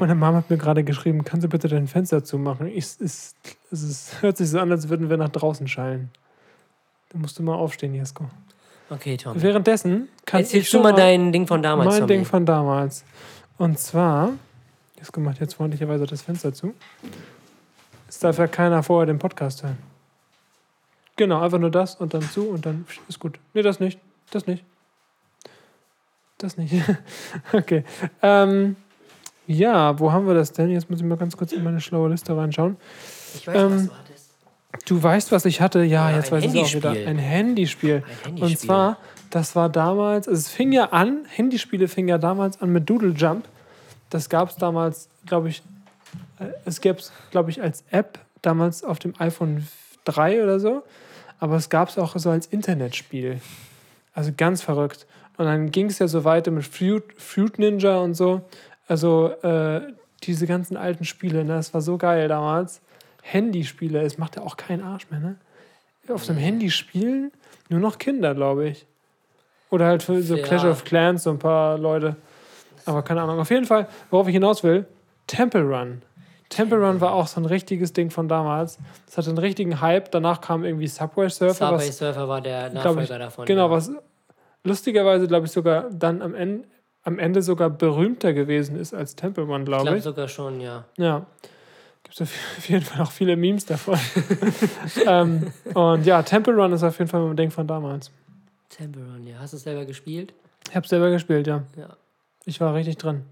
Meine 0.00 0.14
Mama 0.14 0.38
hat 0.38 0.50
mir 0.50 0.58
gerade 0.58 0.84
geschrieben, 0.84 1.24
kannst 1.24 1.44
du 1.44 1.48
bitte 1.48 1.68
dein 1.68 1.88
Fenster 1.88 2.22
zumachen? 2.22 2.68
Ich, 2.68 2.84
es, 2.84 3.00
es, 3.00 3.34
es 3.70 4.22
hört 4.22 4.36
sich 4.36 4.50
so 4.50 4.60
an, 4.60 4.70
als 4.70 4.88
würden 4.88 5.10
wir 5.10 5.16
nach 5.16 5.28
draußen 5.28 5.66
schallen. 5.66 6.10
Da 7.10 7.18
musst 7.18 7.38
du 7.38 7.42
mal 7.42 7.54
aufstehen, 7.54 7.94
Jesko. 7.94 8.28
Okay, 8.90 9.16
Tom. 9.16 9.40
Währenddessen 9.40 10.08
kannst 10.24 10.52
Erzählst 10.52 10.72
du 10.72 10.80
mal 10.80 10.92
dein 10.92 11.32
Ding 11.32 11.46
von 11.46 11.62
damals, 11.62 11.90
Mein 11.90 12.00
Tommy. 12.00 12.08
Ding 12.08 12.24
von 12.24 12.46
damals. 12.46 13.04
Und 13.58 13.78
zwar, 13.78 14.30
Jesko 14.98 15.20
macht 15.20 15.40
jetzt 15.40 15.54
freundlicherweise 15.54 16.06
das 16.06 16.22
Fenster 16.22 16.52
zu. 16.52 16.74
Es 18.08 18.18
darf 18.18 18.38
ja 18.38 18.46
keiner 18.46 18.82
vorher 18.82 19.06
den 19.06 19.18
Podcast 19.18 19.62
hören. 19.62 19.78
Genau, 21.16 21.40
einfach 21.40 21.58
nur 21.58 21.70
das 21.70 21.96
und 21.96 22.14
dann 22.14 22.22
zu 22.22 22.48
und 22.48 22.64
dann 22.64 22.86
ist 23.08 23.18
gut. 23.18 23.38
Nee, 23.52 23.62
das 23.62 23.80
nicht. 23.80 23.98
Das 24.30 24.46
nicht. 24.46 24.64
Das 26.38 26.56
nicht. 26.56 26.72
okay. 27.52 27.84
Ähm, 28.22 28.76
ja, 29.48 29.98
wo 29.98 30.12
haben 30.12 30.26
wir 30.26 30.34
das 30.34 30.52
denn? 30.52 30.70
Jetzt 30.70 30.90
muss 30.90 31.00
ich 31.00 31.06
mal 31.06 31.16
ganz 31.16 31.36
kurz 31.36 31.52
in 31.52 31.64
meine 31.64 31.80
schlaue 31.80 32.10
Liste 32.10 32.36
reinschauen. 32.36 32.76
Ich 33.34 33.46
weiß, 33.46 33.54
was 33.54 33.62
Ähm, 33.62 33.86
du 33.88 33.94
hattest. 33.94 34.30
Du 34.86 35.02
weißt, 35.02 35.32
was 35.32 35.44
ich 35.46 35.60
hatte? 35.60 35.82
Ja, 35.82 36.10
Ja, 36.10 36.16
jetzt 36.16 36.30
weiß 36.30 36.44
ich 36.44 36.54
es 36.54 36.70
auch 36.70 36.74
wieder. 36.74 36.90
Ein 36.90 37.18
Handyspiel. 37.18 37.96
Ein 37.96 38.02
Handyspiel. 38.24 38.44
Und 38.44 38.58
zwar, 38.58 38.98
das 39.30 39.56
war 39.56 39.68
damals, 39.70 40.28
also 40.28 40.38
es 40.38 40.48
fing 40.50 40.72
ja 40.72 40.86
an, 40.90 41.24
Handyspiele 41.28 41.88
fing 41.88 42.08
ja 42.08 42.18
damals 42.18 42.60
an 42.60 42.70
mit 42.70 42.88
Doodle 42.88 43.12
Jump. 43.12 43.48
Das 44.10 44.28
gab 44.28 44.50
es 44.50 44.56
damals, 44.56 45.08
glaube 45.26 45.48
ich, 45.48 45.62
äh, 46.38 46.44
es 46.66 46.80
gäbe 46.80 46.98
es, 46.98 47.10
glaube 47.30 47.50
ich, 47.50 47.62
als 47.62 47.84
App 47.90 48.18
damals 48.42 48.84
auf 48.84 48.98
dem 48.98 49.14
iPhone 49.18 49.66
3 50.04 50.42
oder 50.42 50.60
so. 50.60 50.82
Aber 51.40 51.56
es 51.56 51.70
gab 51.70 51.88
es 51.88 51.96
auch 51.98 52.16
so 52.18 52.30
als 52.30 52.46
Internetspiel. 52.46 53.40
Also 54.12 54.32
ganz 54.36 54.60
verrückt. 54.62 55.06
Und 55.38 55.46
dann 55.46 55.70
ging 55.70 55.86
es 55.86 55.98
ja 56.00 56.08
so 56.08 56.24
weiter 56.24 56.50
mit 56.50 56.64
Fruit, 56.66 57.04
Fruit 57.16 57.58
Ninja 57.58 57.96
und 57.98 58.14
so. 58.14 58.42
Also 58.88 59.28
äh, 59.42 59.92
diese 60.24 60.46
ganzen 60.46 60.76
alten 60.76 61.04
Spiele, 61.04 61.44
ne? 61.44 61.54
das 61.54 61.72
war 61.74 61.80
so 61.80 61.98
geil 61.98 62.28
damals. 62.28 62.80
Handyspiele, 63.22 64.00
es 64.02 64.18
macht 64.18 64.36
ja 64.36 64.42
auch 64.42 64.56
keinen 64.56 64.82
Arsch 64.82 65.10
mehr, 65.10 65.20
ne? 65.20 65.36
Auf 66.08 66.28
einem 66.28 66.38
Handy 66.38 66.70
spielen, 66.70 67.30
nur 67.68 67.80
noch 67.80 67.98
Kinder, 67.98 68.34
glaube 68.34 68.68
ich. 68.68 68.86
Oder 69.70 69.86
halt 69.86 70.02
für 70.02 70.22
so 70.22 70.36
Ja. 70.36 70.42
Clash 70.42 70.64
of 70.64 70.84
Clans, 70.84 71.24
so 71.24 71.30
ein 71.30 71.38
paar 71.38 71.76
Leute. 71.76 72.16
Aber 72.86 73.02
keine 73.02 73.20
Ahnung. 73.20 73.38
Auf 73.38 73.50
jeden 73.50 73.66
Fall, 73.66 73.86
worauf 74.10 74.26
ich 74.26 74.32
hinaus 74.32 74.64
will, 74.64 74.86
Temple 75.26 75.62
Run. 75.62 76.00
Temple 76.48 76.78
Run 76.78 77.02
war 77.02 77.12
auch 77.12 77.26
so 77.26 77.40
ein 77.40 77.44
richtiges 77.44 77.92
Ding 77.92 78.10
von 78.10 78.28
damals. 78.28 78.78
Das 79.04 79.18
hatte 79.18 79.28
einen 79.28 79.38
richtigen 79.38 79.82
Hype. 79.82 80.10
Danach 80.10 80.40
kam 80.40 80.64
irgendwie 80.64 80.86
Subway 80.86 81.28
Surfer. 81.28 81.52
Subway 81.52 81.88
was, 81.88 81.98
Surfer 81.98 82.26
war 82.26 82.40
der 82.40 82.70
Nachfolger 82.70 83.02
ich, 83.02 83.08
davon. 83.10 83.44
Genau, 83.44 83.66
ja. 83.66 83.70
was 83.70 83.90
lustigerweise, 84.64 85.28
glaube 85.28 85.46
ich, 85.46 85.52
sogar 85.52 85.90
dann 85.90 86.22
am 86.22 86.34
Ende, 86.34 86.66
am 87.08 87.18
Ende 87.18 87.42
sogar 87.42 87.70
berühmter 87.70 88.32
gewesen 88.34 88.76
ist 88.76 88.94
als 88.94 89.16
Temple 89.16 89.44
Run, 89.44 89.62
Ich 89.62 89.66
glaube 89.66 89.82
glaube 89.84 89.98
ich. 89.98 90.04
sogar 90.04 90.28
schon, 90.28 90.60
ja. 90.60 90.84
Ja. 90.96 91.26
Gibt 92.04 92.14
es 92.14 92.20
auf 92.22 92.68
jeden 92.68 92.84
Fall 92.84 93.02
auch 93.02 93.10
viele 93.10 93.36
Memes 93.36 93.64
davon. 93.66 93.98
ähm, 95.06 95.50
und 95.74 96.06
ja, 96.06 96.22
Temple 96.22 96.54
Run 96.54 96.72
ist 96.72 96.82
auf 96.82 96.98
jeden 96.98 97.10
Fall 97.10 97.22
mein 97.22 97.36
Ding 97.36 97.50
von 97.50 97.66
damals. 97.66 98.10
Temple 98.68 99.02
Run, 99.02 99.26
ja. 99.26 99.38
Hast 99.40 99.52
du 99.54 99.56
es 99.56 99.62
selber 99.64 99.84
gespielt? 99.84 100.32
Ich 100.68 100.76
habe 100.76 100.86
selber 100.86 101.10
gespielt, 101.10 101.46
ja. 101.46 101.64
Ja. 101.76 101.96
Ich 102.44 102.60
war 102.60 102.74
richtig 102.74 102.98
drin. 102.98 103.22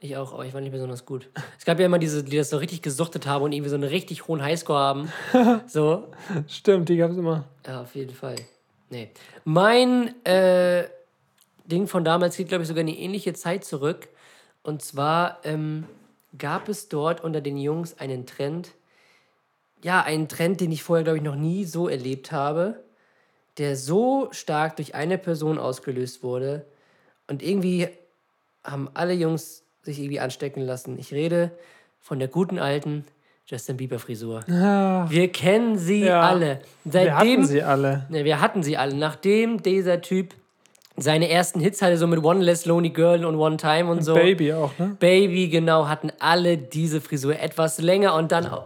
Ich 0.00 0.16
auch, 0.16 0.32
aber 0.32 0.44
ich 0.46 0.52
war 0.52 0.60
nicht 0.60 0.72
besonders 0.72 1.06
gut. 1.06 1.28
Es 1.58 1.64
gab 1.64 1.78
ja 1.78 1.86
immer 1.86 1.98
diese, 1.98 2.24
die 2.24 2.36
das 2.36 2.50
so 2.50 2.56
richtig 2.56 2.82
gesuchtet 2.82 3.26
haben 3.26 3.44
und 3.44 3.52
irgendwie 3.52 3.68
so 3.70 3.76
einen 3.76 3.84
richtig 3.84 4.26
hohen 4.26 4.42
Highscore 4.42 4.78
haben. 4.80 5.12
So, 5.68 6.08
Stimmt, 6.48 6.88
die 6.88 6.96
gab 6.96 7.10
es 7.12 7.16
immer. 7.18 7.44
ja, 7.66 7.82
auf 7.82 7.94
jeden 7.94 8.14
Fall. 8.14 8.34
Nee. 8.90 9.10
Mein 9.44 10.12
äh, 10.24 10.84
Ding 11.72 11.86
von 11.88 12.04
damals 12.04 12.36
geht, 12.36 12.48
glaube 12.48 12.62
ich, 12.62 12.68
sogar 12.68 12.82
in 12.82 12.88
eine 12.88 12.98
ähnliche 12.98 13.32
Zeit 13.32 13.64
zurück. 13.64 14.08
Und 14.62 14.82
zwar 14.82 15.38
ähm, 15.44 15.84
gab 16.38 16.68
es 16.68 16.88
dort 16.88 17.24
unter 17.24 17.40
den 17.40 17.56
Jungs 17.56 17.98
einen 17.98 18.26
Trend, 18.26 18.72
ja, 19.82 20.02
einen 20.02 20.28
Trend, 20.28 20.60
den 20.60 20.70
ich 20.70 20.82
vorher, 20.84 21.02
glaube 21.02 21.18
ich, 21.18 21.24
noch 21.24 21.34
nie 21.34 21.64
so 21.64 21.88
erlebt 21.88 22.30
habe, 22.30 22.80
der 23.58 23.74
so 23.76 24.28
stark 24.30 24.76
durch 24.76 24.94
eine 24.94 25.18
Person 25.18 25.58
ausgelöst 25.58 26.22
wurde. 26.22 26.64
Und 27.26 27.42
irgendwie 27.42 27.88
haben 28.62 28.88
alle 28.94 29.14
Jungs 29.14 29.64
sich 29.82 29.98
irgendwie 29.98 30.20
anstecken 30.20 30.62
lassen. 30.62 30.98
Ich 30.98 31.12
rede 31.12 31.50
von 32.00 32.18
der 32.20 32.28
guten 32.28 32.58
alten 32.60 33.04
Justin 33.46 33.76
Bieber 33.76 33.98
Frisur. 33.98 34.44
Ah, 34.48 35.06
Wir 35.10 35.30
kennen 35.32 35.76
sie 35.76 36.04
Ja. 36.04 36.20
alle. 36.22 36.60
wir 36.84 37.16
hatten 37.16 37.26
Seitdem, 37.26 37.44
sie 37.44 37.62
alle. 37.62 38.06
Ne, 38.08 38.24
wir 38.24 38.40
hatten 38.40 38.62
sie 38.62 38.76
alle. 38.76 38.94
Nachdem 38.94 39.62
dieser 39.62 40.00
Typ 40.00 40.34
seine 40.96 41.30
ersten 41.30 41.60
Hits 41.60 41.80
hatte, 41.82 41.96
so 41.96 42.06
mit 42.06 42.22
One 42.22 42.42
Less 42.44 42.66
Lonely 42.66 42.90
Girl 42.90 43.24
und 43.24 43.36
One 43.36 43.56
Time 43.56 43.90
und 43.90 44.02
so. 44.04 44.14
Baby 44.14 44.52
auch, 44.52 44.70
ne? 44.78 44.96
Baby, 44.98 45.48
genau, 45.48 45.88
hatten 45.88 46.10
alle 46.18 46.58
diese 46.58 47.00
Frisur 47.00 47.38
etwas 47.38 47.80
länger 47.80 48.14
und 48.14 48.30
dann 48.32 48.46
au- 48.46 48.64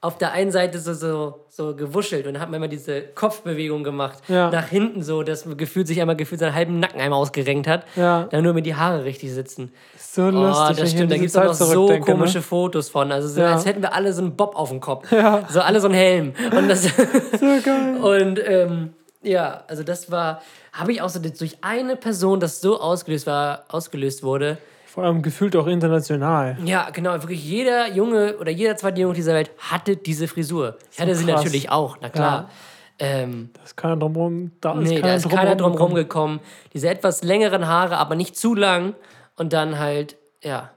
auf 0.00 0.16
der 0.16 0.30
einen 0.30 0.52
Seite 0.52 0.78
so, 0.78 0.94
so, 0.94 1.40
so 1.48 1.74
gewuschelt 1.74 2.28
und 2.28 2.38
hat 2.38 2.48
man 2.50 2.58
immer 2.58 2.68
diese 2.68 3.02
Kopfbewegung 3.02 3.82
gemacht. 3.82 4.18
Ja. 4.28 4.48
Nach 4.48 4.68
hinten 4.68 5.02
so, 5.02 5.24
dass 5.24 5.44
man 5.44 5.56
gefühlt 5.56 5.88
sich 5.88 6.00
einmal 6.00 6.14
gefühlt 6.14 6.38
seinen 6.40 6.54
halben 6.54 6.78
Nacken 6.78 7.00
einmal 7.00 7.18
ausgerenkt 7.18 7.66
hat. 7.66 7.84
Ja. 7.96 8.28
Dann 8.30 8.44
nur 8.44 8.54
mit 8.54 8.64
die 8.64 8.76
Haare 8.76 9.04
richtig 9.04 9.32
sitzen. 9.32 9.72
So 9.98 10.22
Oh, 10.22 10.30
lustig. 10.30 10.68
wenn 10.68 10.76
das 10.84 10.90
stimmt. 10.92 11.10
Da 11.12 11.16
gibt 11.16 11.28
es 11.30 11.36
auch 11.36 11.44
noch 11.44 11.54
so 11.54 11.64
zurückdenke, 11.72 12.12
komische 12.12 12.38
Ne? 12.38 12.42
Fotos 12.42 12.88
von. 12.90 13.10
Also 13.10 13.26
so, 13.26 13.40
Ja. 13.40 13.54
als 13.54 13.66
hätten 13.66 13.82
wir 13.82 13.92
alle 13.92 14.12
so 14.12 14.22
einen 14.22 14.36
Bob 14.36 14.54
auf 14.54 14.68
dem 14.70 14.78
Kopf. 14.80 15.08
So 15.50 15.60
alle 15.60 15.80
so 15.80 15.88
einen 15.88 15.96
Helm. 15.96 16.32
Und 16.56 16.68
das, 16.68 16.84
So 17.40 17.46
geil. 17.64 17.96
und 18.00 18.40
ähm, 18.46 18.94
ja, 19.22 19.64
also 19.66 19.82
das 19.82 20.12
war, 20.12 20.42
habe 20.78 20.92
ich 20.92 21.02
auch 21.02 21.08
so 21.08 21.18
durch 21.18 21.58
eine 21.60 21.96
Person, 21.96 22.40
das 22.40 22.60
so 22.60 22.80
ausgelöst 22.80 23.26
war, 23.26 23.64
ausgelöst 23.68 24.22
wurde. 24.22 24.58
Vor 24.86 25.04
allem 25.04 25.22
gefühlt 25.22 25.54
auch 25.56 25.66
international. 25.66 26.56
Ja, 26.64 26.90
genau, 26.90 27.12
wirklich 27.14 27.44
jeder 27.44 27.92
Junge 27.92 28.36
oder 28.38 28.50
jeder 28.50 28.76
zweite 28.76 29.00
Junge 29.00 29.14
dieser 29.14 29.34
Welt 29.34 29.50
hatte 29.58 29.96
diese 29.96 30.28
Frisur. 30.28 30.78
Ich 30.92 31.00
hatte 31.00 31.14
sie 31.14 31.24
krass. 31.24 31.36
natürlich 31.36 31.70
auch, 31.70 31.98
na 32.00 32.08
klar. 32.08 32.50
Ähm, 32.98 33.50
Da 33.54 33.62
ist 33.62 33.76
keiner 33.76 33.96
drumherum. 33.96 34.52
Da 34.60 34.72
ist 34.72 34.88
nee, 34.88 34.96
keiner 35.00 35.06
da 35.08 35.14
ist 35.14 35.28
keiner 35.28 35.56
drum 35.56 35.72
gekommen. 35.72 35.92
rumgekommen. 35.92 36.40
Diese 36.74 36.88
etwas 36.88 37.22
längeren 37.22 37.66
Haare, 37.68 37.96
aber 37.98 38.14
nicht 38.14 38.36
zu 38.36 38.54
lang. 38.54 38.94
Und 39.36 39.52
dann 39.52 39.78
halt, 39.78 40.16
ja, 40.42 40.70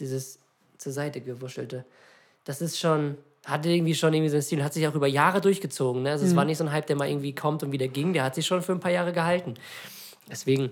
dieses 0.00 0.40
zur 0.76 0.92
Seite 0.92 1.20
gewuschelte. 1.20 1.84
Das 2.44 2.60
ist 2.60 2.78
schon, 2.80 3.16
hatte 3.48 3.68
irgendwie 3.70 3.94
schon 3.94 4.12
irgendwie 4.14 4.28
so 4.30 4.36
einen 4.36 4.42
Stil. 4.42 4.62
Hat 4.62 4.72
sich 4.74 4.86
auch 4.86 4.94
über 4.94 5.06
Jahre 5.06 5.40
durchgezogen. 5.40 6.02
Ne? 6.02 6.10
Also 6.10 6.24
Mhm. 6.24 6.30
es 6.30 6.36
war 6.36 6.44
nicht 6.44 6.58
so 6.58 6.64
ein 6.64 6.72
Hype, 6.72 6.86
der 6.86 6.96
mal 6.96 7.08
irgendwie 7.08 7.34
kommt 7.34 7.62
und 7.62 7.72
wieder 7.72 7.88
ging. 7.88 8.12
Der 8.12 8.24
hat 8.24 8.34
sich 8.34 8.46
schon 8.46 8.62
für 8.62 8.72
ein 8.72 8.80
paar 8.80 8.90
Jahre 8.92 9.12
gehalten. 9.12 9.54
Deswegen, 10.30 10.70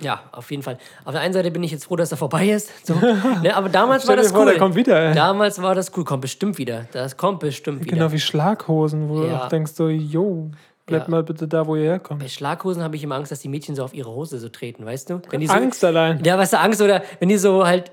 ja, 0.00 0.22
auf 0.32 0.50
jeden 0.50 0.62
Fall. 0.62 0.78
Auf 1.04 1.12
der 1.12 1.20
einen 1.22 1.34
Seite 1.34 1.50
bin 1.50 1.62
ich 1.62 1.72
jetzt 1.72 1.84
froh, 1.86 1.96
dass 1.96 2.10
er 2.12 2.16
vorbei 2.16 2.48
ist. 2.50 2.70
So, 2.86 2.94
ne? 3.42 3.54
Aber 3.54 3.68
damals 3.68 4.06
war 4.06 4.16
das 4.16 4.30
vor, 4.30 4.40
cool. 4.42 4.46
der 4.50 4.58
kommt 4.58 4.76
wieder, 4.76 5.08
ey. 5.08 5.14
Damals 5.14 5.60
war 5.60 5.74
das 5.74 5.90
cool. 5.96 6.04
Kommt 6.04 6.22
bestimmt 6.22 6.58
wieder. 6.58 6.86
Das 6.92 7.16
kommt 7.16 7.40
bestimmt 7.40 7.84
wieder. 7.84 7.96
Genau 7.96 8.12
wie 8.12 8.20
Schlaghosen, 8.20 9.08
wo 9.08 9.22
du 9.22 9.26
Ja. 9.28 9.44
auch 9.44 9.48
denkst, 9.48 9.72
so, 9.72 9.88
yo, 9.88 10.50
bleibt 10.86 11.06
Ja. 11.08 11.10
mal 11.10 11.22
bitte 11.24 11.48
da, 11.48 11.66
wo 11.66 11.74
ihr 11.76 11.82
herkommt. 11.84 12.20
Bei 12.20 12.28
Schlaghosen 12.28 12.82
habe 12.82 12.94
ich 12.96 13.02
immer 13.02 13.16
Angst, 13.16 13.32
dass 13.32 13.40
die 13.40 13.48
Mädchen 13.48 13.74
so 13.74 13.82
auf 13.84 13.92
ihre 13.92 14.10
Hose 14.10 14.38
so 14.38 14.48
treten, 14.48 14.86
weißt 14.86 15.10
du? 15.10 15.20
Wenn 15.30 15.40
die 15.40 15.48
so, 15.48 15.52
Angst 15.54 15.84
allein. 15.84 16.22
Ja, 16.24 16.38
weißt 16.38 16.52
du, 16.52 16.60
Angst 16.60 16.80
oder 16.80 17.02
wenn 17.18 17.28
die 17.28 17.36
so 17.36 17.66
halt, 17.66 17.90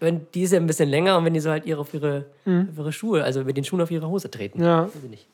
wenn 0.00 0.26
die 0.34 0.42
ist 0.42 0.52
ja 0.52 0.58
ein 0.58 0.66
bisschen 0.66 0.88
länger 0.88 1.16
und 1.16 1.24
wenn 1.24 1.34
die 1.34 1.40
so 1.40 1.50
halt 1.50 1.66
ihre, 1.66 1.80
auf, 1.80 1.94
ihre, 1.94 2.26
auf 2.44 2.78
ihre 2.78 2.92
Schuhe, 2.92 3.24
also 3.24 3.44
mit 3.44 3.56
den 3.56 3.64
Schuhen 3.64 3.80
auf 3.80 3.90
ihre 3.90 4.08
Hose 4.08 4.30
treten. 4.30 4.62
Ja. 4.62 4.88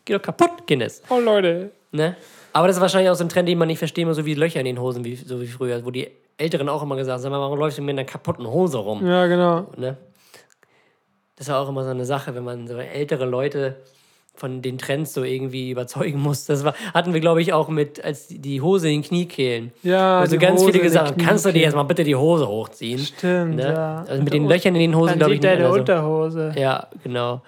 Geht 0.04 0.16
doch 0.16 0.22
kaputt, 0.22 0.66
Guinness. 0.66 1.02
Oh, 1.08 1.18
Leute. 1.18 1.72
Ne? 1.90 2.16
Aber 2.52 2.66
das 2.68 2.76
ist 2.76 2.82
wahrscheinlich 2.82 3.10
auch 3.10 3.14
so 3.14 3.24
ein 3.24 3.28
Trend, 3.28 3.48
den 3.48 3.58
man 3.58 3.68
nicht 3.68 3.78
verstehen 3.78 4.08
muss, 4.08 4.16
so 4.16 4.24
wie 4.24 4.34
Löcher 4.34 4.60
in 4.60 4.66
den 4.66 4.80
Hosen, 4.80 5.04
wie, 5.04 5.16
so 5.16 5.40
wie 5.40 5.46
früher, 5.46 5.84
wo 5.84 5.90
die 5.90 6.08
Älteren 6.38 6.68
auch 6.68 6.82
immer 6.82 6.96
gesagt 6.96 7.24
haben, 7.24 7.32
warum 7.32 7.58
läufst 7.58 7.78
du 7.78 7.82
mit 7.82 7.92
einer 7.92 8.04
kaputten 8.04 8.46
Hose 8.46 8.78
rum? 8.78 9.06
Ja, 9.06 9.26
genau. 9.26 9.66
Ne? 9.76 9.96
Das 11.36 11.48
war 11.48 11.60
auch 11.60 11.68
immer 11.68 11.84
so 11.84 11.90
eine 11.90 12.04
Sache, 12.04 12.34
wenn 12.34 12.44
man 12.44 12.66
so 12.68 12.76
ältere 12.76 13.24
Leute 13.24 13.76
von 14.34 14.62
den 14.62 14.78
Trends 14.78 15.12
so 15.14 15.22
irgendwie 15.24 15.70
überzeugen 15.70 16.18
muss. 16.22 16.46
Das 16.46 16.64
war, 16.64 16.74
hatten 16.94 17.12
wir, 17.12 17.20
glaube 17.20 17.42
ich, 17.42 17.52
auch 17.52 17.68
mit, 17.68 18.02
als 18.04 18.28
die- 18.28 18.60
Hose 18.60 18.88
in 18.88 19.00
den 19.00 19.02
Kniekehlen. 19.02 19.72
Ja, 19.82 20.20
Also 20.20 20.38
ganz 20.38 20.60
Hose 20.60 20.66
viele 20.66 20.78
den 20.78 20.82
gesagt 20.84 21.18
kannst 21.18 21.44
du 21.44 21.52
dir 21.52 21.60
jetzt 21.62 21.74
mal 21.76 21.82
bitte 21.84 22.02
die 22.04 22.16
Hose 22.16 22.48
hochziehen? 22.48 22.98
Stimmt, 22.98 23.56
Ne? 23.56 23.72
ja. 23.72 24.04
Also 24.08 24.22
mit 24.22 24.32
den 24.32 24.48
Löchern 24.48 24.74
in 24.74 24.80
den 24.80 24.96
Hosen, 24.96 25.18
glaube 25.18 25.34
ich, 25.34 25.40
nicht. 25.40 25.44
deine 25.50 25.62
mehr 25.64 25.72
so. 25.72 25.78
Unterhose. 25.78 26.52
Ja, 26.56 26.88
genau. 27.04 27.42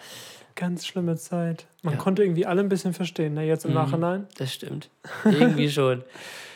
Ganz 0.56 0.86
schlimme 0.86 1.16
Zeit. 1.16 1.66
Man 1.82 1.98
konnte 1.98 2.22
irgendwie 2.22 2.46
alle 2.46 2.60
ein 2.60 2.68
bisschen 2.68 2.92
verstehen, 2.94 3.34
ne? 3.34 3.44
jetzt 3.44 3.64
im 3.64 3.72
Mhm. 3.72 3.76
Nachhinein. 3.76 4.26
Das 4.38 4.52
stimmt. 4.52 4.88
Irgendwie 5.24 5.68
schon. 5.70 6.02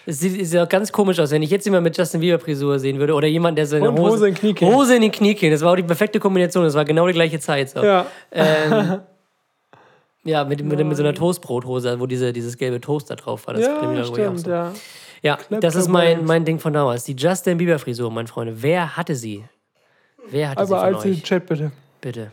Es 0.07 0.21
sieht, 0.21 0.47
sieht 0.47 0.59
auch 0.59 0.69
ganz 0.71 0.91
komisch 0.91 1.19
aus, 1.21 1.31
wenn 1.33 1.43
ich 1.43 1.51
jetzt 1.51 1.67
jemand 1.67 1.85
mit 1.85 1.99
Justin 1.99 2.21
Bieber 2.23 2.39
Frisur 2.39 2.79
sehen 2.79 2.99
würde 2.99 3.13
oder 3.13 3.27
jemand, 3.29 3.59
der 3.59 3.67
so 3.67 3.77
eine 3.77 3.91
Und 3.91 3.99
Hose, 3.99 4.13
Hose 4.15 4.29
in 4.29 4.35
Kniekehlen. 4.35 4.75
Hose 4.75 4.97
in 4.97 5.03
den 5.03 5.11
Kniekehlen. 5.13 5.53
Das 5.53 5.61
war 5.61 5.73
auch 5.73 5.77
die 5.77 5.83
perfekte 5.83 6.19
Kombination. 6.19 6.65
Das 6.65 6.73
war 6.73 6.87
genau 6.87 7.07
die 7.07 7.13
gleiche 7.13 7.39
Zeit. 7.41 7.69
So. 7.69 7.85
Ja. 7.85 8.07
Ähm, 8.33 9.01
ja, 10.29 10.45
mit, 10.45 10.63
mit, 10.65 10.79
mit 10.87 10.97
so 10.97 11.03
einer 11.03 11.15
Toastbrothose, 11.15 11.99
wo 11.99 12.07
diese, 12.07 12.33
dieses 12.33 12.57
gelbe 12.57 12.81
Toast 12.81 13.11
da 13.11 13.17
drauf 13.17 13.47
war. 13.47 13.55
Das 13.55 13.65
Ja, 13.67 14.05
stimmt, 14.05 14.41
so. 14.41 14.51
ja. 14.51 14.73
Ja, 15.23 15.37
das 15.61 15.75
ist 15.75 15.89
mein, 15.89 16.25
mein 16.25 16.45
Ding 16.45 16.61
von 16.61 16.73
damals. 16.73 17.03
Die 17.05 17.15
Justin 17.17 17.59
Bieber 17.59 17.79
Frisur, 17.81 18.09
meine 18.11 18.29
Freunde. 18.29 18.63
Wer 18.63 18.97
hatte 18.97 19.17
sie? 19.17 19.45
Wer 20.31 20.51
hatte 20.51 20.61
Aber 20.61 20.67
sie 20.69 20.75
von 20.75 20.95
als 20.95 21.05
euch? 21.05 21.23
Chat 21.25 21.47
bitte. 21.47 21.73
Bitte. 22.01 22.31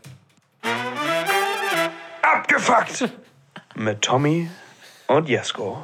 Abgefuckt! 2.21 3.09
Mit 3.75 4.01
Tommy 4.01 4.49
und 5.07 5.27
Jesko. 5.29 5.77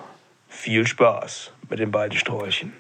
Viel 0.48 0.86
Spaß 0.86 1.52
mit 1.70 1.80
den 1.80 1.90
beiden 1.92 2.18
Sträuchen. 2.18 2.74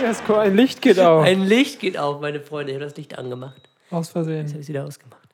Jesko, 0.00 0.36
ein 0.36 0.54
Licht 0.54 0.80
geht 0.82 1.00
auf. 1.00 1.24
Ein 1.24 1.42
Licht 1.42 1.80
geht 1.80 1.98
auf, 1.98 2.20
meine 2.20 2.40
Freunde. 2.40 2.70
Ich 2.72 2.76
habe 2.76 2.84
das 2.86 2.96
Licht 2.96 3.18
angemacht. 3.18 3.68
Aus 3.90 4.06
Jetzt 4.06 4.12
Versehen. 4.12 4.46
habe 4.46 4.54
ich 4.54 4.60
es 4.60 4.68
wieder 4.68 4.84
ausgemacht. 4.84 5.27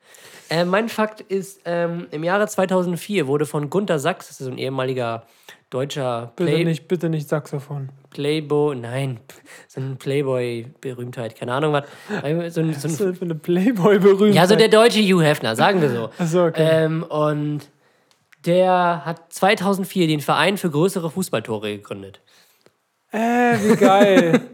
Äh, 0.50 0.64
mein 0.64 0.88
Fakt 0.88 1.20
ist, 1.20 1.60
ähm, 1.64 2.06
im 2.10 2.24
Jahre 2.24 2.46
2004 2.46 3.26
wurde 3.26 3.46
von 3.46 3.70
Gunther 3.70 3.98
Sachs, 3.98 4.28
das 4.28 4.40
ist 4.40 4.46
so 4.46 4.52
ein 4.52 4.58
ehemaliger 4.58 5.24
deutscher 5.70 6.32
Bitte 6.36 6.50
Play 6.50 6.64
nicht, 6.64 6.86
bitte 6.86 7.08
nicht 7.08 7.28
Saxophon. 7.28 7.88
Playboy, 8.10 8.76
nein, 8.76 9.20
so 9.68 9.80
ein 9.80 9.96
Playboy-Berühmtheit, 9.96 11.36
keine 11.36 11.52
Ahnung 11.52 11.72
was. 11.72 11.84
So 12.08 12.26
ein, 12.26 12.50
so 12.50 12.62
Was 12.62 12.84
ist 12.84 13.02
ein, 13.02 13.14
für 13.14 13.24
eine 13.24 13.34
Playboy-Berühmtheit? 13.34 14.34
ja, 14.34 14.46
so 14.46 14.56
der 14.56 14.68
deutsche 14.68 15.00
Hugh 15.00 15.22
Hefner, 15.22 15.56
sagen 15.56 15.80
wir 15.80 15.90
so. 15.90 16.10
Achso, 16.18 16.46
okay. 16.46 16.84
Ähm, 16.84 17.02
und 17.02 17.68
der 18.46 19.02
hat 19.04 19.32
2004 19.32 20.06
den 20.06 20.20
Verein 20.20 20.58
für 20.58 20.70
größere 20.70 21.10
Fußballtore 21.10 21.76
gegründet. 21.76 22.20
Äh, 23.10 23.18
wie 23.58 23.76
geil. 23.76 24.40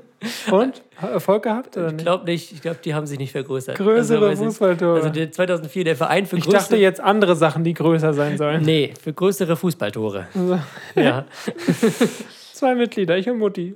Und? 0.51 0.83
Erfolg 1.01 1.45
gehabt 1.45 1.77
oder 1.79 1.91
Ich 1.93 1.97
glaube 1.97 2.25
nicht, 2.27 2.53
ich 2.53 2.61
glaube, 2.61 2.79
die 2.85 2.95
haben 2.95 3.07
sich 3.07 3.19
nicht 3.19 3.33
vergrößert. 3.33 3.77
Größere 3.77 4.33
ich- 4.33 4.39
Fußballtore. 4.39 4.97
Also 4.97 5.09
der 5.09 5.33
2004 5.33 5.85
der 5.85 5.97
Verein 5.97 6.27
für 6.27 6.37
Ich 6.37 6.45
größere 6.45 6.61
dachte 6.61 6.77
jetzt 6.77 7.01
andere 7.01 7.37
Sachen, 7.37 7.65
die 7.65 7.73
größer 7.75 8.13
sein 8.13 8.37
sollen. 8.37 8.63
Nee, 8.63 8.93
für 9.03 9.13
größere 9.15 9.57
Fußballtore. 9.57 10.27
Ja. 10.95 11.25
Zwei 12.53 12.75
Mitglieder, 12.75 13.17
ich 13.17 13.29
und 13.31 13.39
Mutti. 13.39 13.75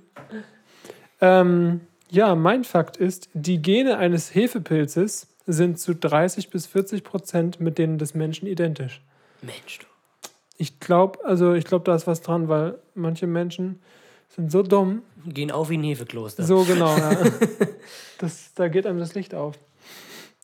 Ähm, 1.20 1.80
ja, 2.11 2.34
mein 2.34 2.64
Fakt 2.64 2.97
ist, 2.99 3.30
die 3.32 3.62
Gene 3.62 3.97
eines 3.97 4.34
Hefepilzes 4.34 5.28
sind 5.47 5.78
zu 5.78 5.95
30 5.95 6.51
bis 6.51 6.66
40 6.66 7.05
Prozent 7.05 7.61
mit 7.61 7.78
denen 7.78 7.99
des 7.99 8.14
Menschen 8.14 8.47
identisch. 8.47 9.03
Mensch, 9.42 9.78
du. 9.78 9.86
Ich 10.57 10.78
glaube, 10.80 11.24
also 11.24 11.55
ich 11.55 11.64
glaube, 11.64 11.84
da 11.84 11.95
ist 11.95 12.07
was 12.07 12.20
dran, 12.20 12.49
weil 12.49 12.78
manche 12.95 13.26
Menschen 13.26 13.80
sind 14.29 14.51
so 14.51 14.62
dumm. 14.62 15.03
Gehen 15.27 15.51
auf 15.51 15.70
wie 15.70 15.79
ein 15.79 15.83
Hefekloster. 15.83 16.45
So 16.45 16.64
genau, 16.64 16.97
ja. 16.97 17.16
Das, 18.18 18.55
da 18.55 18.68
geht 18.68 18.87
einem 18.87 19.01
das 19.01 19.14
Licht 19.14 19.35
auf. 19.35 19.59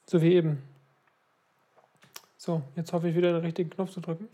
So 0.06 0.20
wie 0.20 0.34
eben. 0.34 0.62
So, 2.36 2.62
jetzt 2.74 2.92
hoffe 2.92 3.08
ich 3.08 3.16
wieder 3.16 3.32
den 3.32 3.42
richtigen 3.42 3.70
Knopf 3.70 3.92
zu 3.92 4.00
drücken. 4.00 4.28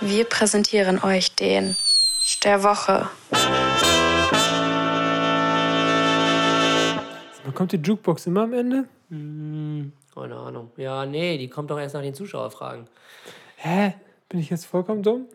Wir 0.00 0.24
präsentieren 0.24 1.02
euch 1.02 1.34
den 1.34 1.74
der 2.44 2.62
Woche. 2.62 3.08
Kommt 7.54 7.72
die 7.72 7.76
Jukebox 7.76 8.26
immer 8.26 8.42
am 8.42 8.52
Ende? 8.52 8.88
Hm, 9.10 9.92
keine 10.12 10.36
Ahnung. 10.36 10.72
Ja, 10.76 11.06
nee, 11.06 11.38
die 11.38 11.48
kommt 11.48 11.70
doch 11.70 11.78
erst 11.78 11.94
nach 11.94 12.02
den 12.02 12.14
Zuschauerfragen. 12.14 12.88
Hä? 13.56 13.94
Bin 14.28 14.40
ich 14.40 14.50
jetzt 14.50 14.66
vollkommen 14.66 15.02
dumm? 15.02 15.26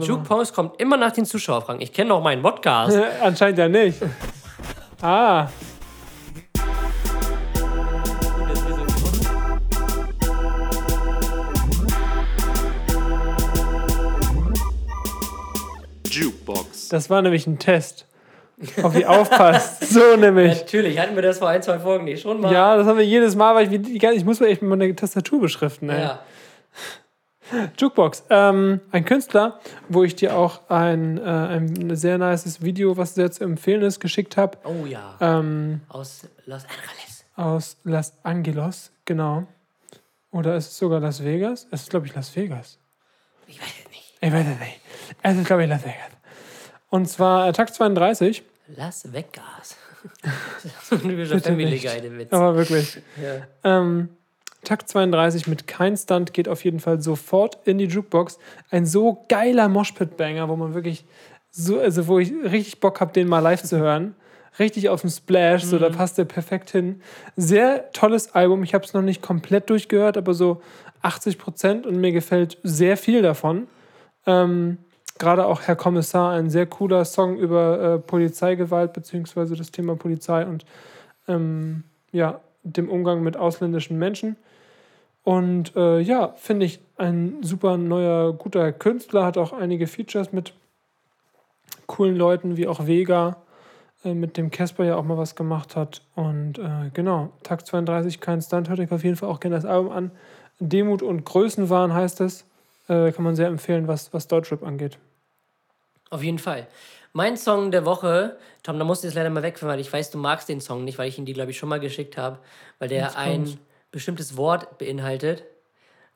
Die. 0.00 0.06
Jukebox 0.06 0.52
kommt 0.52 0.80
immer 0.80 0.96
nach 0.96 1.12
den 1.12 1.26
Zuschauerfragen. 1.26 1.82
Ich 1.82 1.92
kenne 1.92 2.10
doch 2.10 2.22
meinen 2.22 2.42
Podcast. 2.42 2.96
Anscheinend 3.22 3.58
ja 3.58 3.68
nicht. 3.68 3.98
Ah, 5.02 5.48
Jukebox. 16.06 16.88
das 16.88 17.10
war 17.10 17.22
nämlich 17.22 17.46
ein 17.46 17.58
Test. 17.58 18.06
Ob 18.82 18.94
ihr 18.94 19.10
aufpasst. 19.10 19.82
So 19.92 20.16
nämlich. 20.16 20.60
Natürlich, 20.60 20.98
hatten 20.98 21.16
wir 21.16 21.22
das 21.22 21.38
vor 21.38 21.48
ein, 21.48 21.62
zwei 21.62 21.78
Folgen 21.78 22.04
nicht 22.04 22.22
schon 22.22 22.40
mal. 22.40 22.52
Ja, 22.52 22.76
das 22.76 22.86
haben 22.86 22.96
wir 22.96 23.04
jedes 23.04 23.34
Mal, 23.34 23.54
weil 23.54 23.72
ich, 23.72 23.82
die 23.82 24.06
ich 24.06 24.24
muss 24.24 24.40
mir 24.40 24.46
echt 24.46 24.62
mal 24.62 24.74
eine 24.74 24.94
Tastatur 24.94 25.40
beschriften. 25.40 25.90
Ey. 25.90 26.00
Ja. 26.00 26.20
Jukebox. 27.78 28.24
Ähm, 28.30 28.80
ein 28.90 29.04
Künstler, 29.04 29.60
wo 29.88 30.04
ich 30.04 30.14
dir 30.14 30.36
auch 30.36 30.68
ein, 30.68 31.18
äh, 31.18 31.22
ein 31.22 31.96
sehr 31.96 32.18
nices 32.18 32.62
Video, 32.62 32.96
was 32.96 33.14
sehr 33.14 33.30
zu 33.30 33.44
empfehlen 33.44 33.82
ist, 33.82 34.00
geschickt 34.00 34.36
habe. 34.36 34.58
Oh 34.64 34.86
ja. 34.86 35.16
Ähm, 35.20 35.80
Aus 35.88 36.28
Los 36.46 36.64
Angeles. 36.64 37.24
aus 37.36 37.76
Los 37.84 38.12
Angeles, 38.22 38.92
genau. 39.04 39.46
Oder 40.30 40.56
ist 40.56 40.68
es 40.68 40.78
sogar 40.78 41.00
Las 41.00 41.22
Vegas? 41.22 41.66
Es 41.70 41.82
ist, 41.82 41.90
glaube 41.90 42.06
ich, 42.06 42.14
Las 42.14 42.34
Vegas. 42.34 42.78
Ich 43.46 43.60
weiß 43.60 43.68
es 43.84 43.90
nicht. 43.90 44.14
Ich 44.20 44.32
weiß 44.32 44.46
es 44.46 44.58
nicht. 44.60 44.80
Es 45.22 45.36
ist, 45.36 45.46
glaube 45.46 45.64
ich, 45.64 45.68
Las 45.68 45.82
Vegas. 45.82 46.10
Und 46.88 47.06
zwar 47.08 47.48
äh, 47.48 47.52
Tag 47.52 47.72
32. 47.74 48.42
Las 48.76 49.12
Vegas. 49.12 49.76
so 50.84 50.96
ein 50.96 51.02
typischer 51.02 51.40
Family. 51.40 51.78
Guy, 51.78 52.18
Witz. 52.18 52.32
Aber 52.32 52.56
wirklich. 52.56 53.00
Ja. 53.22 53.46
Ähm, 53.78 54.08
Takt 54.64 54.88
32 54.88 55.48
mit 55.48 55.66
kein 55.66 55.96
Stunt 55.96 56.32
geht 56.32 56.48
auf 56.48 56.64
jeden 56.64 56.78
Fall 56.78 57.00
sofort 57.00 57.58
in 57.66 57.78
die 57.78 57.86
Jukebox. 57.86 58.38
Ein 58.70 58.86
so 58.86 59.24
geiler 59.28 59.68
Moshpit-Banger, 59.68 60.48
wo 60.48 60.56
man 60.56 60.74
wirklich 60.74 61.04
so, 61.50 61.80
also 61.80 62.06
wo 62.06 62.18
ich 62.18 62.32
richtig 62.44 62.80
Bock 62.80 63.00
habe, 63.00 63.12
den 63.12 63.28
mal 63.28 63.40
live 63.40 63.62
zu 63.62 63.78
hören. 63.78 64.14
Richtig 64.58 64.88
auf 64.88 65.00
dem 65.00 65.10
Splash, 65.10 65.64
so 65.64 65.78
da 65.78 65.88
passt 65.88 66.18
der 66.18 66.26
perfekt 66.26 66.70
hin. 66.70 67.00
Sehr 67.36 67.90
tolles 67.92 68.34
Album. 68.34 68.62
Ich 68.62 68.74
habe 68.74 68.84
es 68.84 68.92
noch 68.92 69.02
nicht 69.02 69.22
komplett 69.22 69.68
durchgehört, 69.70 70.16
aber 70.16 70.34
so 70.34 70.60
80 71.00 71.38
Prozent 71.38 71.86
und 71.86 71.96
mir 71.96 72.12
gefällt 72.12 72.58
sehr 72.62 72.96
viel 72.96 73.22
davon. 73.22 73.66
Ähm, 74.26 74.78
Gerade 75.18 75.46
auch 75.46 75.62
Herr 75.62 75.76
Kommissar, 75.76 76.32
ein 76.32 76.50
sehr 76.50 76.66
cooler 76.66 77.04
Song 77.04 77.36
über 77.36 77.94
äh, 77.94 77.98
Polizeigewalt 77.98 78.92
beziehungsweise 78.92 79.56
das 79.56 79.70
Thema 79.70 79.94
Polizei 79.94 80.46
und 80.46 80.64
ähm, 81.28 81.84
ja, 82.12 82.40
dem 82.62 82.88
Umgang 82.88 83.22
mit 83.22 83.36
ausländischen 83.36 83.98
Menschen. 83.98 84.36
Und 85.24 85.76
äh, 85.76 86.00
ja, 86.00 86.28
finde 86.36 86.66
ich 86.66 86.80
ein 86.96 87.42
super 87.42 87.76
neuer, 87.76 88.32
guter 88.32 88.72
Künstler, 88.72 89.24
hat 89.24 89.38
auch 89.38 89.52
einige 89.52 89.86
Features 89.86 90.32
mit 90.32 90.54
coolen 91.86 92.16
Leuten 92.16 92.56
wie 92.56 92.66
auch 92.66 92.86
Vega, 92.86 93.36
äh, 94.04 94.14
mit 94.14 94.36
dem 94.36 94.50
Casper 94.50 94.84
ja 94.84 94.96
auch 94.96 95.04
mal 95.04 95.18
was 95.18 95.36
gemacht 95.36 95.76
hat. 95.76 96.02
Und 96.14 96.58
äh, 96.58 96.90
genau, 96.92 97.30
Tag 97.42 97.66
32, 97.66 98.20
kein 98.20 98.42
Stunt, 98.42 98.68
hört 98.68 98.80
euch 98.80 98.90
auf 98.90 99.04
jeden 99.04 99.16
Fall 99.16 99.28
auch 99.28 99.40
gerne 99.40 99.56
das 99.56 99.64
Album 99.64 99.92
an. 99.92 100.10
Demut 100.58 101.02
und 101.02 101.24
Größenwahn 101.24 101.92
heißt 101.92 102.20
es. 102.20 102.44
Äh, 102.88 103.12
kann 103.12 103.24
man 103.24 103.36
sehr 103.36 103.46
empfehlen, 103.46 103.86
was, 103.86 104.12
was 104.12 104.26
Deutschrap 104.26 104.64
angeht. 104.64 104.98
Auf 106.12 106.22
jeden 106.22 106.38
Fall. 106.38 106.66
Mein 107.14 107.36
Song 107.38 107.70
der 107.70 107.84
Woche, 107.86 108.36
Tom, 108.62 108.78
da 108.78 108.84
musst 108.84 109.02
du 109.02 109.08
jetzt 109.08 109.14
leider 109.14 109.30
mal 109.30 109.42
weg, 109.42 109.62
weil 109.62 109.80
ich 109.80 109.90
weiß, 109.92 110.10
du 110.10 110.18
magst 110.18 110.48
den 110.48 110.60
Song 110.60 110.84
nicht, 110.84 110.98
weil 110.98 111.08
ich 111.08 111.18
ihn 111.18 111.24
dir, 111.24 111.34
glaube 111.34 111.50
ich, 111.50 111.58
schon 111.58 111.68
mal 111.70 111.80
geschickt 111.80 112.16
habe, 112.18 112.38
weil 112.78 112.88
der 112.88 113.16
ein 113.16 113.58
bestimmtes 113.90 114.36
Wort 114.36 114.76
beinhaltet, 114.78 115.42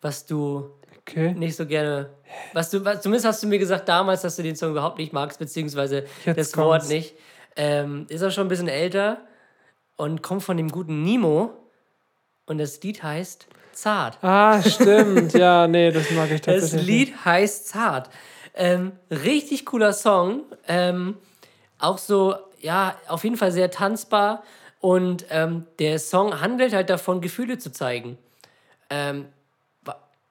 was 0.02 0.26
du 0.26 0.70
Okay. 1.08 1.32
nicht 1.34 1.54
so 1.56 1.66
gerne. 1.66 2.10
Was 2.52 2.70
du, 2.70 2.84
was, 2.84 3.00
zumindest 3.00 3.26
hast 3.26 3.42
du 3.42 3.46
mir 3.46 3.58
gesagt 3.60 3.88
damals, 3.88 4.22
dass 4.22 4.34
du 4.36 4.42
den 4.42 4.56
Song 4.56 4.72
überhaupt 4.72 4.98
nicht 4.98 5.12
magst, 5.12 5.38
beziehungsweise 5.38 6.04
Jetzt 6.24 6.36
das 6.36 6.52
kommt's. 6.52 6.66
Wort 6.84 6.88
nicht. 6.88 7.14
Ähm, 7.54 8.06
ist 8.08 8.22
auch 8.24 8.30
schon 8.32 8.46
ein 8.46 8.48
bisschen 8.48 8.66
älter 8.68 9.18
und 9.96 10.22
kommt 10.22 10.42
von 10.42 10.56
dem 10.56 10.68
guten 10.68 11.04
Nemo. 11.04 11.52
Und 12.46 12.58
das 12.58 12.82
Lied 12.82 13.02
heißt 13.04 13.46
Zart. 13.72 14.18
Ah, 14.22 14.60
stimmt. 14.62 15.32
ja, 15.34 15.66
nee, 15.68 15.90
das 15.92 16.10
mag 16.10 16.30
ich 16.32 16.40
Das 16.42 16.60
tatsächlich. 16.62 16.86
Lied 16.86 17.24
heißt 17.24 17.68
Zart. 17.68 18.10
Ähm, 18.56 18.92
richtig 19.10 19.66
cooler 19.66 19.92
Song. 19.92 20.42
Ähm, 20.66 21.16
auch 21.78 21.98
so, 21.98 22.34
ja, 22.58 22.96
auf 23.08 23.24
jeden 23.24 23.36
Fall 23.36 23.52
sehr 23.52 23.70
tanzbar. 23.70 24.42
Und 24.80 25.26
ähm, 25.30 25.66
der 25.78 25.98
Song 25.98 26.40
handelt 26.40 26.72
halt 26.72 26.90
davon, 26.90 27.20
Gefühle 27.20 27.58
zu 27.58 27.70
zeigen. 27.70 28.18
Ähm, 28.90 29.26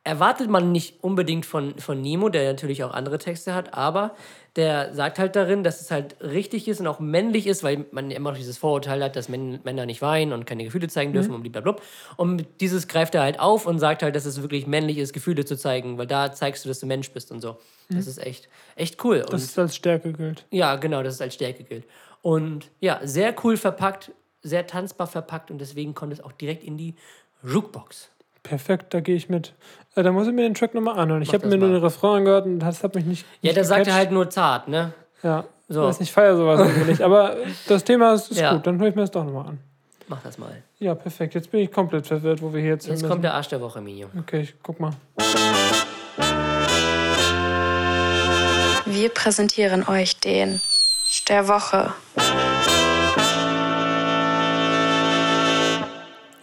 erwartet 0.05 0.49
man 0.49 0.71
nicht 0.71 1.03
unbedingt 1.03 1.45
von, 1.45 1.77
von 1.79 1.99
Nemo, 1.99 2.29
der 2.29 2.49
natürlich 2.49 2.83
auch 2.83 2.93
andere 2.93 3.17
Texte 3.17 3.55
hat, 3.55 3.73
aber 3.73 4.15
der 4.55 4.93
sagt 4.93 5.17
halt 5.19 5.35
darin, 5.35 5.63
dass 5.63 5.81
es 5.81 5.89
halt 5.91 6.15
richtig 6.21 6.67
ist 6.67 6.79
und 6.79 6.87
auch 6.87 6.99
männlich 6.99 7.47
ist, 7.47 7.63
weil 7.63 7.85
man 7.91 8.11
immer 8.11 8.29
noch 8.29 8.37
dieses 8.37 8.57
Vorurteil 8.57 9.03
hat, 9.03 9.15
dass 9.15 9.27
Män 9.29 9.59
Männer 9.63 9.85
nicht 9.85 10.01
weinen 10.01 10.31
und 10.31 10.45
keine 10.45 10.63
Gefühle 10.63 10.87
zeigen 10.87 11.11
dürfen 11.11 11.33
und 11.33 11.41
blablabla. 11.41 11.83
Und 12.15 12.45
dieses 12.61 12.87
greift 12.87 13.15
er 13.15 13.23
halt 13.23 13.39
auf 13.39 13.65
und 13.65 13.79
sagt 13.79 14.03
halt, 14.03 14.15
dass 14.15 14.25
es 14.25 14.41
wirklich 14.41 14.67
männlich 14.67 14.99
ist, 14.99 15.11
Gefühle 15.11 15.43
zu 15.43 15.57
zeigen, 15.57 15.97
weil 15.97 16.07
da 16.07 16.31
zeigst 16.31 16.63
du, 16.63 16.69
dass 16.69 16.79
du 16.79 16.85
Mensch 16.85 17.11
bist 17.11 17.31
und 17.31 17.41
so. 17.41 17.57
Das 17.89 18.07
ist 18.07 18.19
echt, 18.19 18.47
echt 18.75 19.03
cool. 19.03 19.21
Und 19.21 19.33
Das 19.33 19.43
ist 19.43 19.59
als 19.59 19.75
Stärke 19.75 20.13
gilt. 20.13 20.45
ja, 20.51 20.75
genau, 20.75 21.03
dass 21.03 21.15
es 21.15 21.21
als 21.21 21.33
Stärke 21.33 21.63
gilt. 21.63 21.85
Und 22.21 22.69
ja, 22.79 23.01
sehr 23.03 23.35
cool 23.43 23.57
verpackt, 23.57 24.11
sehr 24.41 24.67
tanzbar 24.67 25.07
verpackt 25.07 25.49
und 25.49 25.57
deswegen 25.59 25.95
kommt 25.95 26.13
es 26.13 26.21
auch 26.21 26.31
direkt 26.31 26.63
in 26.63 26.77
die 26.77 26.93
Jukebox. 27.43 28.09
Perfekt, 28.47 28.93
da 28.93 28.99
gehe 28.99 29.15
ich 29.15 29.27
mit. 29.27 29.53
Äh, 29.95 30.03
da 30.03 30.11
muss 30.11 30.27
ich 30.27 30.33
mir 30.33 30.43
den 30.43 30.53
Track 30.53 30.75
nochmal 30.75 30.99
anhören. 30.99 31.21
Ich 31.23 31.33
habe 31.33 31.47
mir 31.47 31.57
nur 31.57 31.69
den 31.69 31.81
Refrain 31.81 32.17
angehört 32.19 32.45
und 32.45 32.59
das 32.59 32.83
hat 32.83 32.93
mich 32.93 33.05
nicht. 33.05 33.25
Ja, 33.41 33.53
da 33.53 33.63
sagt 33.63 33.79
er 33.79 33.83
gecatcht. 33.85 33.97
halt 33.97 34.11
nur 34.11 34.29
zart, 34.29 34.67
ne? 34.67 34.93
Ja, 35.23 35.45
So. 35.67 35.81
weiß 35.83 35.99
nicht, 35.99 36.09
ich 36.09 36.13
feiere 36.13 36.37
sowas 36.37 36.61
nicht. 36.87 37.01
Aber 37.01 37.37
das 37.67 37.83
Thema 37.83 38.13
ist, 38.13 38.29
ist 38.31 38.39
Ja. 38.39 38.53
gut, 38.53 38.67
dann 38.67 38.79
höre 38.79 38.89
ich 38.89 38.95
mir 38.95 39.01
das 39.01 39.09
doch 39.11 39.23
nochmal 39.25 39.47
an. 39.47 39.59
Mach 40.07 40.21
das 40.21 40.37
mal. 40.37 40.51
Ja, 40.77 40.93
perfekt. 40.93 41.33
Jetzt 41.33 41.49
bin 41.49 41.61
ich 41.61 41.71
komplett 41.71 42.05
verwirrt, 42.05 42.39
wo 42.43 42.53
wir 42.53 42.61
hier 42.61 42.69
jetzt, 42.71 42.85
Jetzt 42.85 42.99
hin 43.01 43.09
kommt 43.09 43.23
der 43.23 43.33
Arsch 43.33 43.47
der 43.47 43.61
Woche, 43.61 43.81
Minio. 43.81 44.09
Okay, 44.19 44.41
ich 44.41 44.53
guck 44.61 44.79
mal. 44.79 44.91
Wir 48.85 49.09
präsentieren 49.09 49.87
euch 49.87 50.19
den 50.19 50.61
der 51.29 51.47
Woche. 51.47 51.91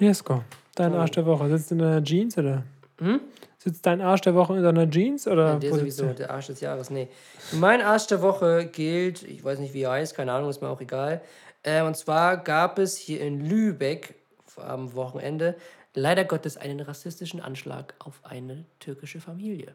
Jesko, 0.00 0.42
dein 0.74 0.94
Arsch 0.94 1.12
der 1.12 1.26
Woche. 1.26 1.48
Sitzt 1.48 1.72
in 1.72 1.78
der 1.78 2.02
Jeans 2.02 2.36
oder? 2.38 2.64
Hm? 2.98 3.20
Sitzt 3.58 3.86
dein 3.86 4.00
Arsch 4.00 4.22
der 4.22 4.34
Woche 4.34 4.56
in 4.56 4.62
deiner 4.62 4.88
Jeans? 4.90 5.26
Oder 5.28 5.52
Ja, 5.52 5.58
der 5.58 5.70
wo 5.70 5.76
sitzt 5.76 5.98
sowieso, 5.98 6.14
der 6.14 6.30
Arsch 6.30 6.48
des 6.48 6.60
Jahres, 6.60 6.90
nee. 6.90 7.08
Mein 7.52 7.80
Arsch 7.80 8.06
der 8.08 8.22
Woche 8.22 8.66
gilt, 8.66 9.22
ich 9.22 9.44
weiß 9.44 9.58
nicht, 9.58 9.74
wie 9.74 9.82
er 9.82 9.92
heißt, 9.92 10.14
keine 10.14 10.32
Ahnung, 10.32 10.50
ist 10.50 10.60
mir 10.60 10.68
auch 10.68 10.80
egal. 10.80 11.20
Äh, 11.62 11.82
und 11.82 11.96
zwar 11.96 12.36
gab 12.36 12.78
es 12.78 12.96
hier 12.96 13.20
in 13.20 13.40
Lübeck 13.48 14.14
am 14.56 14.94
Wochenende 14.94 15.54
leider 15.94 16.24
Gottes 16.24 16.56
einen 16.56 16.80
rassistischen 16.80 17.40
Anschlag 17.40 17.94
auf 17.98 18.20
eine 18.24 18.64
türkische 18.80 19.20
Familie. 19.20 19.74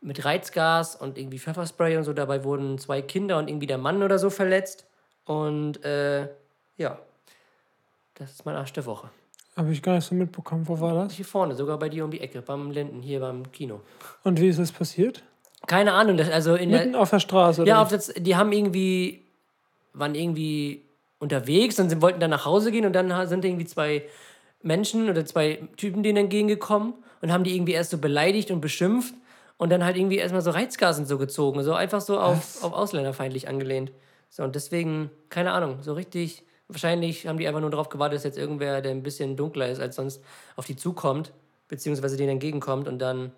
Mit 0.00 0.24
Reizgas 0.24 0.96
und 0.96 1.18
irgendwie 1.18 1.38
Pfefferspray 1.38 1.96
und 1.96 2.04
so. 2.04 2.12
Dabei 2.12 2.44
wurden 2.44 2.78
zwei 2.78 3.02
Kinder 3.02 3.38
und 3.38 3.48
irgendwie 3.48 3.66
der 3.66 3.78
Mann 3.78 4.02
oder 4.02 4.18
so 4.18 4.30
verletzt. 4.30 4.86
Und 5.24 5.82
äh, 5.84 6.28
ja, 6.76 6.98
das 8.14 8.32
ist 8.32 8.46
mein 8.46 8.56
Arsch 8.56 8.72
der 8.72 8.86
Woche. 8.86 9.10
Habe 9.56 9.72
ich 9.72 9.82
gar 9.82 9.94
nicht 9.94 10.04
so 10.04 10.14
mitbekommen. 10.14 10.68
Wo 10.68 10.78
war 10.80 10.94
das? 10.94 11.14
Hier 11.14 11.24
vorne, 11.24 11.54
sogar 11.54 11.78
bei 11.78 11.88
dir 11.88 12.04
um 12.04 12.10
die 12.10 12.20
Ecke, 12.20 12.42
beim 12.42 12.70
Linden, 12.70 13.00
hier 13.00 13.20
beim 13.20 13.50
Kino. 13.52 13.80
Und 14.22 14.38
wie 14.40 14.48
ist 14.48 14.58
das 14.58 14.70
passiert? 14.70 15.22
Keine 15.66 15.94
Ahnung, 15.94 16.18
das, 16.18 16.30
also 16.30 16.54
in 16.54 16.70
der, 16.70 16.80
Mitten 16.80 16.94
auf 16.94 17.10
der 17.10 17.20
Straße. 17.20 17.62
Oder 17.62 17.68
Ja, 17.70 17.82
auf 17.82 17.88
das, 17.88 18.12
die 18.16 18.36
haben 18.36 18.52
irgendwie, 18.52 19.24
waren 19.94 20.14
irgendwie 20.14 20.84
unterwegs 21.18 21.80
und 21.80 21.88
sie 21.88 22.02
wollten 22.02 22.20
dann 22.20 22.30
nach 22.30 22.44
Hause 22.44 22.70
gehen 22.70 22.84
und 22.84 22.92
dann 22.92 23.26
sind 23.26 23.44
irgendwie 23.44 23.64
zwei 23.64 24.04
Menschen 24.62 25.08
oder 25.08 25.24
zwei 25.24 25.66
Typen 25.76 26.02
denen 26.02 26.18
entgegengekommen 26.18 26.94
und 27.22 27.32
haben 27.32 27.44
die 27.44 27.56
irgendwie 27.56 27.72
erst 27.72 27.90
so 27.90 27.98
beleidigt 27.98 28.50
und 28.50 28.60
beschimpft 28.60 29.14
und 29.56 29.70
dann 29.70 29.84
halt 29.84 29.96
irgendwie 29.96 30.18
erstmal 30.18 30.42
so 30.42 30.50
Reizgas 30.50 30.98
und 30.98 31.06
so 31.06 31.16
gezogen. 31.16 31.62
So 31.62 31.72
einfach 31.72 32.02
so 32.02 32.20
auf, 32.20 32.62
auf 32.62 32.72
ausländerfeindlich 32.74 33.48
angelehnt. 33.48 33.90
So, 34.28 34.42
und 34.42 34.54
deswegen, 34.54 35.10
keine 35.30 35.52
Ahnung, 35.52 35.78
so 35.80 35.94
richtig, 35.94 36.42
wahrscheinlich 36.68 37.26
haben 37.26 37.38
die 37.38 37.46
einfach 37.46 37.60
nur 37.60 37.70
darauf 37.70 37.88
gewartet, 37.88 38.16
dass 38.16 38.24
jetzt 38.24 38.38
irgendwer, 38.38 38.80
der 38.82 38.90
ein 38.92 39.02
bisschen 39.02 39.36
dunkler 39.36 39.68
ist 39.68 39.80
als 39.80 39.96
sonst, 39.96 40.22
auf 40.56 40.66
die 40.66 40.76
zukommt, 40.76 41.32
beziehungsweise 41.68 42.16
denen 42.16 42.30
entgegenkommt 42.30 42.88
und 42.88 42.98
dann, 42.98 43.32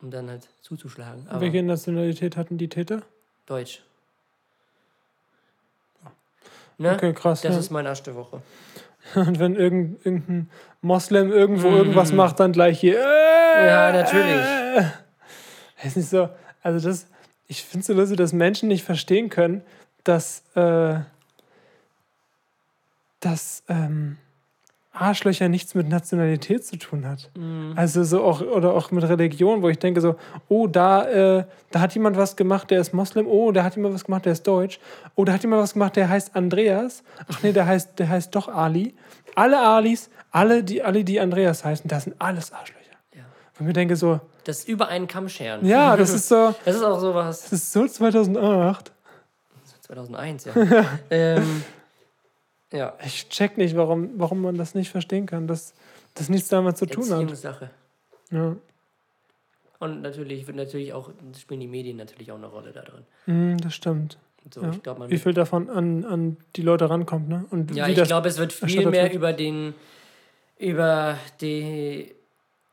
um 0.00 0.10
dann 0.10 0.28
halt 0.28 0.48
zuzuschlagen. 0.62 1.26
Aber 1.28 1.40
Welche 1.40 1.62
Nationalität 1.62 2.36
hatten 2.36 2.58
die 2.58 2.68
Täter? 2.68 3.02
Deutsch. 3.46 3.82
Ne? 6.78 6.94
Okay, 6.94 7.12
krass. 7.12 7.42
Das 7.42 7.52
ja. 7.54 7.58
ist 7.60 7.70
mein 7.70 7.86
Arsch 7.86 8.02
der 8.02 8.14
Woche. 8.14 8.42
Und 9.14 9.38
wenn 9.38 9.56
irgend, 9.56 10.04
irgendein 10.04 10.50
Moslem 10.80 11.30
irgendwo 11.30 11.68
irgendwas 11.68 12.12
macht, 12.12 12.40
dann 12.40 12.52
gleich 12.52 12.80
hier. 12.80 12.98
Äh, 12.98 13.66
Ja, 13.66 13.92
natürlich. 13.92 14.36
äh. 14.36 15.86
Ist 15.86 15.96
nicht 15.96 16.08
so. 16.08 16.28
Also 16.62 16.88
das, 16.88 17.06
ich 17.48 17.64
finde 17.64 17.80
es 17.80 17.86
so 17.88 17.94
lustig, 17.94 18.16
dass 18.16 18.32
Menschen 18.32 18.68
nicht 18.68 18.84
verstehen 18.84 19.28
können, 19.28 19.62
dass, 20.04 20.44
äh, 20.54 21.00
dass 23.22 23.62
ähm, 23.68 24.18
Arschlöcher 24.92 25.48
nichts 25.48 25.74
mit 25.74 25.88
Nationalität 25.88 26.66
zu 26.66 26.76
tun 26.76 27.06
hat. 27.08 27.30
Also 27.76 28.04
so 28.04 28.22
auch, 28.22 28.42
oder 28.42 28.74
auch 28.74 28.90
mit 28.90 29.02
Religion, 29.04 29.62
wo 29.62 29.70
ich 29.70 29.78
denke 29.78 30.02
so, 30.02 30.16
oh, 30.48 30.66
da, 30.66 31.38
äh, 31.38 31.44
da 31.70 31.80
hat 31.80 31.94
jemand 31.94 32.18
was 32.18 32.36
gemacht, 32.36 32.70
der 32.70 32.80
ist 32.80 32.92
Moslem, 32.92 33.26
oh, 33.26 33.52
da 33.52 33.64
hat 33.64 33.74
jemand 33.74 33.94
was 33.94 34.04
gemacht, 34.04 34.26
der 34.26 34.32
ist 34.34 34.46
Deutsch, 34.46 34.78
oh, 35.14 35.24
da 35.24 35.32
hat 35.32 35.42
jemand 35.42 35.62
was 35.62 35.72
gemacht, 35.72 35.96
der 35.96 36.10
heißt 36.10 36.36
Andreas, 36.36 37.02
ach 37.26 37.42
nee, 37.42 37.52
der 37.52 37.64
heißt, 37.64 37.98
der 37.98 38.10
heißt 38.10 38.34
doch 38.34 38.48
Ali. 38.48 38.94
Alle 39.34 39.60
Alis, 39.60 40.10
alle, 40.30 40.62
die, 40.62 40.82
alle, 40.82 41.04
die 41.04 41.18
Andreas 41.18 41.64
heißen, 41.64 41.88
das 41.88 42.04
sind 42.04 42.16
alles 42.18 42.52
Arschlöcher. 42.52 42.80
Ja. 43.14 43.22
Und 43.58 43.66
mir 43.66 43.72
denke 43.72 43.96
so, 43.96 44.20
Das 44.44 44.58
ist 44.58 44.68
über 44.68 44.88
einen 44.88 45.06
Kamm 45.06 45.30
scheren. 45.30 45.64
ja, 45.64 45.96
das 45.96 46.10
ist 46.12 46.28
so, 46.28 46.54
Das 46.66 46.76
ist 46.76 46.82
auch 46.82 47.00
sowas. 47.00 47.44
das 47.44 47.52
ist 47.52 47.72
so 47.72 47.86
2008. 47.88 48.92
2001, 49.80 50.44
ja. 50.44 50.52
ähm, 51.10 51.62
ja. 52.72 52.94
Ich 53.04 53.28
check 53.28 53.56
nicht, 53.58 53.76
warum, 53.76 54.10
warum 54.18 54.40
man 54.42 54.56
das 54.56 54.74
nicht 54.74 54.90
verstehen 54.90 55.26
kann, 55.26 55.46
dass 55.46 55.74
das 56.14 56.28
nichts 56.28 56.48
damit 56.48 56.76
zu 56.76 56.86
tun 56.86 57.04
hat. 57.04 57.10
Erziehungssache. 57.12 57.70
Ja. 58.30 58.56
Und 59.78 60.02
natürlich 60.02 60.46
wird 60.46 60.56
natürlich 60.56 60.92
auch, 60.92 61.10
spielen 61.38 61.60
die 61.60 61.66
Medien 61.66 61.96
natürlich 61.96 62.30
auch 62.30 62.36
eine 62.36 62.46
Rolle 62.46 62.72
da 62.72 62.82
drin. 62.82 63.02
Mm, 63.26 63.56
das 63.58 63.74
stimmt. 63.74 64.16
So, 64.52 64.60
Ja. 64.62 64.94
man 64.94 65.10
Wie 65.10 65.18
viel 65.18 65.34
davon 65.34 65.70
an, 65.70 66.04
an 66.04 66.36
die 66.56 66.62
Leute 66.62 66.88
rankommt, 66.90 67.28
ne? 67.28 67.44
Und 67.50 67.74
Ja, 67.74 67.86
ich 67.88 68.02
glaube, 68.02 68.28
es 68.28 68.38
wird 68.38 68.52
viel 68.52 68.86
mehr 68.88 69.04
wird. 69.04 69.14
über 69.14 69.32
den, 69.32 69.74
über 70.58 71.16
die, 71.40 72.12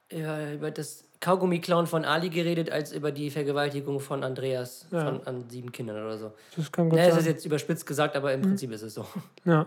über, 0.09 0.53
über 0.53 0.71
das 0.71 1.03
Kaugummi-Klauen 1.19 1.85
von 1.87 2.05
Ali 2.05 2.29
geredet, 2.29 2.71
als 2.71 2.91
über 2.93 3.11
die 3.11 3.29
Vergewaltigung 3.29 3.99
von 3.99 4.23
Andreas 4.23 4.87
Ja. 4.91 5.03
von, 5.05 5.27
an 5.27 5.49
sieben 5.49 5.71
Kindern 5.71 5.97
oder 6.03 6.17
so. 6.17 6.31
Das 6.55 6.71
kann 6.71 6.89
gut 6.89 6.97
Ja, 6.97 7.05
es 7.05 7.17
ist 7.17 7.23
sein. 7.25 7.33
jetzt 7.33 7.45
überspitzt 7.45 7.85
gesagt, 7.85 8.15
aber 8.15 8.29
Mhm. 8.29 8.35
im 8.35 8.41
Prinzip 8.49 8.71
ist 8.71 8.81
es 8.83 8.93
so. 8.93 9.05
Ja. 9.45 9.65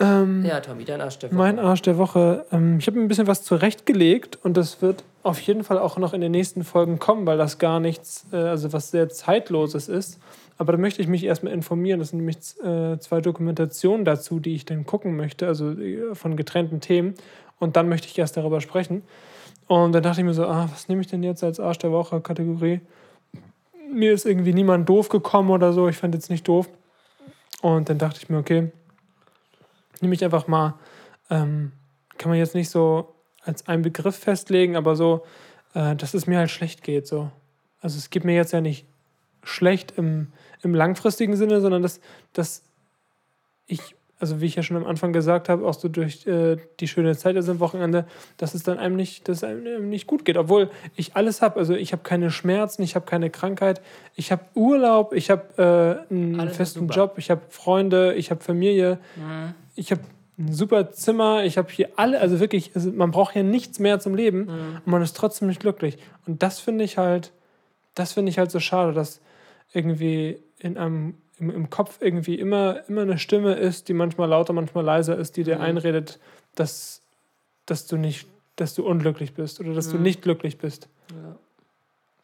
Ähm, 0.00 0.44
Ja, 0.44 0.60
Tommy, 0.60 0.84
dein 0.84 1.00
Arsch 1.00 1.18
der 1.18 1.30
Woche. 1.30 1.36
Mein 1.36 1.58
Arsch 1.58 1.82
der 1.82 1.98
Woche. 1.98 2.44
Ähm, 2.50 2.78
ich 2.78 2.86
habe 2.86 2.98
ein 2.98 3.08
bisschen 3.08 3.26
was 3.26 3.44
zurechtgelegt 3.44 4.38
und 4.42 4.56
das 4.56 4.82
wird 4.82 5.04
auf 5.22 5.40
jeden 5.40 5.64
Fall 5.64 5.78
auch 5.78 5.96
noch 5.98 6.12
in 6.12 6.20
den 6.20 6.32
nächsten 6.32 6.64
Folgen 6.64 6.98
kommen, 6.98 7.26
weil 7.26 7.38
das 7.38 7.58
gar 7.58 7.80
nichts, 7.80 8.26
äh, 8.32 8.36
also 8.36 8.72
was 8.72 8.90
sehr 8.90 9.08
zeitloses 9.08 9.88
ist. 9.88 10.18
Aber 10.58 10.72
da 10.72 10.78
möchte 10.78 11.02
ich 11.02 11.08
mich 11.08 11.24
erstmal 11.24 11.52
informieren. 11.52 11.98
Das 12.00 12.10
sind 12.10 12.18
nämlich 12.18 12.38
äh, 12.62 12.98
zwei 12.98 13.20
Dokumentationen 13.20 14.04
dazu, 14.04 14.38
die 14.40 14.54
ich 14.54 14.64
dann 14.64 14.86
gucken 14.86 15.16
möchte, 15.16 15.46
also 15.46 15.70
äh, 15.70 16.14
von 16.14 16.36
getrennten 16.36 16.80
Themen. 16.80 17.14
Und 17.58 17.76
dann 17.76 17.88
möchte 17.88 18.08
ich 18.08 18.18
erst 18.18 18.36
darüber 18.36 18.60
sprechen. 18.60 19.02
Und 19.66 19.92
dann 19.92 20.02
dachte 20.02 20.20
ich 20.20 20.26
mir 20.26 20.34
so, 20.34 20.44
ah, 20.44 20.68
was 20.70 20.88
nehme 20.88 21.00
ich 21.00 21.06
denn 21.06 21.22
jetzt 21.22 21.42
als 21.42 21.58
Arsch 21.58 21.78
der 21.78 21.90
Woche 21.90 22.20
Kategorie? 22.20 22.80
Mir 23.92 24.12
ist 24.12 24.26
irgendwie 24.26 24.52
niemand 24.52 24.88
doof 24.88 25.08
gekommen 25.08 25.50
oder 25.50 25.72
so. 25.72 25.88
Ich 25.88 25.96
fand 25.96 26.14
jetzt 26.14 26.30
nicht 26.30 26.46
doof. 26.46 26.68
Und 27.62 27.88
dann 27.88 27.98
dachte 27.98 28.18
ich 28.22 28.28
mir, 28.28 28.38
okay, 28.38 28.70
nehme 30.04 30.14
ich 30.14 30.24
einfach 30.24 30.46
mal, 30.46 30.78
ähm, 31.30 31.72
kann 32.18 32.30
man 32.30 32.38
jetzt 32.38 32.54
nicht 32.54 32.70
so 32.70 33.14
als 33.42 33.66
einen 33.66 33.82
Begriff 33.82 34.16
festlegen, 34.16 34.76
aber 34.76 34.96
so, 34.96 35.24
äh, 35.74 35.96
dass 35.96 36.14
es 36.14 36.26
mir 36.26 36.38
halt 36.38 36.50
schlecht 36.50 36.82
geht. 36.82 37.06
So. 37.06 37.30
Also 37.80 37.98
es 37.98 38.10
geht 38.10 38.24
mir 38.24 38.34
jetzt 38.34 38.52
ja 38.52 38.60
nicht 38.60 38.86
schlecht 39.42 39.92
im, 39.96 40.32
im 40.62 40.74
langfristigen 40.74 41.36
Sinne, 41.36 41.60
sondern 41.60 41.82
dass, 41.82 42.00
dass 42.32 42.62
ich, 43.66 43.94
also 44.18 44.40
wie 44.40 44.46
ich 44.46 44.54
ja 44.54 44.62
schon 44.62 44.76
am 44.76 44.86
Anfang 44.86 45.12
gesagt 45.12 45.48
habe, 45.48 45.66
auch 45.66 45.74
so 45.74 45.88
durch 45.88 46.26
äh, 46.26 46.56
die 46.80 46.88
schöne 46.88 47.16
Zeit 47.16 47.36
also 47.36 47.52
am 47.52 47.60
Wochenende, 47.60 48.06
dass 48.36 48.54
es 48.54 48.62
dann 48.62 48.78
einem 48.78 48.96
nicht, 48.96 49.28
dass 49.28 49.44
einem 49.44 49.88
nicht 49.88 50.06
gut 50.06 50.24
geht, 50.24 50.36
obwohl 50.36 50.70
ich 50.96 51.16
alles 51.16 51.42
habe. 51.42 51.58
Also 51.58 51.74
ich 51.74 51.92
habe 51.92 52.02
keine 52.02 52.30
Schmerzen, 52.30 52.82
ich 52.82 52.94
habe 52.94 53.06
keine 53.06 53.30
Krankheit, 53.30 53.80
ich 54.14 54.32
habe 54.32 54.42
Urlaub, 54.54 55.12
ich 55.12 55.30
habe 55.30 56.04
äh, 56.08 56.12
einen 56.12 56.40
Alles 56.40 56.56
festen. 56.56 56.88
Job, 56.88 57.14
ich 57.16 57.30
habe 57.30 57.42
Freunde, 57.48 58.14
ich 58.14 58.30
habe 58.30 58.42
Familie, 58.42 58.98
ich 59.74 59.90
habe 59.90 60.02
ein 60.38 60.52
super 60.52 60.90
Zimmer, 60.92 61.44
ich 61.44 61.58
habe 61.58 61.70
hier 61.70 61.90
alle, 61.96 62.20
also 62.20 62.40
wirklich, 62.40 62.72
also 62.74 62.90
man 62.90 63.10
braucht 63.10 63.34
hier 63.34 63.44
nichts 63.44 63.78
mehr 63.78 64.00
zum 64.00 64.14
Leben 64.14 64.48
und 64.84 64.86
man 64.86 65.02
ist 65.02 65.16
trotzdem 65.16 65.48
nicht 65.48 65.60
glücklich. 65.60 65.98
Und 66.26 66.42
das 66.42 66.60
finde 66.60 66.84
ich 66.84 66.98
halt, 66.98 67.32
das 67.94 68.12
finde 68.12 68.30
ich 68.30 68.38
halt 68.38 68.50
so 68.50 68.58
schade, 68.60 68.92
dass 68.92 69.20
irgendwie 69.72 70.38
in 70.58 70.76
einem, 70.76 71.14
im, 71.38 71.50
im 71.50 71.70
Kopf 71.70 71.98
irgendwie 72.00 72.36
immer, 72.36 72.80
immer 72.88 73.02
eine 73.02 73.18
Stimme 73.18 73.54
ist, 73.54 73.88
die 73.88 73.94
manchmal 73.94 74.28
lauter, 74.28 74.52
manchmal 74.52 74.84
leiser 74.84 75.16
ist, 75.16 75.36
die 75.36 75.44
dir 75.44 75.60
einredet, 75.60 76.18
dass, 76.54 77.02
dass 77.66 77.86
du 77.86 77.96
nicht, 77.96 78.26
dass 78.56 78.74
du 78.74 78.86
unglücklich 78.86 79.34
bist 79.34 79.60
oder 79.60 79.74
dass 79.74 79.90
du 79.90 79.98
nicht 79.98 80.22
glücklich 80.22 80.58
bist. 80.58 80.88
Ja. 81.10 81.36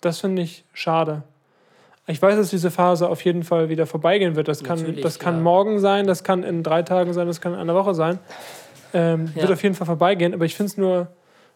Das 0.00 0.20
finde 0.20 0.42
ich 0.42 0.64
schade. 0.72 1.22
Ich 2.06 2.20
weiß, 2.20 2.36
dass 2.36 2.50
diese 2.50 2.70
Phase 2.70 3.08
auf 3.08 3.24
jeden 3.24 3.44
Fall 3.44 3.68
wieder 3.68 3.86
vorbeigehen 3.86 4.34
wird. 4.34 4.48
Das 4.48 4.64
kann, 4.64 4.78
Natürlich, 4.78 5.02
das 5.02 5.18
kann 5.18 5.36
ja. 5.36 5.40
morgen 5.42 5.78
sein, 5.78 6.06
das 6.06 6.24
kann 6.24 6.42
in 6.42 6.62
drei 6.62 6.82
Tagen 6.82 7.12
sein, 7.12 7.26
das 7.26 7.40
kann 7.40 7.52
in 7.52 7.58
einer 7.58 7.74
Woche 7.74 7.94
sein. 7.94 8.18
Ähm, 8.92 9.30
Ja. 9.34 9.42
Wird 9.42 9.52
auf 9.52 9.62
jeden 9.62 9.74
Fall 9.74 9.86
vorbeigehen, 9.86 10.34
aber 10.34 10.44
ich 10.44 10.56
finde 10.56 10.70
es 10.70 10.76
nur 10.76 11.08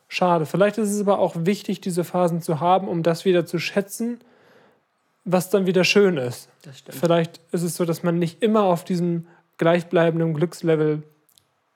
schade. 0.08 0.46
Vielleicht 0.46 0.78
ist 0.78 0.90
es 0.90 1.00
aber 1.00 1.18
auch 1.18 1.34
wichtig, 1.36 1.80
diese 1.80 2.04
Phasen 2.04 2.40
zu 2.42 2.60
haben, 2.60 2.86
um 2.88 3.02
das 3.02 3.24
wieder 3.24 3.46
zu 3.46 3.58
schätzen, 3.58 4.20
was 5.24 5.50
dann 5.50 5.66
wieder 5.66 5.84
schön 5.84 6.16
ist. 6.16 6.48
Das 6.62 6.78
stimmt. 6.78 6.98
Vielleicht 6.98 7.40
ist 7.52 7.62
es 7.62 7.76
so, 7.76 7.84
dass 7.84 8.02
man 8.02 8.18
nicht 8.18 8.42
immer 8.42 8.64
auf 8.64 8.84
diesem 8.84 9.26
gleichbleibenden 9.58 10.34
Glückslevel 10.34 11.02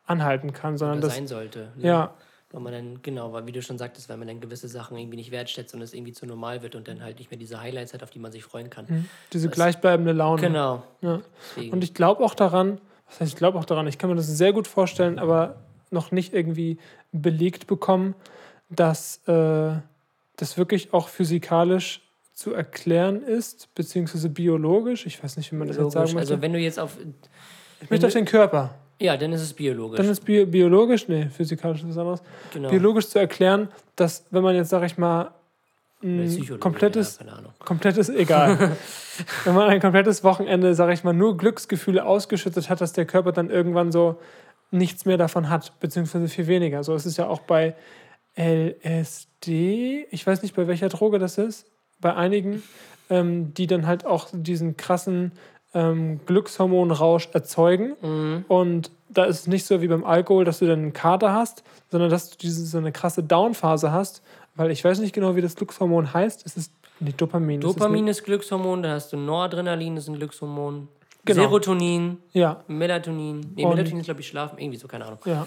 anhalten 0.07 0.53
kann, 0.53 0.77
sondern 0.79 0.99
Oder 0.99 1.07
das. 1.09 1.17
sein 1.17 1.27
sollte. 1.27 1.71
ne? 1.77 1.87
Ja, 1.87 2.15
Weil 2.51 2.61
man 2.63 2.73
dann, 2.73 3.03
genau, 3.03 3.33
weil 3.33 3.47
wie 3.47 3.53
du 3.53 3.61
schon 3.63 3.77
sagtest, 3.79 4.09
weil 4.09 4.17
man 4.17 4.27
dann 4.29 4.41
gewisse 4.41 4.69
Sachen 4.69 4.97
irgendwie 4.97 5.17
nicht 5.17 5.31
wertschätzt 5.31 5.75
und 5.75 5.83
es 5.83 5.93
irgendwie 5.93 6.13
zu 6.13 6.25
normal 6.27 6.63
wird 6.63 6.75
und 6.75 6.89
dann 6.89 7.03
halt 7.03 7.19
nicht 7.19 7.31
mehr 7.31 7.39
diese 7.39 7.61
Highlights 7.61 7.93
hat, 7.95 8.03
auf 8.03 8.11
die 8.11 8.19
man 8.19 8.33
sich 8.33 8.43
freuen 8.43 8.71
kann. 8.71 9.09
diese 9.33 9.49
Was- 9.49 9.55
gleichbleibende 9.55 10.13
Laune. 10.13 10.41
Genau. 10.41 10.83
Ja. 11.03 11.21
Und 11.71 11.85
ich 11.85 11.93
glaube 11.95 12.25
auch 12.25 12.35
daran, 12.35 12.81
was 13.07 13.21
heißt, 13.21 13.33
ich 13.33 13.37
glaube 13.37 13.59
auch 13.59 13.65
daran, 13.67 13.87
ich 13.87 13.99
kann 13.99 14.09
mir 14.11 14.17
das 14.17 14.27
sehr 14.27 14.53
gut 14.53 14.67
vorstellen, 14.67 15.19
aber 15.19 15.57
noch 15.91 16.11
nicht 16.11 16.33
irgendwie 16.35 16.79
belegt 17.13 17.67
bekommen, 17.67 18.15
dass 18.71 19.27
äh, 19.27 19.73
das 20.37 20.57
wirklich 20.59 20.93
auch 20.93 21.09
physikalisch 21.09 22.03
zu 22.39 22.55
erklären 22.55 23.25
ist, 23.25 23.75
beziehungsweise 23.75 24.29
biologisch. 24.29 25.07
Ich 25.07 25.21
weiß 25.21 25.39
nicht, 25.39 25.51
wie 25.51 25.57
man 25.57 25.67
das 25.67 25.77
jetzt 25.77 25.91
sagen 25.91 26.15
möchte. 26.15 26.35
Also 26.35 26.41
wenn 26.41 26.53
du 26.53 26.61
jetzt 26.61 26.79
auf. 26.79 26.97
ich 27.81 27.91
möchte 27.91 28.07
auf 28.07 28.13
den 28.13 28.27
Körper. 28.27 28.77
Ja, 29.01 29.17
dann 29.17 29.33
ist 29.33 29.41
es 29.41 29.53
biologisch. 29.53 29.97
Dann 29.97 30.09
ist 30.09 30.25
bio 30.25 30.47
biologisch, 30.47 31.09
nee, 31.09 31.29
physikalisch 31.31 31.81
ist 31.81 31.89
was 31.89 31.99
anderes, 31.99 32.23
genau. 32.53 32.71
biologisch 32.71 33.09
zu 33.09 33.19
erklären, 33.19 33.69
dass 33.97 34.25
wenn 34.31 34.45
man 34.45 34.55
jetzt, 34.55 34.69
sag 34.69 34.85
ich 34.85 34.97
mal, 34.97 35.33
ein 36.01 36.61
komplettes 36.61 37.19
Ja, 37.27 37.41
komplettes, 37.59 38.09
egal. 38.09 38.77
Wenn 39.45 39.55
man 39.57 39.69
ein 39.69 39.81
komplettes 39.81 40.23
Wochenende, 40.23 40.73
sag 40.77 40.93
ich 40.93 41.03
mal, 41.03 41.13
nur 41.13 41.37
Glücksgefühle 41.37 42.07
ausgeschüttet 42.07 42.71
hat, 42.71 42.81
dass 42.81 42.93
der 42.93 43.05
Körper 43.05 43.33
dann 43.33 43.51
irgendwann 43.51 43.91
so 43.91 44.21
nichts 44.71 45.07
mehr 45.07 45.17
davon 45.17 45.49
hat, 45.49 45.73
beziehungsweise 45.81 46.29
viel 46.29 46.47
weniger. 46.47 46.85
So 46.85 46.95
ist 46.95 47.05
es 47.05 47.17
ja 47.17 47.27
auch 47.27 47.41
bei 47.41 47.75
LSD. 48.37 50.07
Ich 50.13 50.25
weiß 50.25 50.43
nicht, 50.43 50.55
bei 50.55 50.69
welcher 50.69 50.89
Droge 50.89 51.19
das 51.19 51.37
ist. 51.37 51.67
Bei 52.01 52.15
einigen, 52.15 52.63
ähm, 53.11 53.55
die 53.55 53.67
dann 53.67 53.87
halt 53.87 54.07
auch 54.07 54.29
diesen 54.33 54.77
krassen 54.77 55.33
ähm, 55.75 56.21
Glückshormonrausch 56.27 57.29
erzeugen. 57.33 57.95
Mhm. 58.01 58.45
Und 58.49 58.91
da 59.09 59.25
ist 59.25 59.41
es 59.41 59.47
nicht 59.47 59.67
so 59.67 59.81
wie 59.83 59.89
beim 59.89 60.05
Alkohol, 60.05 60.45
dass 60.45 60.59
du 60.61 60.67
dann 60.67 60.79
einen 60.81 60.93
Kater 60.93 61.33
hast, 61.33 61.63
sondern 61.91 62.11
dass 62.11 62.31
du 62.31 62.37
diese, 62.39 62.65
so 62.67 62.79
eine 62.79 62.93
krasse 62.93 63.23
Downphase 63.23 63.93
hast. 63.93 64.23
Weil 64.55 64.71
ich 64.71 64.85
weiß 64.85 64.99
nicht 65.01 65.15
genau, 65.15 65.37
wie 65.37 65.41
das 65.41 65.55
Glückshormon 65.57 66.13
heißt. 66.13 66.45
Es 66.45 66.57
ist 66.57 66.73
nicht 67.01 67.21
Dopamin. 67.21 67.61
ist 67.61 67.65
Dopamin 67.65 68.05
nicht, 68.05 68.19
ist 68.19 68.25
Glückshormon, 68.25 68.83
dann 68.83 68.93
hast 68.93 69.13
du 69.13 69.17
Noradrenalin, 69.17 69.95
das 69.95 70.05
ist 70.05 70.11
ein 70.11 70.17
Glückshormon. 70.17 70.89
Genau. 71.25 71.43
Serotonin, 71.43 72.19
ja, 72.33 72.63
Melatonin. 72.67 73.53
Nee, 73.55 73.65
Und- 73.65 73.75
Melatonin 73.75 74.01
ist, 74.01 74.07
glaube 74.07 74.21
ich, 74.21 74.29
Schlafen, 74.29 74.59
irgendwie 74.59 74.79
so, 74.79 74.89
keine 74.89 75.05
Ahnung. 75.07 75.19
ja. 75.25 75.47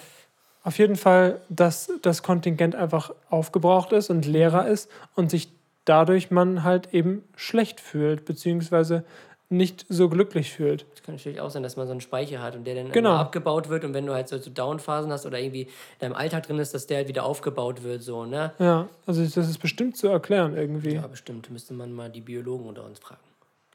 Auf 0.64 0.78
jeden 0.78 0.95
Fall, 0.95 1.41
dass 1.49 1.91
das 2.04 2.22
Kontingent 2.22 2.76
einfach 2.76 3.12
aufgebraucht 3.32 3.93
ist 3.93 4.12
und 4.12 4.28
leerer 4.28 4.68
ist 4.68 4.91
und 5.16 5.32
sich 5.32 5.49
dadurch 5.86 6.32
man 6.32 6.64
halt 6.64 6.94
eben 6.94 7.24
schlecht 7.36 7.80
fühlt, 7.80 8.26
beziehungsweise 8.26 9.04
nicht 9.50 9.86
so 9.90 10.08
glücklich 10.08 10.52
fühlt. 10.54 10.86
Das 10.94 11.04
kann 11.04 11.16
natürlich 11.16 11.42
auch 11.42 11.50
sein, 11.50 11.62
dass 11.62 11.76
man 11.76 11.86
so 11.86 11.92
einen 11.92 12.00
Speicher 12.00 12.42
hat 12.42 12.56
und 12.56 12.64
der 12.66 12.76
dann 12.76 12.92
Genau. 12.94 13.16
abgebaut 13.16 13.68
wird 13.68 13.84
und 13.84 13.94
wenn 13.94 14.06
du 14.06 14.14
halt 14.14 14.30
so, 14.30 14.38
so 14.38 14.50
Downphasen 14.50 15.12
hast 15.12 15.26
oder 15.26 15.40
irgendwie 15.40 15.64
in 15.64 15.70
deinem 16.00 16.14
Alltag 16.14 16.44
drin 16.48 16.58
ist, 16.60 16.74
dass 16.74 16.88
der 16.88 16.98
halt 17.00 17.10
wieder 17.10 17.26
aufgebaut 17.26 17.84
wird, 17.84 18.02
so, 18.02 18.26
ne? 18.26 18.54
Ja, 18.60 18.88
also 19.06 19.22
das 19.22 19.36
ist 19.50 19.58
bestimmt 19.58 19.98
zu 19.98 20.08
erklären 20.08 20.56
irgendwie. 20.56 20.94
Ja, 20.96 21.06
bestimmt. 21.06 21.50
Müsste 21.50 21.74
man 21.74 21.92
mal 21.92 22.10
die 22.10 22.22
Biologen 22.22 22.66
unter 22.66 22.86
uns 22.86 23.00
fragen. 23.00 23.20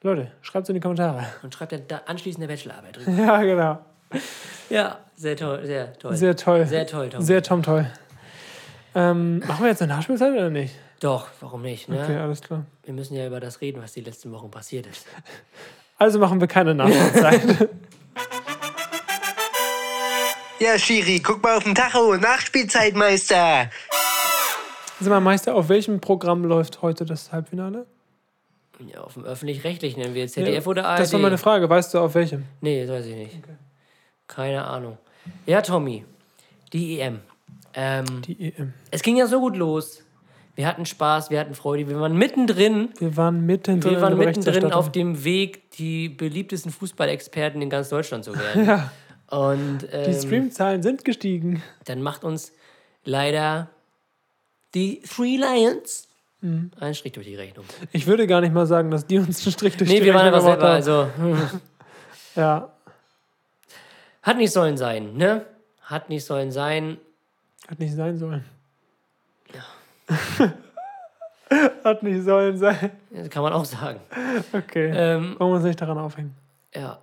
Leute, 0.03 0.31
schreibt 0.41 0.65
es 0.65 0.69
in 0.71 0.77
die 0.77 0.81
Kommentare. 0.81 1.27
Und 1.43 1.53
schreibt 1.55 1.73
dann 1.73 1.83
da 1.89 2.01
anschließend 2.07 2.43
eine 2.45 2.53
Bachelorarbeit 2.53 2.97
drüber. 2.97 3.11
Ja, 3.19 3.43
genau. 3.43 3.79
ja, 4.71 4.99
sehr 5.15 5.37
toll, 5.37 5.67
sehr 5.67 5.93
toll. 5.99 6.17
Sehr 6.17 6.37
toll. 6.37 6.65
Sehr 6.67 6.87
toll, 6.87 7.09
Tom. 7.11 7.21
Sehr 7.21 7.43
Tom 7.43 7.63
toll. 7.63 7.87
Ähm, 8.95 9.41
machen 9.41 9.63
wir 9.63 9.69
jetzt 9.69 9.83
eine 9.83 9.93
Nachspielzeit 9.93 10.33
oder 10.33 10.49
nicht? 10.49 10.75
Doch, 11.01 11.29
warum 11.41 11.63
nicht, 11.63 11.89
ne? 11.89 12.03
Okay, 12.03 12.17
alles 12.17 12.41
klar. 12.41 12.65
Wir 12.85 12.95
müssen 12.95 13.15
ja 13.17 13.27
über 13.27 13.41
das 13.41 13.61
reden, 13.61 13.83
was 13.83 13.93
die 13.93 14.01
letzten 14.01 14.33
Wochen 14.33 14.51
passiert 14.51 14.87
ist. 14.87 15.07
Also 15.99 16.19
machen 16.19 16.41
wir 16.41 16.47
keine 16.47 16.75
Nachspielzeit. 16.75 17.71
Ja, 20.59 20.79
Schiri, 20.79 21.21
guck 21.21 21.43
mal 21.43 21.57
auf 21.59 21.65
den 21.65 21.75
Tacho. 21.75 22.17
Nachspielzeit, 22.17 22.95
Meister. 22.95 23.71
Sag 25.01 25.11
mal, 25.11 25.21
Meister, 25.21 25.55
auf 25.55 25.69
welchem 25.69 26.01
Programm 26.01 26.45
läuft 26.45 26.81
heute 26.81 27.05
das 27.05 27.31
Halbfinale? 27.31 27.87
Ja, 28.79 29.03
auf 29.03 29.15
dem 29.15 29.25
Öffentlich-Rechtlichen, 29.25 30.01
nennen 30.01 30.15
wir 30.15 30.23
jetzt 30.23 30.33
ZDF 30.35 30.67
oder 30.67 30.87
ARD? 30.87 31.01
Das 31.01 31.13
war 31.13 31.21
meine 31.21 31.37
Frage. 31.39 31.69
Weißt 31.69 31.93
du, 31.93 31.99
auf 31.99 32.15
welchem? 32.15 32.45
Nee, 32.63 32.87
das 32.87 32.91
weiß 32.97 33.07
ich 33.07 33.17
nicht. 33.17 33.37
Keine 34.27 34.65
Ahnung. 34.65 34.97
Ja, 35.45 35.61
Tommy, 35.61 36.05
die 36.73 37.01
EM. 37.01 37.21
Ähm, 37.75 38.23
Die 38.23 38.53
EM. 38.55 38.73
es 38.91 39.03
ging 39.03 39.17
ja 39.17 39.27
so 39.27 39.41
gut 39.41 39.57
los. 39.57 40.03
Wir 40.57 40.67
hatten 40.67 40.87
Spaß, 40.87 41.31
wir 41.31 41.39
hatten 41.39 41.55
Freude, 41.55 41.87
wir 41.89 42.01
waren 42.01 42.17
mittendrin. 42.17 42.89
Wir 42.99 43.17
waren 43.17 43.45
mittendrin. 43.47 43.93
Wir 43.93 44.01
waren 44.01 44.17
mittendrin 44.19 44.73
auf 44.73 44.91
dem 44.91 45.23
Weg, 45.23 45.71
die 45.73 46.09
beliebtesten 46.09 46.73
Fußballexperten 46.73 47.61
in 47.63 47.71
ganz 47.71 47.91
Deutschland 47.91 48.25
zu 48.25 48.35
werden. 48.37 48.67
Ja, 48.67 48.91
Und 49.39 49.83
die 49.83 49.87
ähm, 49.93 50.13
Streamzahlen 50.21 50.83
sind 50.83 51.05
gestiegen. 51.05 51.63
dann 51.85 52.01
macht 52.03 52.25
uns 52.25 52.53
leider 53.05 53.69
die 54.75 55.03
Three 55.03 55.37
Lions 55.37 56.09
Mhm. 56.43 56.71
einen 56.79 56.95
Strich 56.95 57.13
durch 57.15 57.27
die 57.27 57.35
Rechnung. 57.35 57.65
Ich 57.93 58.07
würde 58.07 58.27
gar 58.27 58.43
nicht 58.43 58.53
mal 58.53 58.67
sagen, 58.67 58.91
dass 58.91 59.07
die 59.07 59.17
uns 59.19 59.43
einen 59.47 59.53
Strich 59.53 59.75
durch 59.79 59.89
Nee, 59.89 60.01
die 60.01 60.05
wir 60.07 60.13
waren 60.15 60.35
Rechnung 60.35 60.53
aber 60.55 60.83
selber, 60.83 61.07
haben. 61.17 61.41
also 61.41 61.61
Ja, 62.37 62.73
hat 64.23 64.37
nicht 64.37 64.53
sollen 64.53 64.77
sein, 64.77 65.15
ne? 65.17 65.47
Hat 65.81 66.11
nicht 66.11 66.27
sollen 66.27 66.53
sein. 66.53 66.99
hat 67.69 67.79
nicht 67.79 67.95
sein 67.95 68.19
sollen. 68.19 68.45
hat 71.85 72.03
nicht 72.03 72.25
sollen 72.25 72.57
sein. 72.57 72.91
Das 73.11 73.31
kann 73.31 73.43
man 73.43 73.53
auch 73.53 73.65
sagen. 73.65 74.01
Okay. 74.53 74.93
Ähm, 74.95 75.37
Wollen 75.39 75.51
wir 75.51 75.57
uns 75.57 75.65
nicht 75.65 75.81
daran 75.81 75.99
aufhängen. 75.99 76.35
Ja, 76.75 76.99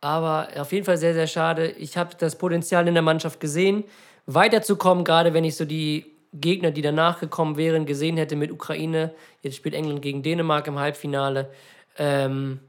aber 0.00 0.48
auf 0.56 0.72
jeden 0.72 0.84
Fall 0.84 0.96
sehr, 0.96 1.14
sehr 1.14 1.26
schade. 1.26 1.70
Ich 1.70 1.96
habe 1.96 2.10
das 2.18 2.36
Potenzial 2.36 2.86
in 2.86 2.94
der 2.94 3.02
Mannschaft 3.02 3.40
gesehen, 3.40 3.84
weiterzukommen, 4.26 5.04
gerade 5.04 5.34
wenn 5.34 5.44
ich 5.44 5.56
so 5.56 5.64
die 5.64 6.06
Gegner, 6.32 6.70
die 6.70 6.82
danach 6.82 7.20
gekommen 7.20 7.56
wären, 7.56 7.86
gesehen 7.86 8.16
hätte 8.16 8.36
mit 8.36 8.52
Ukraine. 8.52 9.12
Jetzt 9.42 9.56
spielt 9.56 9.74
England 9.74 10.02
gegen 10.02 10.22
Dänemark 10.22 10.66
im 10.66 10.78
Halbfinale. 10.78 11.50
Ähm, 11.96 12.60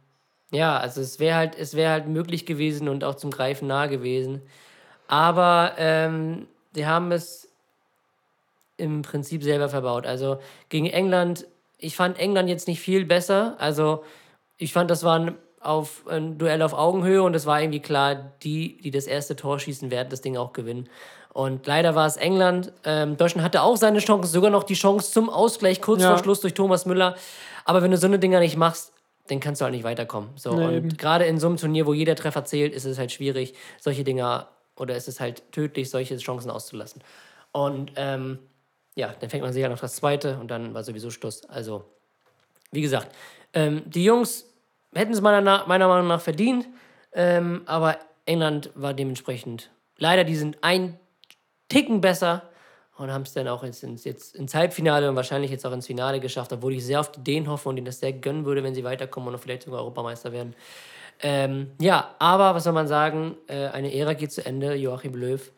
ja, 0.52 0.78
also 0.78 1.02
es 1.02 1.20
wäre 1.20 1.36
halt, 1.36 1.58
es 1.58 1.76
wäre 1.76 1.92
halt 1.92 2.08
möglich 2.08 2.46
gewesen 2.46 2.90
und 2.90 3.04
auch 3.04 3.16
zum 3.16 3.32
Greifen 3.32 3.68
nah 3.68 3.88
gewesen. 3.88 4.42
Aber 5.08 5.74
ähm, 5.78 6.48
die 6.76 6.88
haben 6.88 7.12
es 7.12 7.49
im 8.80 9.02
Prinzip 9.02 9.44
selber 9.44 9.70
verbaut. 9.70 10.06
Also 10.06 10.40
gegen 10.70 10.88
England, 10.88 11.46
ich 11.78 11.96
fand 11.96 12.20
England 12.20 12.50
jetzt 12.50 12.68
nicht 12.68 12.80
viel 12.80 13.06
besser. 13.06 13.56
Also 13.60 14.04
ich 14.58 14.74
fand, 14.74 14.90
das 14.92 15.04
war 15.04 15.20
ein, 15.20 15.36
auf, 15.62 16.06
ein 16.08 16.38
Duell 16.38 16.62
auf 16.62 16.74
Augenhöhe 16.74 17.22
und 17.24 17.36
es 17.36 17.46
war 17.46 17.62
irgendwie 17.62 17.82
klar, 17.82 18.34
die, 18.44 18.78
die 18.82 18.92
das 18.92 19.06
erste 19.08 19.36
Tor 19.36 19.60
schießen, 19.60 19.92
werden 19.92 20.10
das 20.10 20.22
Ding 20.22 20.38
auch 20.38 20.54
gewinnen. 20.54 20.90
Und 21.32 21.68
leider 21.68 21.96
war 21.96 22.08
es 22.08 22.18
England. 22.18 22.72
Ähm, 22.84 23.16
Deutschland 23.16 23.44
hatte 23.46 23.62
auch 23.62 23.78
seine 23.78 24.00
Chance, 24.00 24.32
sogar 24.32 24.50
noch 24.50 24.64
die 24.64 24.74
Chance 24.74 25.12
zum 25.12 25.30
Ausgleich 25.30 25.82
kurz 25.82 26.02
Ja. 26.02 26.10
vor 26.10 26.24
Schluss 26.24 26.40
durch 26.42 26.54
Thomas 26.54 26.86
Müller. 26.86 27.16
Aber 27.66 27.82
wenn 27.82 27.92
du 27.92 27.98
so 27.98 28.08
eine 28.08 28.20
Dinger 28.20 28.40
nicht 28.40 28.58
machst, 28.58 28.94
dann 29.28 29.40
kannst 29.40 29.62
du 29.62 29.66
halt 29.66 29.76
nicht 29.76 29.84
weiterkommen. 29.84 30.32
So, 30.36 30.56
Nee, 30.56 30.78
und 30.78 30.98
gerade 30.98 31.26
in 31.26 31.38
so 31.38 31.48
einem 31.48 31.58
Turnier, 31.58 31.86
wo 31.86 31.94
jeder 31.94 32.16
Treffer 32.16 32.46
zählt, 32.46 32.74
ist 32.74 32.86
es 32.86 32.98
halt 32.98 33.12
schwierig, 33.12 33.54
solche 33.80 34.04
Dinger 34.04 34.48
oder 34.76 34.96
ist 34.96 35.08
es 35.08 35.20
halt 35.20 35.44
tödlich, 35.52 35.90
solche 35.92 36.18
Chancen 36.18 36.50
auszulassen. 36.50 37.04
Und 37.52 37.92
ähm, 37.96 38.40
ja, 39.00 39.16
dann 39.20 39.30
fängt 39.30 39.44
man 39.44 39.54
sich 39.54 39.64
halt 39.64 39.72
noch 39.72 39.80
das 39.80 39.96
zweite 39.96 40.38
und 40.40 40.50
dann 40.52 40.74
war 40.74 40.84
sowieso 40.84 41.10
Schluss. 41.10 41.46
Also, 41.46 41.86
wie 42.72 42.82
gesagt, 42.82 43.16
ähm, 43.54 43.82
die 43.86 44.04
Jungs 44.04 44.46
hätten 44.94 45.14
es 45.14 45.22
meiner, 45.22 45.66
meiner 45.68 45.88
Meinung 45.88 46.08
nach 46.08 46.22
verdient, 46.22 46.68
ähm, 47.14 47.64
aber 47.66 47.98
England 48.26 48.70
war 48.76 48.94
dementsprechend 48.94 49.72
leider, 49.98 50.24
die 50.24 50.36
sind 50.36 50.58
ein 50.62 51.00
Ticken 51.70 52.02
besser 52.02 52.44
und 52.98 53.12
haben 53.12 53.22
es 53.22 53.34
dann 53.34 53.48
auch 53.48 53.64
ins, 53.64 53.82
ins, 53.82 54.04
jetzt 54.04 54.36
ins 54.36 54.54
Halbfinale 54.54 55.10
und 55.10 55.16
wahrscheinlich 55.16 55.52
jetzt 55.52 55.66
auch 55.66 55.72
ins 55.72 55.88
Finale 55.88 56.20
geschafft, 56.20 56.52
obwohl 56.52 56.74
ich 56.74 56.86
sehr 56.86 57.00
auf 57.00 57.12
die 57.12 57.24
Dänen 57.24 57.50
hoffe 57.50 57.70
und 57.70 57.78
ihnen 57.78 57.86
das 57.86 58.00
sehr 58.00 58.12
gönnen 58.12 58.46
würde, 58.46 58.64
wenn 58.64 58.76
sie 58.76 58.84
weiterkommen 58.84 59.34
und 59.34 59.40
vielleicht 59.40 59.64
sogar 59.64 59.80
Europameister 59.80 60.32
werden. 60.32 60.56
Ähm, 61.22 61.72
ja, 61.80 62.16
aber 62.20 62.56
was 62.56 62.66
soll 62.66 62.74
man 62.74 62.88
sagen? 62.88 63.36
Äh, 63.48 63.68
eine 63.68 63.94
Ära 63.94 64.14
geht 64.14 64.32
zu 64.32 64.46
Ende, 64.46 64.76
Joachim 64.76 65.16
Löw. 65.16 65.52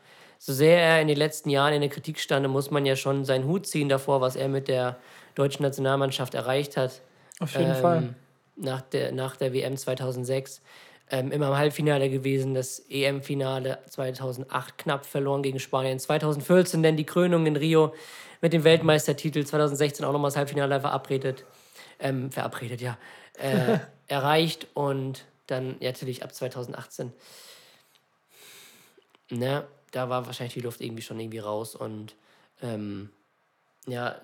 So 0.44 0.54
sehr 0.54 0.80
er 0.82 1.02
in 1.02 1.08
den 1.08 1.18
letzten 1.18 1.52
Jahren 1.52 1.72
in 1.72 1.82
der 1.82 1.89
Kritik 1.92 2.20
stand, 2.20 2.48
muss 2.48 2.72
man 2.72 2.84
ja 2.84 2.96
schon 2.96 3.26
seinen 3.26 3.46
Hut 3.46 3.68
ziehen 3.68 3.89
davor, 3.89 4.22
was 4.22 4.36
er 4.36 4.48
mit 4.48 4.68
der 4.68 4.98
deutschen 5.36 5.62
Nationalmannschaft 5.62 6.34
erreicht 6.34 6.78
hat. 6.78 7.02
Auf 7.39 7.54
jeden 7.54 7.70
Ähm, 7.70 7.76
Fall. 7.76 8.16
Nach 8.56 8.82
der, 8.82 9.12
nach 9.12 9.36
der 9.36 9.54
WM 9.54 9.78
2006. 9.78 10.64
Ähm, 11.12 11.32
immer 11.32 11.50
im 11.50 11.58
Halbfinale 11.58 12.10
gewesen, 12.10 12.56
das 12.56 12.80
EM-Finale 12.89 13.78
2008 13.88 14.80
knapp 14.80 15.06
verloren 15.06 15.44
gegen 15.44 15.60
Spanien. 15.60 16.00
2014 16.00 16.82
dann 16.82 16.98
die 16.98 17.06
Krönung 17.06 17.46
in 17.46 17.56
Rio 17.56 17.94
mit 18.42 18.52
dem 18.52 18.64
Weltmeistertitel. 18.64 19.46
2016 19.46 20.04
auch 20.04 20.12
nochmal 20.12 20.30
das 20.30 20.38
Halbfinale 20.38 20.82
verabredet. 20.82 21.46
Ähm, 22.00 22.32
verabredet, 22.32 22.82
ja. 22.82 22.98
Äh, 23.38 23.78
erreicht 24.08 24.70
und 24.74 25.24
dann 25.46 25.76
ja, 25.82 25.92
natürlich 25.92 26.24
ab 26.24 26.34
2018. 26.34 27.14
Ne, 29.30 29.66
da 29.92 30.10
war 30.10 30.26
wahrscheinlich 30.26 30.54
die 30.54 30.62
Luft 30.62 30.82
irgendwie 30.82 31.02
schon 31.02 31.20
irgendwie 31.20 31.39
raus 31.39 31.76
und 31.76 32.16
ähm, 32.62 33.10
ja, 33.88 34.16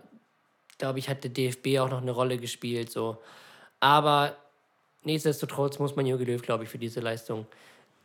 glaube 0.78 1.00
ich, 1.00 1.10
hat 1.10 1.24
der 1.24 1.32
DFB 1.32 1.80
auch 1.80 1.90
noch 1.90 2.02
eine 2.02 2.12
Rolle 2.12 2.38
gespielt. 2.38 2.92
So. 2.92 3.18
Aber 3.80 4.36
nichtsdestotrotz 5.04 5.80
muss 5.80 5.96
man 5.96 6.06
Jogi 6.06 6.26
Löw, 6.26 6.42
glaube 6.42 6.64
ich, 6.64 6.70
für 6.70 6.78
diese 6.78 7.00
Leistung 7.00 7.48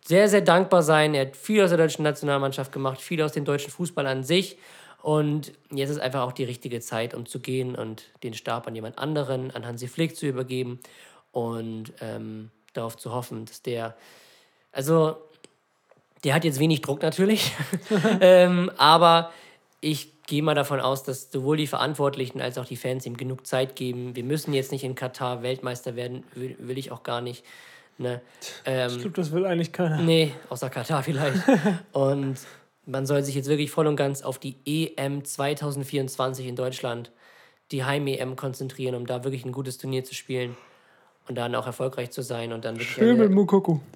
sehr, 0.04 0.28
sehr 0.28 0.40
dankbar 0.40 0.82
sein. 0.82 1.14
Er 1.14 1.26
hat 1.26 1.36
viel 1.36 1.62
aus 1.62 1.70
der 1.70 1.78
deutschen 1.78 2.02
Nationalmannschaft 2.02 2.72
gemacht, 2.72 3.00
viel 3.00 3.22
aus 3.22 3.32
dem 3.32 3.44
deutschen 3.44 3.70
Fußball 3.70 4.06
an 4.06 4.24
sich. 4.24 4.58
Und 5.02 5.52
jetzt 5.70 5.90
ist 5.90 6.00
einfach 6.00 6.22
auch 6.22 6.32
die 6.32 6.44
richtige 6.44 6.80
Zeit, 6.80 7.14
um 7.14 7.26
zu 7.26 7.40
gehen 7.40 7.74
und 7.74 8.04
den 8.22 8.34
Stab 8.34 8.66
an 8.66 8.74
jemand 8.74 8.98
anderen, 8.98 9.50
an 9.50 9.66
Hansi 9.66 9.88
Flick 9.88 10.16
zu 10.16 10.26
übergeben 10.26 10.80
und 11.32 11.92
ähm, 12.00 12.50
darauf 12.72 12.96
zu 12.96 13.12
hoffen, 13.12 13.44
dass 13.44 13.62
der, 13.62 13.96
also 14.70 15.16
der 16.24 16.34
hat 16.34 16.44
jetzt 16.44 16.58
wenig 16.58 16.82
Druck 16.82 17.02
natürlich, 17.02 17.52
ähm, 18.20 18.70
aber 18.76 19.32
ich 19.80 20.12
gehe 20.26 20.42
mal 20.42 20.54
davon 20.54 20.80
aus, 20.80 21.02
dass 21.02 21.30
sowohl 21.30 21.56
die 21.56 21.66
Verantwortlichen 21.66 22.40
als 22.40 22.56
auch 22.56 22.64
die 22.64 22.76
Fans 22.76 23.04
ihm 23.06 23.16
genug 23.16 23.46
Zeit 23.46 23.76
geben. 23.76 24.14
Wir 24.14 24.24
müssen 24.24 24.54
jetzt 24.54 24.72
nicht 24.72 24.84
in 24.84 24.94
Katar 24.94 25.42
Weltmeister 25.42 25.96
werden, 25.96 26.24
will, 26.34 26.56
will 26.58 26.78
ich 26.78 26.92
auch 26.92 27.02
gar 27.02 27.20
nicht. 27.20 27.44
Ne? 27.98 28.20
Ähm, 28.64 28.90
Ich 28.90 28.98
glaube, 28.98 29.16
das 29.16 29.32
will 29.32 29.44
eigentlich 29.44 29.72
keiner. 29.72 30.00
Nee, 30.00 30.32
außer 30.48 30.70
Katar 30.70 31.02
vielleicht. 31.02 31.42
und 31.92 32.36
man 32.86 33.06
soll 33.06 33.22
sich 33.22 33.34
jetzt 33.34 33.48
wirklich 33.48 33.70
voll 33.70 33.86
und 33.86 33.96
ganz 33.96 34.22
auf 34.22 34.38
die 34.38 34.56
EM 34.64 35.24
2024 35.24 36.46
in 36.46 36.56
Deutschland, 36.56 37.10
die 37.70 37.84
Heim-EM 37.84 38.36
konzentrieren, 38.36 38.94
um 38.94 39.06
da 39.06 39.24
wirklich 39.24 39.44
ein 39.44 39.52
gutes 39.52 39.78
Turnier 39.78 40.04
zu 40.04 40.14
spielen 40.14 40.56
und 41.28 41.36
dann 41.36 41.54
auch 41.54 41.66
erfolgreich 41.66 42.10
zu 42.10 42.22
sein 42.22 42.52
und 42.52 42.64
dann 42.64 42.76
wirklich 42.76 42.90
Schön 42.90 43.20
eine, 43.20 43.28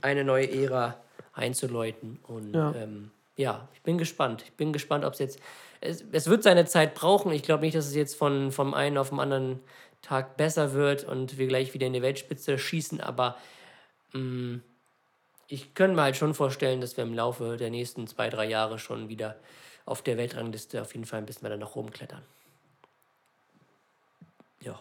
eine 0.02 0.24
neue 0.24 0.50
Ära 0.50 0.96
einzuläuten. 1.36 2.18
Und 2.26 2.54
Ja. 2.54 2.74
ähm, 2.74 3.10
ja, 3.36 3.68
ich 3.74 3.82
bin 3.82 3.98
gespannt. 3.98 4.42
Ich 4.42 4.52
bin 4.52 4.72
gespannt, 4.72 5.04
ob 5.04 5.12
es 5.12 5.18
jetzt. 5.18 5.40
Es, 5.80 6.02
wird 6.28 6.42
seine 6.42 6.64
Zeit 6.64 6.94
brauchen. 6.94 7.30
Ich 7.32 7.42
glaube 7.42 7.64
nicht, 7.64 7.76
dass 7.76 7.86
es 7.86 7.94
jetzt 7.94 8.16
von, 8.16 8.50
vom 8.50 8.72
einen 8.74 8.96
auf 8.96 9.10
den 9.10 9.20
anderen 9.20 9.60
Tag 10.00 10.36
besser 10.36 10.72
wird 10.72 11.04
und 11.04 11.36
wir 11.38 11.46
gleich 11.46 11.74
wieder 11.74 11.86
in 11.86 11.92
die 11.92 12.02
Weltspitze 12.02 12.58
schießen, 12.58 13.00
aber 13.00 13.36
mh, 14.12 14.60
ich 15.48 15.74
könnte 15.74 15.96
mir 15.96 16.02
halt 16.02 16.16
schon 16.16 16.34
vorstellen, 16.34 16.80
dass 16.80 16.96
wir 16.96 17.04
im 17.04 17.14
Laufe 17.14 17.56
der 17.56 17.70
nächsten 17.70 18.06
zwei, 18.06 18.30
drei 18.30 18.46
Jahre 18.46 18.78
schon 18.78 19.08
wieder 19.08 19.36
auf 19.84 20.02
der 20.02 20.16
Weltrangliste 20.16 20.80
auf 20.80 20.94
jeden 20.94 21.06
Fall 21.06 21.18
ein 21.20 21.26
bisschen 21.26 21.44
weiter 21.44 21.56
nach 21.56 21.76
oben 21.76 21.90
klettern. 21.90 22.22
Ja. 24.60 24.80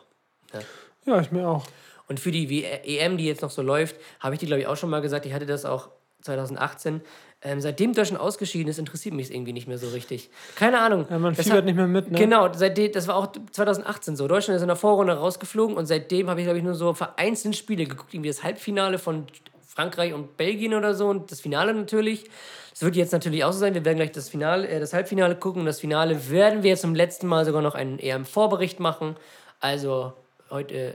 ja. 0.53 0.59
Ja, 1.05 1.21
ich 1.21 1.31
mir 1.31 1.47
auch. 1.47 1.67
Und 2.07 2.19
für 2.19 2.31
die 2.31 2.63
EM, 2.63 3.17
die 3.17 3.25
jetzt 3.25 3.41
noch 3.41 3.51
so 3.51 3.61
läuft, 3.61 3.95
habe 4.19 4.35
ich 4.35 4.39
dir, 4.39 4.47
glaube 4.47 4.61
ich, 4.61 4.67
auch 4.67 4.77
schon 4.77 4.89
mal 4.89 5.01
gesagt, 5.01 5.25
ich 5.25 5.33
hatte 5.33 5.45
das 5.45 5.65
auch 5.65 5.89
2018. 6.25 7.01
Ähm, 7.41 7.61
seitdem 7.61 7.93
Deutschland 7.93 8.19
ausgeschieden 8.21 8.67
ist, 8.69 8.79
interessiert 8.79 9.13
mich 9.13 9.27
es 9.27 9.31
irgendwie 9.31 9.53
nicht 9.53 9.67
mehr 9.67 9.77
so 9.77 9.89
richtig. 9.89 10.29
Keine 10.55 10.79
Ahnung. 10.79 11.05
Ja, 11.09 11.19
man 11.19 11.35
fiebert 11.35 11.57
hat- 11.59 11.65
nicht 11.65 11.75
mehr 11.75 11.87
mit, 11.87 12.11
ne? 12.11 12.17
Genau, 12.17 12.51
seitdem, 12.53 12.91
das 12.91 13.07
war 13.07 13.15
auch 13.15 13.27
2018 13.51 14.15
so. 14.15 14.27
Deutschland 14.27 14.55
ist 14.55 14.61
in 14.63 14.67
der 14.67 14.75
Vorrunde 14.75 15.13
rausgeflogen 15.13 15.77
und 15.77 15.85
seitdem 15.85 16.29
habe 16.29 16.39
ich, 16.41 16.45
glaube 16.45 16.57
ich, 16.57 16.63
nur 16.63 16.73
so 16.73 16.93
vereinzelt 16.93 17.55
Spiele 17.55 17.85
geguckt. 17.85 18.13
Irgendwie 18.13 18.29
das 18.29 18.41
Halbfinale 18.43 18.97
von 18.97 19.27
Frankreich 19.67 20.13
und 20.13 20.37
Belgien 20.37 20.73
oder 20.73 20.95
so 20.95 21.07
und 21.07 21.31
das 21.31 21.41
Finale 21.41 21.73
natürlich. 21.73 22.25
Das 22.71 22.81
wird 22.81 22.95
jetzt 22.95 23.11
natürlich 23.13 23.43
auch 23.43 23.53
so 23.53 23.59
sein. 23.59 23.73
Wir 23.75 23.85
werden 23.85 23.97
gleich 23.97 24.11
das, 24.11 24.27
Finale, 24.29 24.67
äh, 24.67 24.79
das 24.79 24.93
Halbfinale 24.93 25.35
gucken. 25.35 25.61
Und 25.61 25.65
das 25.67 25.79
Finale 25.79 26.29
werden 26.31 26.63
wir 26.63 26.75
zum 26.77 26.95
letzten 26.95 27.27
Mal 27.27 27.45
sogar 27.45 27.61
noch 27.61 27.75
einen 27.75 27.99
EM-Vorbericht 27.99 28.79
machen. 28.79 29.15
Also 29.59 30.13
heute, 30.49 30.73
äh, 30.75 30.93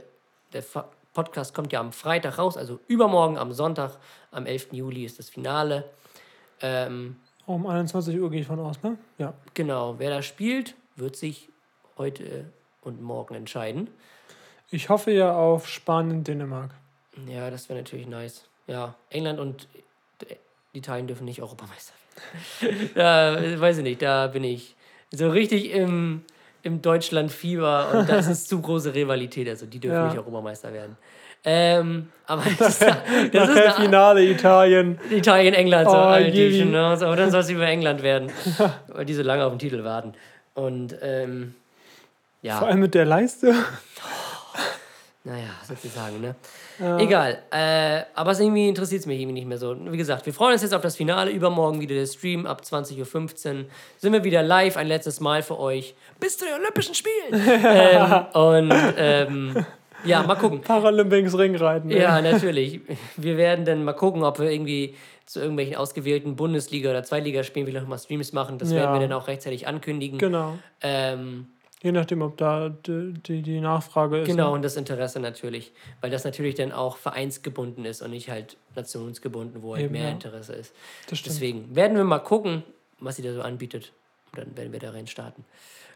der 0.53 0.63
Fa- 0.63 0.89
Podcast 1.13 1.53
kommt 1.53 1.71
ja 1.73 1.79
am 1.79 1.91
Freitag 1.91 2.37
raus, 2.37 2.57
also 2.57 2.79
übermorgen 2.87 3.37
am 3.37 3.51
Sonntag, 3.51 3.97
am 4.31 4.45
11. 4.45 4.69
Juli 4.71 5.05
ist 5.05 5.19
das 5.19 5.29
Finale. 5.29 5.89
Ähm, 6.61 7.17
Um 7.45 7.67
21 7.67 8.19
Uhr 8.19 8.29
gehe 8.29 8.41
ich 8.41 8.47
von 8.47 8.59
aus, 8.59 8.81
ne? 8.83 8.97
Ja. 9.17 9.33
Genau, 9.53 9.99
wer 9.99 10.09
da 10.09 10.21
spielt, 10.21 10.75
wird 10.95 11.15
sich 11.15 11.49
heute 11.97 12.45
und 12.81 13.01
morgen 13.01 13.35
entscheiden. 13.35 13.89
Ich 14.69 14.89
hoffe 14.89 15.11
ja 15.11 15.35
auf 15.35 15.67
Spanien, 15.67 16.23
Dänemark. 16.23 16.71
Ja, 17.27 17.49
das 17.49 17.67
wäre 17.67 17.79
natürlich 17.79 18.07
nice. 18.07 18.45
Ja, 18.67 18.95
England 19.09 19.39
und 19.39 19.67
Italien 20.73 21.07
dürfen 21.07 21.25
nicht 21.25 21.41
Europameister 21.41 21.93
werden. 22.61 22.89
da 22.95 23.59
weiß 23.59 23.79
ich 23.79 23.83
nicht, 23.83 24.01
da 24.01 24.27
bin 24.27 24.43
ich 24.43 24.75
so 25.11 25.29
richtig 25.29 25.71
im, 25.71 26.23
im 26.63 26.81
Deutschland-Fieber 26.81 27.89
und 27.93 28.09
das 28.09 28.27
ist 28.27 28.49
zu 28.49 28.61
große 28.61 28.93
Rivalität. 28.93 29.47
Also 29.49 29.65
die 29.65 29.79
dürfen 29.79 29.95
Ja. 29.95 30.07
nicht 30.07 30.17
Europameister 30.17 30.71
werden. 30.73 30.97
Ähm, 31.43 32.09
aber 32.27 32.43
das, 32.59 32.81
ist- 32.81 32.81
das 33.33 33.49
ist 33.49 33.57
eine 33.57 33.71
Finale 33.73 34.23
Italien. 34.23 34.99
Italien, 35.09 35.53
England, 35.55 35.89
so, 35.89 35.95
Oh, 35.95 36.95
so, 36.95 37.05
aber 37.07 37.15
dann 37.15 37.31
soll 37.31 37.39
es 37.41 37.49
über 37.49 37.65
England 37.65 38.03
werden, 38.03 38.31
weil 38.89 39.05
die 39.05 39.13
so 39.15 39.23
lange 39.23 39.43
auf 39.45 39.51
den 39.51 39.59
Titel 39.59 39.83
warten. 39.83 40.13
Und 40.53 40.95
ähm, 41.01 41.55
ja. 42.43 42.57
Vor 42.59 42.67
allem 42.67 42.79
mit 42.79 42.93
der 42.93 43.05
Leiste. 43.05 43.55
Naja, 45.23 45.49
sozusagen, 45.67 46.19
ne? 46.19 46.35
Egal. 46.99 47.37
Äh, 47.51 48.03
aber 48.15 48.31
es 48.31 48.39
irgendwie 48.39 48.67
interessiert 48.67 49.01
es 49.01 49.05
mich 49.05 49.19
irgendwie 49.19 49.33
nicht 49.35 49.47
mehr 49.47 49.59
so. 49.59 49.75
Wie 49.91 49.97
gesagt, 49.97 50.25
wir 50.25 50.33
freuen 50.33 50.53
uns 50.53 50.63
jetzt 50.63 50.73
auf 50.73 50.81
das 50.81 50.95
Finale. 50.95 51.29
Übermorgen 51.29 51.79
wieder 51.79 51.93
der 51.93 52.07
Stream 52.07 52.47
ab 52.47 52.63
20.15 52.65 52.97
Uhr. 53.59 53.65
Sind 53.99 54.13
wir 54.13 54.23
wieder 54.23 54.41
live 54.41 54.77
ein 54.77 54.87
letztes 54.87 55.19
Mal 55.19 55.43
für 55.43 55.59
euch. 55.59 55.93
Bis 56.19 56.39
zu 56.39 56.45
den 56.45 56.55
Olympischen 56.55 56.95
Spielen. 56.95 57.13
ähm, 57.63 58.25
und 58.33 58.73
ähm, 58.97 59.65
ja, 60.05 60.23
mal 60.23 60.33
gucken. 60.35 60.61
Paralympics 60.61 61.37
Ringreiten. 61.37 61.89
ne? 61.89 61.99
Ja, 61.99 62.19
natürlich. 62.19 62.81
Wir 63.15 63.37
werden 63.37 63.63
dann 63.65 63.83
mal 63.83 63.93
gucken, 63.93 64.23
ob 64.23 64.39
wir 64.39 64.49
irgendwie 64.49 64.95
zu 65.27 65.39
irgendwelchen 65.39 65.75
ausgewählten 65.75 66.35
Bundesliga- 66.35 66.89
oder 66.89 67.03
Zweitligaspielen 67.03 67.67
wieder 67.67 67.81
nochmal 67.81 67.99
Streams 67.99 68.33
machen. 68.33 68.57
Das 68.57 68.71
werden 68.71 68.85
Ja. 68.85 68.93
wir 68.99 69.07
dann 69.07 69.13
auch 69.13 69.27
rechtzeitig 69.27 69.67
ankündigen. 69.67 70.17
Genau. 70.17 70.57
Ähm, 70.81 71.45
Je 71.83 71.91
nachdem, 71.91 72.21
ob 72.21 72.37
da 72.37 72.69
die, 72.69 73.41
die, 73.41 73.59
Nachfrage 73.59 74.19
ist. 74.19 74.27
Genau, 74.27 74.49
Ne? 74.49 74.55
und 74.55 74.61
das 74.61 74.75
Interesse 74.75 75.19
natürlich. 75.19 75.71
Weil 75.99 76.11
das 76.11 76.23
natürlich 76.23 76.53
dann 76.55 76.71
auch 76.71 76.97
vereinsgebunden 76.97 77.85
ist 77.85 78.03
und 78.03 78.11
nicht 78.11 78.29
halt 78.29 78.57
nationsgebunden, 78.75 79.63
wo 79.63 79.73
halt 79.73 79.85
Eben, 79.85 79.93
mehr 79.93 80.03
ja. 80.03 80.11
Interesse 80.11 80.53
ist. 80.53 80.73
Deswegen 81.09 81.75
werden 81.75 81.97
wir 81.97 82.03
mal 82.03 82.19
gucken, 82.19 82.63
was 82.99 83.15
sie 83.15 83.23
da 83.23 83.33
so 83.33 83.41
anbietet. 83.41 83.93
Und 84.31 84.39
dann 84.39 84.57
werden 84.57 84.71
wir 84.71 84.79
da 84.79 84.91
rein 84.91 85.07
starten. 85.07 85.43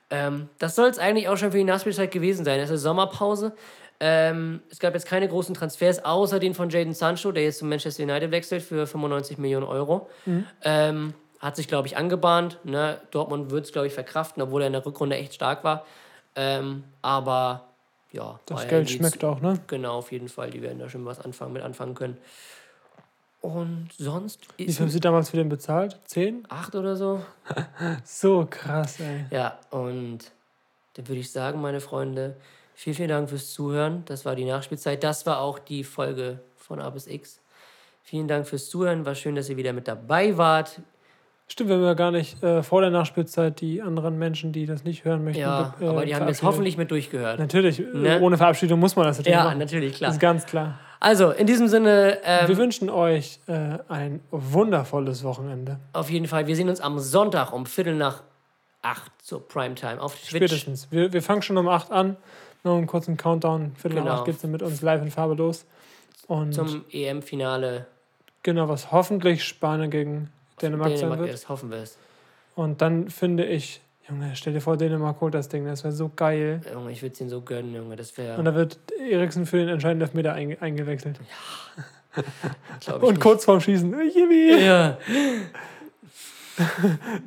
Ähm, 0.10 0.50
das 0.58 0.76
soll 0.76 0.90
es 0.90 0.98
eigentlich 0.98 1.30
auch 1.30 1.38
schon 1.38 1.52
für 1.52 1.58
die 1.58 1.64
Nachspielzeit 1.64 2.12
gewesen 2.12 2.46
sein. 2.46 2.60
Es 2.60 2.70
ist 2.72 2.82
Sommerpause. 2.82 3.54
Ähm, 4.00 4.62
es 4.70 4.80
gab 4.80 4.94
jetzt 4.94 5.06
keine 5.08 5.28
großen 5.28 5.56
Transfers, 5.56 6.04
außer 6.04 6.40
den 6.40 6.54
von 6.54 6.70
Jaden 6.70 6.94
Sancho, 6.94 7.32
der 7.32 7.44
jetzt 7.44 7.60
zu 7.60 7.66
Manchester 7.66 8.04
United 8.04 8.32
wechselt 8.32 8.62
für 8.62 8.86
95 8.88 9.38
Millionen 9.38 9.66
Euro. 9.66 10.10
Mhm. 10.26 10.46
Ähm, 10.64 11.14
hat 11.46 11.56
sich, 11.56 11.68
glaube 11.68 11.88
ich, 11.88 11.96
angebahnt. 11.96 12.60
Ne? 12.64 13.00
Dortmund 13.12 13.52
wird 13.52 13.66
es, 13.66 13.72
glaube 13.72 13.86
ich, 13.86 13.93
verkraften, 13.93 14.41
obwohl 14.41 14.62
er 14.62 14.68
in 14.68 14.74
der 14.74 14.84
Rückrunde 14.84 15.16
echt 15.16 15.36
stark 15.36 15.64
war. 15.64 15.86
Ähm, 16.36 16.84
aber 17.04 17.68
ja, 18.12 18.39
Das 18.48 18.68
Geld 18.68 18.89
schmeckt 18.89 19.24
auch, 19.24 19.41
ne? 19.41 19.60
Genau, 19.68 19.98
auf 20.00 20.12
jeden 20.12 20.28
Fall. 20.28 20.50
Die 20.50 20.64
werden 20.64 20.80
da 20.80 20.89
schon 20.89 21.06
was 21.06 21.20
anfangen, 21.20 21.54
mit 21.54 21.62
anfangen 21.62 21.93
können. 21.93 22.18
Und 23.41 23.89
sonst 23.96 24.48
Wie 24.58 24.64
ist 24.64 24.78
viel 24.78 24.86
haben 24.86 24.91
sie 24.91 25.00
damals 25.00 25.30
für 25.30 25.38
den 25.38 25.50
bezahlt? 25.50 26.00
Zehn? 26.06 26.48
acht 26.50 26.74
oder 26.74 26.96
so. 26.96 27.24
So 28.04 28.48
krass, 28.50 29.00
ey. 29.00 29.26
Ja, 29.30 29.60
und 29.70 30.32
dann 30.96 31.08
würde 31.08 31.20
ich 31.20 31.32
sagen, 31.32 31.62
meine 31.62 31.80
Freunde, 31.80 32.38
vielen, 32.74 32.96
vielen 32.96 33.10
Dank 33.10 33.30
fürs 33.30 33.52
Zuhören. 33.54 34.04
Das 34.06 34.26
war 34.26 34.36
die 34.36 34.46
Nachspielzeit. 34.46 35.04
Das 35.04 35.28
war 35.28 35.41
auch 35.41 35.60
die 35.60 35.84
Folge 35.84 36.39
von 36.56 36.80
A 36.82 36.89
bis 36.89 37.06
X. 37.06 37.39
Vielen 38.02 38.28
Dank 38.28 38.48
fürs 38.48 38.68
Zuhören. 38.68 39.06
War 39.06 39.14
schön, 39.14 39.36
dass 39.36 39.48
ihr 39.48 39.58
wieder 39.58 39.74
mit 39.74 39.88
dabei 39.88 40.38
wart. 40.38 40.82
Stimmt, 41.48 41.70
wir 41.70 41.76
haben 41.78 41.84
ja 41.84 41.93
gar 41.93 42.12
nicht 42.12 42.41
äh, 42.43 42.64
vor 42.64 42.82
der 42.82 42.89
Nachspielzeit 42.89 43.62
die 43.62 43.82
anderen 43.82 44.18
Menschen, 44.18 44.52
die 44.52 44.66
das 44.66 44.84
nicht 44.84 45.06
hören 45.06 45.24
möchten. 45.24 45.41
Ja, 45.41 45.76
äh, 45.80 45.86
aber 45.88 46.06
die 46.06 46.16
haben 46.16 46.28
jetzt 46.28 46.41
hoffentlich 46.41 46.76
mit 46.78 46.89
durchgehört. 46.89 47.39
Natürlich, 47.39 47.80
äh, 47.80 47.84
Ne? 47.93 48.20
ohne 48.22 48.38
Verabschiedung 48.38 48.80
muss 48.80 48.96
man 48.96 49.06
das 49.06 49.18
natürlich 49.20 49.38
Ja, 49.38 49.43
machen. 49.46 49.60
natürlich, 49.60 49.91
Das 49.91 49.98
klar. 50.00 50.12
ist 50.12 50.20
ganz 50.20 50.46
klar. 50.48 50.80
Also, 51.00 51.30
in 51.30 51.46
diesem 51.46 51.68
Sinne, 51.68 52.18
ähm, 52.24 52.48
Wir 52.48 52.58
wünschen 52.58 52.89
euch 52.89 53.39
äh, 53.48 53.78
ein 53.89 54.22
wundervolles 54.32 55.24
Wochenende. 55.24 55.80
auf 55.93 56.10
jeden 56.10 56.26
Fall, 56.28 56.48
wir 56.48 56.56
sehen 56.56 56.68
uns 56.70 56.82
am 56.82 56.98
Sonntag 56.98 57.54
um 57.54 57.68
Viertel 57.68 57.93
nach 57.96 58.24
acht 58.82 59.12
zur 59.22 59.48
Primetime 59.48 60.02
auf 60.02 60.16
Twitch. 60.16 60.30
Spätestens. 60.30 60.88
Wir, 60.91 61.14
wir 61.14 61.22
fangen 61.22 61.41
schon 61.43 61.58
um 61.58 61.68
8 61.68 61.91
an. 61.91 62.18
Noch 62.64 62.78
einen 62.78 62.88
kurzen 62.88 63.18
Countdown. 63.18 63.74
Viertel 63.76 63.98
Genau. 64.00 64.12
nach 64.12 64.20
8 64.20 64.26
geht 64.26 64.36
es 64.36 64.41
dann 64.41 64.52
mit 64.52 64.62
uns 64.64 64.82
live 64.82 65.02
in 65.02 65.12
Farbe 65.12 65.36
los. 65.36 65.66
Und 66.28 66.54
Zum 66.54 66.86
EM-Finale 66.91 67.86
genau, 68.43 68.68
was 68.70 68.91
hoffentlich 68.91 69.43
Spanien 69.43 69.89
gegen 69.91 70.32
Dänemark, 70.62 70.89
sein 70.89 70.99
Dänemark 70.99 71.20
wird. 71.22 71.34
ist, 71.34 71.49
hoffen 71.49 71.70
wir 71.72 71.78
es. 71.80 71.97
Und 72.56 72.82
dann 72.82 73.10
finde 73.10 73.45
ich, 73.45 73.82
Junge, 74.08 74.32
stell 74.36 74.53
dir 74.53 74.62
vor, 74.62 74.78
Dänemark 74.78 75.20
holt 75.20 75.34
das 75.34 75.49
Ding. 75.49 75.66
Das 75.66 75.84
wäre 75.84 75.93
so 75.93 76.12
geil. 76.16 76.62
Junge, 76.72 76.91
ich 76.91 77.01
würde 77.01 77.14
es 77.14 77.22
ihnen 77.22 77.30
so 77.30 77.41
gönnen, 77.41 77.74
Junge. 77.74 77.95
Das 77.95 78.18
wäre. 78.18 78.38
Und 78.38 78.45
da 78.45 78.53
wird 78.56 78.78
Eriksen 79.10 79.45
für 79.45 79.58
den 79.58 79.70
entscheidenden 79.70 80.08
Elfmeter 80.08 80.34
einge 80.34 80.62
eingewechselt. 80.62 81.20
ich 82.82 82.88
Und 82.93 83.01
nicht. 83.01 83.22
kurz 83.22 83.45
vorm 83.45 83.60
Schießen. 83.62 83.91
Yippie. 83.93 84.64
Ja. 84.64 84.97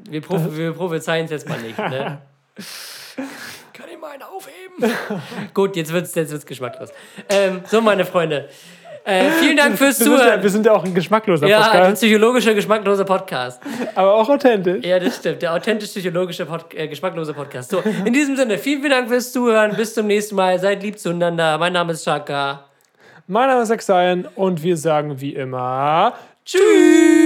Wir, 0.08 0.22
prof 0.22 0.56
wir 0.56 0.72
prophezeien 0.72 1.26
es 1.26 1.30
jetzt 1.30 1.46
mal 1.46 1.60
nicht, 1.60 1.76
ne? 1.76 2.18
Kann 3.74 3.88
ich 3.92 3.98
mal 4.00 4.12
einen 4.12 4.22
aufheben? 4.22 4.96
Gut, 5.52 5.76
jetzt 5.76 5.92
wird 5.92 6.06
es 6.06 6.14
jetzt 6.14 6.32
wird's 6.32 6.46
geschmacklos. 6.46 6.90
Ähm, 7.28 7.60
so, 7.66 7.82
meine 7.82 8.06
Freunde. 8.06 8.48
Äh, 9.04 9.30
vielen 9.40 9.56
Dank 9.56 9.78
fürs 9.78 9.98
Wir 9.98 10.04
sind, 10.04 10.12
ja, 10.12 10.18
Zuhören. 10.18 10.42
wir 10.42 10.50
sind 10.50 10.66
ja 10.66 10.72
auch 10.72 10.84
ein 10.84 10.94
geschmackloser 10.94 11.46
Ja, 11.46 11.58
ein 11.60 11.70
Podcast, 11.70 11.94
psychologischer, 12.02 12.54
geschmackloser 12.54 13.04
Podcast. 13.04 13.60
aber 13.94 14.14
auch 14.14 14.28
authentisch. 14.28 14.84
Ja, 14.84 14.98
das 14.98 15.16
stimmt. 15.16 15.42
Der 15.42 15.54
authentisch-psychologische, 15.54 16.46
Pod 16.46 16.74
äh, 16.74 16.88
geschmacklose 16.88 17.34
Podcast. 17.34 17.70
So, 17.70 17.82
in 18.04 18.12
diesem 18.12 18.36
Sinne, 18.36 18.58
vielen, 18.58 18.80
vielen 18.80 18.92
Dank 18.92 19.08
fürs 19.08 19.32
Zuhören. 19.32 19.74
Bis 19.76 19.94
zum 19.94 20.06
nächsten 20.06 20.34
Mal. 20.34 20.58
Seid 20.58 20.82
lieb 20.82 20.98
zueinander. 20.98 21.58
Mein 21.58 21.72
Name 21.72 21.92
ist 21.92 22.04
Shaka. 22.04 22.64
Mein 23.26 23.48
Name 23.48 23.62
ist 23.62 23.70
Exayan 23.70 24.26
und 24.36 24.62
wir 24.62 24.76
sagen 24.76 25.20
wie 25.20 25.34
immer 25.34 26.14
Tschüss! 26.44 27.17